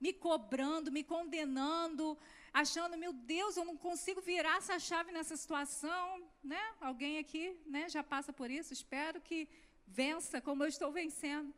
me 0.00 0.12
cobrando, 0.12 0.90
me 0.90 1.04
condenando, 1.04 2.18
achando, 2.52 2.98
meu 2.98 3.12
Deus, 3.12 3.56
eu 3.56 3.64
não 3.64 3.76
consigo 3.76 4.20
virar 4.20 4.56
essa 4.56 4.78
chave 4.78 5.12
nessa 5.12 5.36
situação, 5.36 6.28
né? 6.42 6.62
Alguém 6.80 7.18
aqui, 7.18 7.56
né, 7.66 7.88
já 7.88 8.02
passa 8.02 8.32
por 8.32 8.50
isso. 8.50 8.72
Espero 8.72 9.20
que 9.20 9.48
vença 9.86 10.40
como 10.40 10.64
eu 10.64 10.68
estou 10.68 10.90
vencendo. 10.92 11.52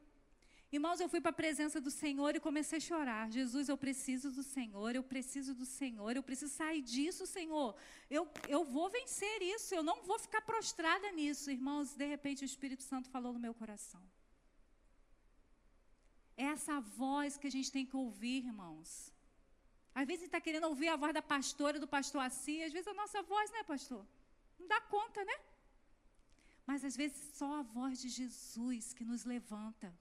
Irmãos, 0.77 0.99
eu 1.01 1.09
fui 1.09 1.21
para 1.21 1.31
a 1.31 1.41
presença 1.43 1.81
do 1.81 1.91
Senhor 1.91 2.35
e 2.35 2.41
comecei 2.41 2.79
a 2.79 2.81
chorar. 2.81 3.31
Jesus, 3.31 3.69
eu 3.69 3.77
preciso 3.77 4.33
do 4.33 4.43
Senhor, 4.43 4.91
eu 4.97 5.05
preciso 5.05 5.55
do 5.55 5.65
Senhor, 5.65 6.17
eu 6.17 6.23
preciso 6.23 6.53
sair 6.53 6.83
disso, 6.83 7.27
Senhor. 7.27 7.77
Eu, 8.11 8.29
eu 8.49 8.65
vou 8.65 8.91
vencer 8.91 9.41
isso, 9.41 9.73
eu 9.73 9.85
não 9.85 10.03
vou 10.03 10.19
ficar 10.19 10.43
prostrada 10.43 11.13
nisso. 11.13 11.49
Irmãos, 11.49 11.95
de 11.95 12.07
repente 12.15 12.43
o 12.43 12.51
Espírito 12.53 12.83
Santo 12.83 13.09
falou 13.09 13.33
no 13.33 13.39
meu 13.39 13.55
coração. 13.55 14.03
É 16.37 16.47
essa 16.57 16.81
voz 16.81 17.37
que 17.37 17.47
a 17.47 17.55
gente 17.57 17.71
tem 17.71 17.87
que 17.87 17.97
ouvir, 17.97 18.39
irmãos. 18.45 19.13
Às 19.95 20.07
vezes 20.09 20.23
a 20.23 20.25
gente 20.25 20.35
está 20.35 20.41
querendo 20.41 20.67
ouvir 20.67 20.89
a 20.89 20.97
voz 20.97 21.15
da 21.15 21.23
pastora, 21.23 21.79
do 21.79 21.87
pastor 21.87 22.23
assim, 22.23 22.65
às 22.65 22.73
vezes 22.73 22.89
a 22.89 22.95
nossa 22.95 23.23
voz, 23.23 23.49
né, 23.53 23.63
pastor? 23.63 24.05
Não 24.65 24.69
dá 24.69 24.81
conta, 24.81 25.23
né? 25.23 25.39
Mas 26.67 26.83
às 26.85 26.97
vezes 26.97 27.19
só 27.35 27.59
a 27.59 27.63
voz 27.63 28.01
de 28.01 28.09
Jesus 28.09 28.95
que 28.95 29.05
nos 29.05 29.25
levanta. 29.27 29.95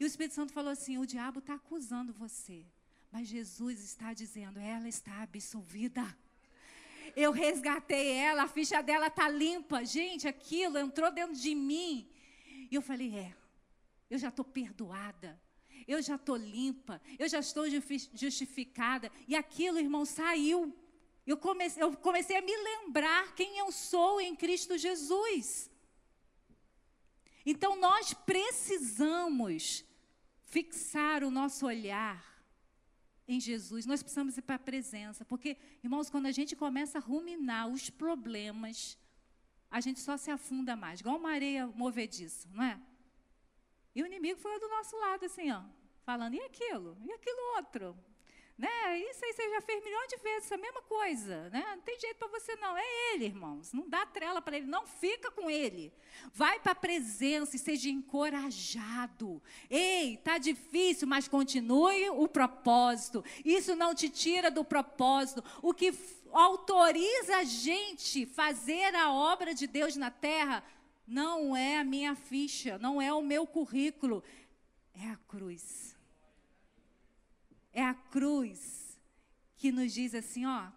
E 0.00 0.04
o 0.04 0.06
Espírito 0.06 0.34
Santo 0.34 0.52
falou 0.52 0.70
assim: 0.70 0.96
o 0.96 1.04
diabo 1.04 1.40
está 1.40 1.54
acusando 1.54 2.12
você. 2.14 2.64
Mas 3.12 3.28
Jesus 3.28 3.84
está 3.84 4.14
dizendo: 4.14 4.58
ela 4.58 4.88
está 4.88 5.22
absolvida. 5.22 6.04
Eu 7.14 7.32
resgatei 7.32 8.12
ela, 8.12 8.44
a 8.44 8.48
ficha 8.48 8.82
dela 8.82 9.08
está 9.08 9.28
limpa. 9.28 9.84
Gente, 9.84 10.26
aquilo 10.26 10.78
entrou 10.78 11.10
dentro 11.12 11.36
de 11.36 11.54
mim. 11.54 12.10
E 12.70 12.74
eu 12.74 12.80
falei: 12.80 13.14
é, 13.14 13.36
eu 14.08 14.18
já 14.18 14.28
estou 14.28 14.44
perdoada. 14.44 15.38
Eu 15.86 16.00
já 16.02 16.16
estou 16.16 16.34
limpa, 16.36 17.00
eu 17.16 17.28
já 17.28 17.38
estou 17.38 17.64
justificada. 18.12 19.12
E 19.28 19.36
aquilo, 19.36 19.78
irmão, 19.78 20.04
saiu. 20.04 20.74
Eu 21.26 21.36
comecei, 21.36 21.82
eu 21.82 21.96
comecei 21.96 22.36
a 22.36 22.42
me 22.42 22.56
lembrar 22.56 23.34
quem 23.34 23.58
eu 23.58 23.72
sou 23.72 24.20
em 24.20 24.36
Cristo 24.36 24.78
Jesus. 24.78 25.70
Então 27.44 27.76
nós 27.80 28.14
precisamos 28.14 29.84
fixar 30.44 31.24
o 31.24 31.30
nosso 31.30 31.66
olhar 31.66 32.24
em 33.26 33.40
Jesus. 33.40 33.86
Nós 33.86 34.02
precisamos 34.02 34.38
ir 34.38 34.42
para 34.42 34.54
a 34.54 34.58
presença, 34.58 35.24
porque, 35.24 35.56
irmãos, 35.82 36.08
quando 36.08 36.26
a 36.26 36.32
gente 36.32 36.54
começa 36.54 36.98
a 36.98 37.00
ruminar 37.00 37.68
os 37.68 37.90
problemas, 37.90 38.96
a 39.70 39.80
gente 39.80 40.00
só 40.00 40.16
se 40.16 40.30
afunda 40.30 40.76
mais, 40.76 41.00
igual 41.00 41.16
uma 41.16 41.32
areia 41.32 41.66
movediça, 41.66 42.48
não 42.52 42.62
é? 42.62 42.80
E 43.94 44.02
o 44.02 44.06
inimigo 44.06 44.38
foi 44.38 44.58
do 44.60 44.68
nosso 44.68 44.96
lado, 44.96 45.24
assim, 45.24 45.50
ó, 45.50 45.62
falando, 46.02 46.34
e 46.34 46.40
aquilo? 46.40 46.96
E 47.04 47.12
aquilo 47.12 47.56
outro? 47.56 47.98
Né? 48.58 49.00
Isso 49.00 49.22
aí 49.22 49.34
você 49.34 49.50
já 49.50 49.60
fez 49.60 49.84
milhões 49.84 50.08
de 50.08 50.16
vezes, 50.16 50.50
a 50.50 50.56
mesma 50.56 50.80
coisa. 50.82 51.50
Né? 51.50 51.62
Não 51.76 51.82
tem 51.82 52.00
jeito 52.00 52.16
para 52.16 52.28
você, 52.28 52.56
não. 52.56 52.74
É 52.74 53.12
ele, 53.12 53.26
irmãos. 53.26 53.72
Não 53.72 53.86
dá 53.86 54.06
trela 54.06 54.40
para 54.40 54.56
ele, 54.56 54.66
não 54.66 54.86
fica 54.86 55.30
com 55.30 55.50
ele. 55.50 55.92
Vai 56.32 56.58
para 56.58 56.72
a 56.72 56.76
presença 56.76 57.56
e 57.56 57.58
seja 57.58 57.90
encorajado. 57.90 59.42
Ei, 59.68 60.16
tá 60.18 60.38
difícil, 60.38 61.06
mas 61.06 61.28
continue 61.28 62.08
o 62.10 62.26
propósito. 62.26 63.22
Isso 63.44 63.76
não 63.76 63.94
te 63.94 64.08
tira 64.08 64.50
do 64.50 64.64
propósito. 64.64 65.44
O 65.60 65.74
que 65.74 65.92
autoriza 66.32 67.36
a 67.36 67.44
gente 67.44 68.24
fazer 68.24 68.94
a 68.94 69.12
obra 69.12 69.52
de 69.54 69.66
Deus 69.66 69.96
na 69.96 70.10
terra 70.10 70.64
não 71.06 71.54
é 71.54 71.78
a 71.78 71.84
minha 71.84 72.14
ficha, 72.14 72.78
não 72.78 73.00
é 73.00 73.12
o 73.12 73.22
meu 73.22 73.46
currículo, 73.46 74.24
é 74.94 75.10
a 75.10 75.16
cruz. 75.28 75.94
É 77.76 77.84
a 77.84 77.92
cruz 77.92 78.98
que 79.54 79.70
nos 79.70 79.92
diz 79.92 80.14
assim, 80.14 80.46
ó, 80.46 80.68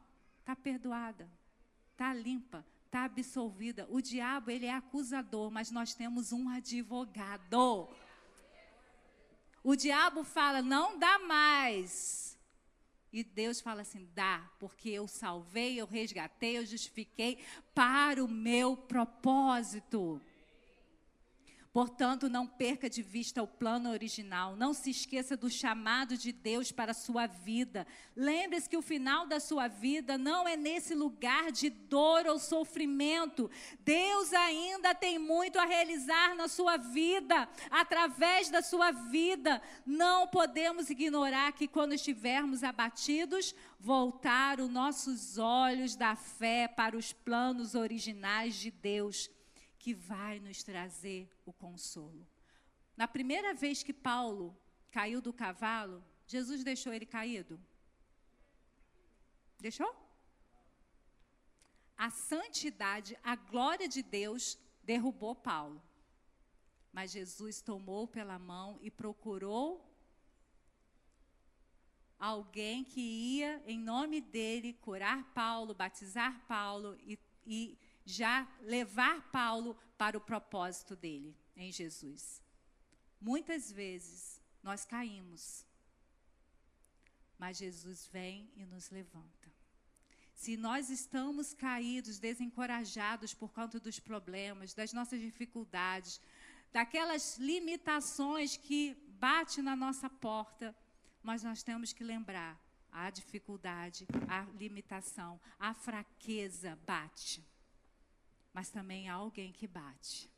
tá 0.44 0.54
perdoada, 0.54 1.32
tá 1.96 2.14
limpa, 2.14 2.66
tá 2.92 3.06
absolvida. 3.06 3.88
O 3.90 4.02
diabo, 4.02 4.52
ele 4.52 4.66
é 4.66 4.74
acusador, 4.74 5.50
mas 5.50 5.72
nós 5.72 5.94
temos 5.94 6.34
um 6.34 6.50
advogado. 6.50 7.88
O 9.64 9.78
diabo 9.78 10.26
fala, 10.26 10.62
não 10.62 11.00
dá 11.00 11.20
mais. 11.20 12.38
E 13.14 13.24
Deus 13.24 13.62
fala 13.62 13.84
assim: 13.84 14.06
dá, 14.14 14.52
porque 14.60 14.90
eu 14.90 15.08
salvei, 15.08 15.80
eu 15.80 15.86
resgatei, 15.86 16.58
eu 16.58 16.66
justifiquei 16.66 17.40
para 17.74 18.22
o 18.22 18.28
meu 18.28 18.76
propósito. 18.76 20.22
Portanto, 21.80 22.28
não 22.28 22.46
perca 22.46 22.90
de 22.90 23.02
vista 23.02 23.42
o 23.42 23.48
plano 23.48 23.90
original. 23.90 24.54
Não 24.54 24.74
se 24.74 24.90
esqueça 24.90 25.38
do 25.38 25.50
chamado 25.50 26.18
de 26.18 26.34
Deus 26.34 26.74
para 26.74 26.92
a 26.92 26.94
sua 26.94 27.26
vida. 27.26 27.88
Lembre-se 28.14 28.68
que 28.68 28.76
o 28.76 28.82
final 28.82 29.26
da 29.26 29.40
sua 29.40 29.70
vida 29.70 30.18
não 30.18 30.46
é 30.46 30.58
nesse 30.58 30.94
lugar 30.94 31.54
de 31.54 31.70
dor 31.70 32.28
ou 32.28 32.38
sofrimento. 32.38 33.50
Deus 33.80 34.34
ainda 34.34 34.94
tem 34.94 35.18
muito 35.18 35.58
a 35.58 35.64
realizar 35.64 36.36
na 36.36 36.50
sua 36.50 36.76
vida, 36.76 37.48
através 37.72 38.50
da 38.50 38.62
sua 38.62 38.92
vida. 38.92 39.62
Não 39.86 40.28
podemos 40.28 40.90
ignorar 40.90 41.54
que 41.54 41.66
quando 41.66 41.94
estivermos 41.94 42.62
abatidos, 42.62 43.56
voltar 43.80 44.60
os 44.60 44.70
nossos 44.70 45.38
olhos 45.38 45.96
da 45.96 46.14
fé 46.14 46.68
para 46.68 46.98
os 46.98 47.14
planos 47.14 47.74
originais 47.74 48.56
de 48.56 48.70
Deus 48.70 49.30
que 49.90 49.94
vai 49.96 50.40
nos 50.40 50.62
trazer 50.62 51.28
o 51.48 51.52
consolo. 51.52 52.24
Na 52.96 53.08
primeira 53.08 53.56
vez 53.56 53.82
que 53.82 53.92
Paulo 53.92 54.56
caiu 54.92 55.20
do 55.20 55.34
cavalo, 55.34 56.04
Jesus 56.28 56.64
deixou 56.64 56.94
ele 56.94 57.08
caído? 57.08 57.60
Deixou? 59.60 59.92
A 61.98 62.12
santidade, 62.12 63.18
a 63.24 63.36
glória 63.36 63.88
de 63.88 64.04
Deus 64.04 64.60
derrubou 64.84 65.34
Paulo. 65.34 65.82
Mas 66.94 67.10
Jesus 67.10 67.60
tomou 67.60 68.08
pela 68.08 68.38
mão 68.38 68.78
e 68.84 68.92
procurou 68.92 69.84
alguém 72.20 72.84
que 72.84 73.02
ia, 73.02 73.60
em 73.66 73.80
nome 73.80 74.22
dele, 74.22 74.74
curar 74.74 75.24
Paulo, 75.34 75.74
batizar 75.74 76.46
Paulo 76.48 76.96
e, 77.02 77.18
e 77.44 77.76
já 78.10 78.48
levar 78.62 79.22
Paulo 79.32 79.78
para 79.98 80.18
o 80.18 80.22
propósito 80.22 80.96
dele 80.96 81.36
em 81.56 81.72
Jesus. 81.72 82.42
Muitas 83.22 83.72
vezes 83.72 84.42
nós 84.64 84.86
caímos, 84.86 85.66
mas 87.38 87.58
Jesus 87.58 88.08
vem 88.12 88.52
e 88.56 88.66
nos 88.66 88.90
levanta. 88.90 89.50
Se 90.34 90.56
nós 90.58 90.90
estamos 90.90 91.54
caídos, 91.54 92.18
desencorajados 92.18 93.34
por 93.34 93.52
conta 93.52 93.80
dos 93.80 94.00
problemas, 94.00 94.74
das 94.74 94.94
nossas 94.94 95.20
dificuldades, 95.20 96.20
daquelas 96.72 97.38
limitações 97.38 98.56
que 98.56 98.96
bate 99.20 99.62
na 99.62 99.76
nossa 99.76 100.10
porta, 100.10 100.76
mas 101.22 101.44
nós 101.44 101.62
temos 101.62 101.92
que 101.92 102.04
lembrar: 102.04 102.58
a 102.90 103.10
dificuldade, 103.10 104.08
a 104.30 104.44
limitação, 104.58 105.40
a 105.60 105.74
fraqueza 105.74 106.80
bate 106.86 107.49
mas 108.54 108.70
também 108.70 109.10
há 109.10 109.14
alguém 109.14 109.52
que 109.52 109.68
bate 109.68 110.30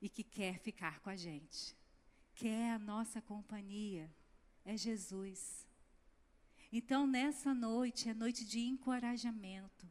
e 0.00 0.08
que 0.08 0.24
quer 0.24 0.58
ficar 0.58 1.00
com 1.00 1.10
a 1.10 1.16
gente, 1.16 1.76
quer 2.34 2.72
a 2.72 2.78
nossa 2.78 3.20
companhia, 3.20 4.10
é 4.64 4.76
Jesus. 4.76 5.66
Então, 6.72 7.06
nessa 7.06 7.54
noite 7.54 8.08
é 8.08 8.14
noite 8.14 8.44
de 8.44 8.60
encorajamento. 8.60 9.86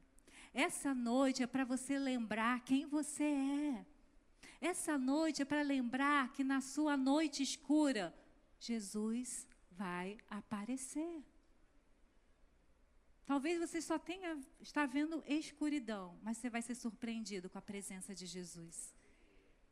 Essa 0.53 0.93
noite 0.93 1.43
é 1.43 1.47
para 1.47 1.63
você 1.63 1.97
lembrar 1.97 2.61
quem 2.65 2.85
você 2.85 3.23
é. 3.23 3.85
Essa 4.59 4.97
noite 4.97 5.41
é 5.41 5.45
para 5.45 5.61
lembrar 5.61 6.31
que 6.33 6.43
na 6.43 6.59
sua 6.59 6.97
noite 6.97 7.41
escura, 7.41 8.13
Jesus 8.59 9.47
vai 9.71 10.17
aparecer. 10.29 11.23
Talvez 13.25 13.59
você 13.59 13.81
só 13.81 13.97
tenha 13.97 14.39
está 14.59 14.85
vendo 14.85 15.23
escuridão, 15.27 16.17
mas 16.21 16.37
você 16.37 16.49
vai 16.49 16.61
ser 16.61 16.75
surpreendido 16.75 17.49
com 17.49 17.57
a 17.57 17.61
presença 17.61 18.13
de 18.13 18.25
Jesus. 18.25 18.93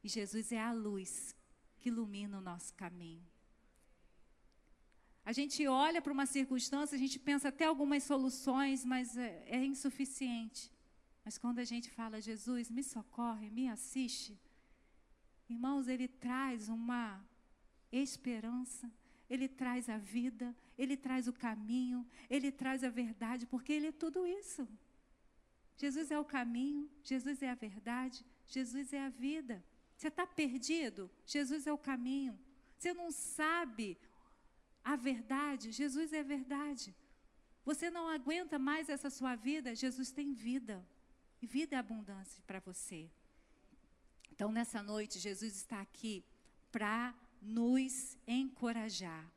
E 0.04 0.08
Jesus 0.08 0.52
é 0.52 0.60
a 0.60 0.72
luz 0.72 1.36
que 1.80 1.90
ilumina 1.90 2.38
o 2.38 2.42
nosso 2.42 2.74
caminho. 2.74 3.26
A 5.26 5.32
gente 5.32 5.68
olha 5.68 6.02
para 6.02 6.14
uma 6.14 6.26
circunstância, 6.26 6.96
a 6.96 7.00
gente 7.00 7.20
pensa 7.20 7.50
até 7.50 7.66
algumas 7.66 8.04
soluções, 8.04 8.84
mas 8.84 9.16
é, 9.18 9.44
é 9.48 9.64
insuficiente. 9.64 10.72
Mas 11.24 11.38
quando 11.38 11.60
a 11.60 11.64
gente 11.64 11.90
fala, 11.92 12.22
Jesus, 12.22 12.72
me 12.72 12.84
socorre, 12.84 13.50
me 13.52 13.68
assiste, 13.70 14.40
irmãos, 15.48 15.88
ele 15.88 16.08
traz 16.08 16.70
uma 16.70 17.24
esperança, 17.92 18.92
ele 19.30 19.48
traz 19.48 19.88
a 19.90 19.98
vida, 19.98 20.56
Ele 20.78 20.98
traz 20.98 21.28
o 21.28 21.34
caminho, 21.34 22.06
Ele 22.30 22.52
traz 22.52 22.84
a 22.84 22.90
verdade, 22.90 23.46
porque 23.46 23.72
Ele 23.72 23.88
é 23.88 23.92
tudo 23.92 24.26
isso. 24.26 24.68
Jesus 25.78 26.10
é 26.10 26.20
o 26.20 26.26
caminho, 26.26 26.90
Jesus 27.04 27.42
é 27.44 27.50
a 27.50 27.56
verdade, 27.56 28.26
Jesus 28.48 28.92
é 28.92 29.06
a 29.06 29.10
vida. 29.10 29.64
Você 29.96 30.08
está 30.08 30.26
perdido? 30.26 31.10
Jesus 31.26 31.68
é 31.68 31.74
o 31.74 31.78
caminho. 31.78 32.38
Você 32.78 32.94
não 32.94 33.12
sabe 33.12 33.98
a 34.84 34.96
verdade? 34.96 35.72
Jesus 35.72 36.12
é 36.12 36.22
a 36.22 36.24
verdade. 36.24 36.96
Você 37.64 37.92
não 37.92 38.08
aguenta 38.08 38.58
mais 38.58 38.90
essa 38.90 39.10
sua 39.10 39.36
vida? 39.36 39.76
Jesus 39.76 40.12
tem 40.12 40.34
vida. 40.34 40.84
E 41.42 41.46
vida 41.46 41.76
é 41.76 41.80
abundância 41.80 42.42
para 42.48 42.60
você. 42.60 43.10
Então, 44.32 44.52
nessa 44.52 44.82
noite, 44.82 45.20
Jesus 45.20 45.56
está 45.56 45.82
aqui 45.82 46.24
para 46.72 47.14
nos 47.42 48.18
encorajar. 48.28 49.30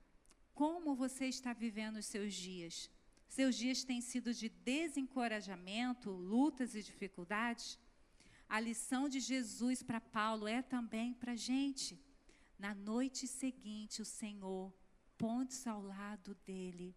Como 0.55 0.95
você 0.95 1.27
está 1.27 1.53
vivendo 1.53 1.97
os 1.97 2.07
seus 2.07 2.35
dias? 2.35 2.91
Seus 3.29 3.57
dias 3.57 3.83
têm 3.85 4.01
sido 4.01 4.35
de 4.35 4.49
desencorajamento, 4.49 6.11
lutas 6.11 6.75
e 6.75 6.83
dificuldades? 6.83 7.79
A 8.49 8.61
lição 8.61 9.09
de 9.09 9.21
Jesus 9.21 9.83
para 9.83 10.01
Paulo 10.01 10.47
é 10.47 10.61
também 10.61 11.15
para 11.15 11.33
a 11.33 11.37
gente. 11.37 11.99
Na 12.59 12.75
noite 12.75 13.27
seguinte, 13.27 14.03
o 14.03 14.05
Senhor, 14.05 14.73
pontos 15.17 15.67
ao 15.67 15.81
lado 15.81 16.35
dele, 16.45 16.95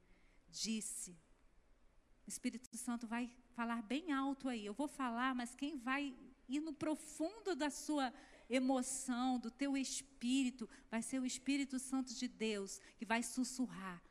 disse: 0.50 1.12
O 2.26 2.30
Espírito 2.30 2.76
Santo 2.78 3.08
vai 3.08 3.34
falar 3.54 3.82
bem 3.82 4.12
alto 4.12 4.50
aí. 4.50 4.66
Eu 4.66 4.74
vou 4.74 4.88
falar, 4.88 5.34
mas 5.34 5.56
quem 5.56 5.78
vai 5.78 6.14
ir 6.50 6.60
no 6.60 6.74
profundo 6.74 7.56
da 7.56 7.70
sua 7.70 8.14
emoção, 8.50 9.40
do 9.40 9.50
teu 9.50 9.76
espírito, 9.76 10.70
vai 10.90 11.02
ser 11.02 11.20
o 11.20 11.26
Espírito 11.26 11.80
Santo 11.80 12.14
de 12.14 12.28
Deus 12.28 12.80
que 12.98 13.06
vai 13.06 13.24
sussurrar: 13.24 14.02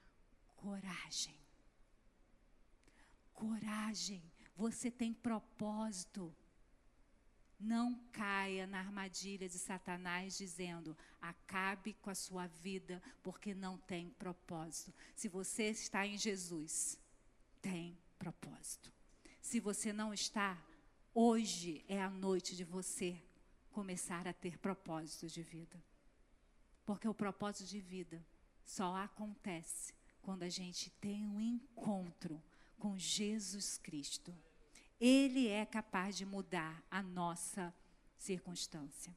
coragem. 0.57 1.37
Coragem, 3.33 4.23
você 4.57 4.91
tem 4.91 5.13
propósito. 5.13 6.35
Não 7.59 7.95
caia 8.13 8.67
na 8.67 8.79
armadilha 8.79 9.49
de 9.49 9.59
Satanás 9.59 10.37
dizendo: 10.37 10.97
acabe 11.21 11.95
com 11.95 12.11
a 12.11 12.15
sua 12.15 12.47
vida, 12.47 13.03
porque 13.23 13.55
não 13.55 13.79
tem 13.79 14.11
propósito. 14.11 14.93
Se 15.15 15.29
você 15.29 15.71
está 15.71 16.07
em 16.07 16.19
Jesus, 16.19 16.99
tem 17.63 17.97
propósito. 18.19 18.93
Se 19.41 19.61
você 19.61 19.93
não 19.93 20.13
está, 20.13 20.63
hoje 21.15 21.85
é 21.89 22.03
a 22.03 22.11
noite 22.11 22.57
de 22.57 22.65
você 22.65 23.23
começar 23.75 24.29
a 24.29 24.33
ter 24.33 24.57
propósito 24.57 25.27
de 25.27 25.43
vida. 25.43 25.83
Porque 26.87 27.09
o 27.09 27.13
propósito 27.13 27.69
de 27.69 27.81
vida 27.81 28.25
só 28.65 28.97
acontece 28.97 29.93
quando 30.23 30.45
a 30.45 30.49
gente 30.49 30.91
tem 30.93 31.27
um 31.27 31.41
encontro 31.41 32.41
com 32.79 32.97
Jesus 32.97 33.77
Cristo. 33.77 34.33
Ele 35.01 35.49
é 35.49 35.67
capaz 35.67 36.17
de 36.17 36.25
mudar 36.25 36.83
a 36.89 37.03
nossa 37.03 37.75
circunstância. 38.17 39.15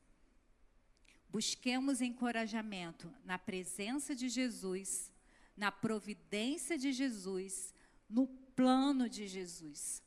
Busquemos 1.29 2.01
encorajamento 2.01 3.13
na 3.23 3.37
presença 3.37 4.15
de 4.15 4.27
Jesus, 4.27 5.13
na 5.55 5.71
providência 5.71 6.79
de 6.79 6.91
Jesus, 6.91 7.75
no 8.09 8.25
plano 8.55 9.07
de 9.07 9.27
Jesus. 9.27 10.01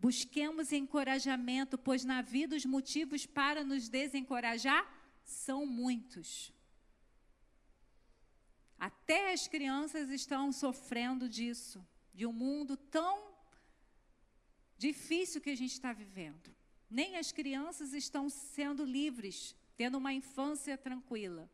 Busquemos 0.00 0.72
encorajamento, 0.72 1.76
pois 1.76 2.04
na 2.06 2.22
vida 2.22 2.56
os 2.56 2.64
motivos 2.64 3.26
para 3.26 3.62
nos 3.62 3.88
desencorajar 3.88 4.90
são 5.22 5.66
muitos. 5.66 6.50
Até 8.78 9.34
as 9.34 9.46
crianças 9.46 10.08
estão 10.08 10.50
sofrendo 10.52 11.28
disso, 11.28 11.86
de 12.14 12.24
um 12.24 12.32
mundo 12.32 12.78
tão 12.78 13.30
difícil 14.78 15.38
que 15.38 15.50
a 15.50 15.54
gente 15.54 15.72
está 15.72 15.92
vivendo. 15.92 16.50
Nem 16.88 17.18
as 17.18 17.30
crianças 17.30 17.92
estão 17.92 18.30
sendo 18.30 18.82
livres, 18.82 19.54
tendo 19.76 19.98
uma 19.98 20.14
infância 20.14 20.78
tranquila. 20.78 21.50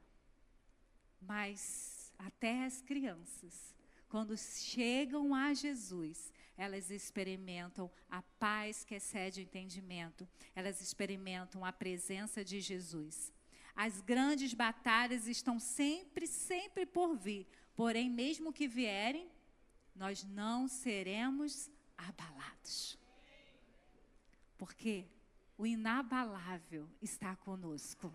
Mas 1.20 2.12
até 2.16 2.64
as 2.64 2.80
crianças, 2.80 3.74
quando 4.08 4.36
chegam 4.36 5.34
a 5.34 5.52
Jesus, 5.52 6.32
elas 6.56 6.90
experimentam 6.90 7.90
a 8.08 8.22
paz 8.22 8.84
que 8.84 8.94
excede 8.94 9.40
o 9.40 9.42
entendimento, 9.42 10.28
elas 10.54 10.80
experimentam 10.80 11.64
a 11.64 11.72
presença 11.72 12.44
de 12.44 12.60
Jesus. 12.60 13.32
As 13.74 14.00
grandes 14.00 14.54
batalhas 14.54 15.26
estão 15.26 15.60
sempre, 15.60 16.26
sempre 16.26 16.86
por 16.86 17.14
vir, 17.14 17.46
porém, 17.74 18.08
mesmo 18.08 18.52
que 18.52 18.66
vierem, 18.66 19.30
nós 19.94 20.24
não 20.24 20.66
seremos 20.66 21.70
abalados. 21.96 22.98
Porque 24.56 25.06
o 25.58 25.66
inabalável 25.66 26.88
está 27.00 27.36
conosco. 27.36 28.12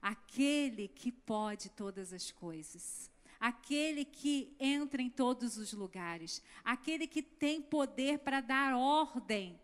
Aquele 0.00 0.88
que 0.88 1.12
pode 1.12 1.68
todas 1.70 2.12
as 2.12 2.32
coisas, 2.32 3.10
aquele 3.40 4.04
que 4.04 4.54
entra 4.60 5.00
em 5.00 5.08
todos 5.08 5.56
os 5.56 5.72
lugares, 5.72 6.42
aquele 6.62 7.06
que 7.06 7.22
tem 7.22 7.62
poder 7.62 8.18
para 8.18 8.42
dar 8.42 8.76
ordem 8.76 9.58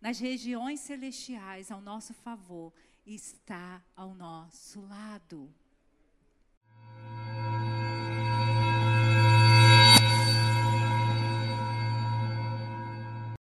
nas 0.00 0.18
regiões 0.18 0.80
celestiais 0.80 1.70
ao 1.70 1.80
nosso 1.80 2.12
favor, 2.12 2.72
está 3.06 3.82
ao 3.94 4.12
nosso 4.14 4.80
lado. 4.86 5.54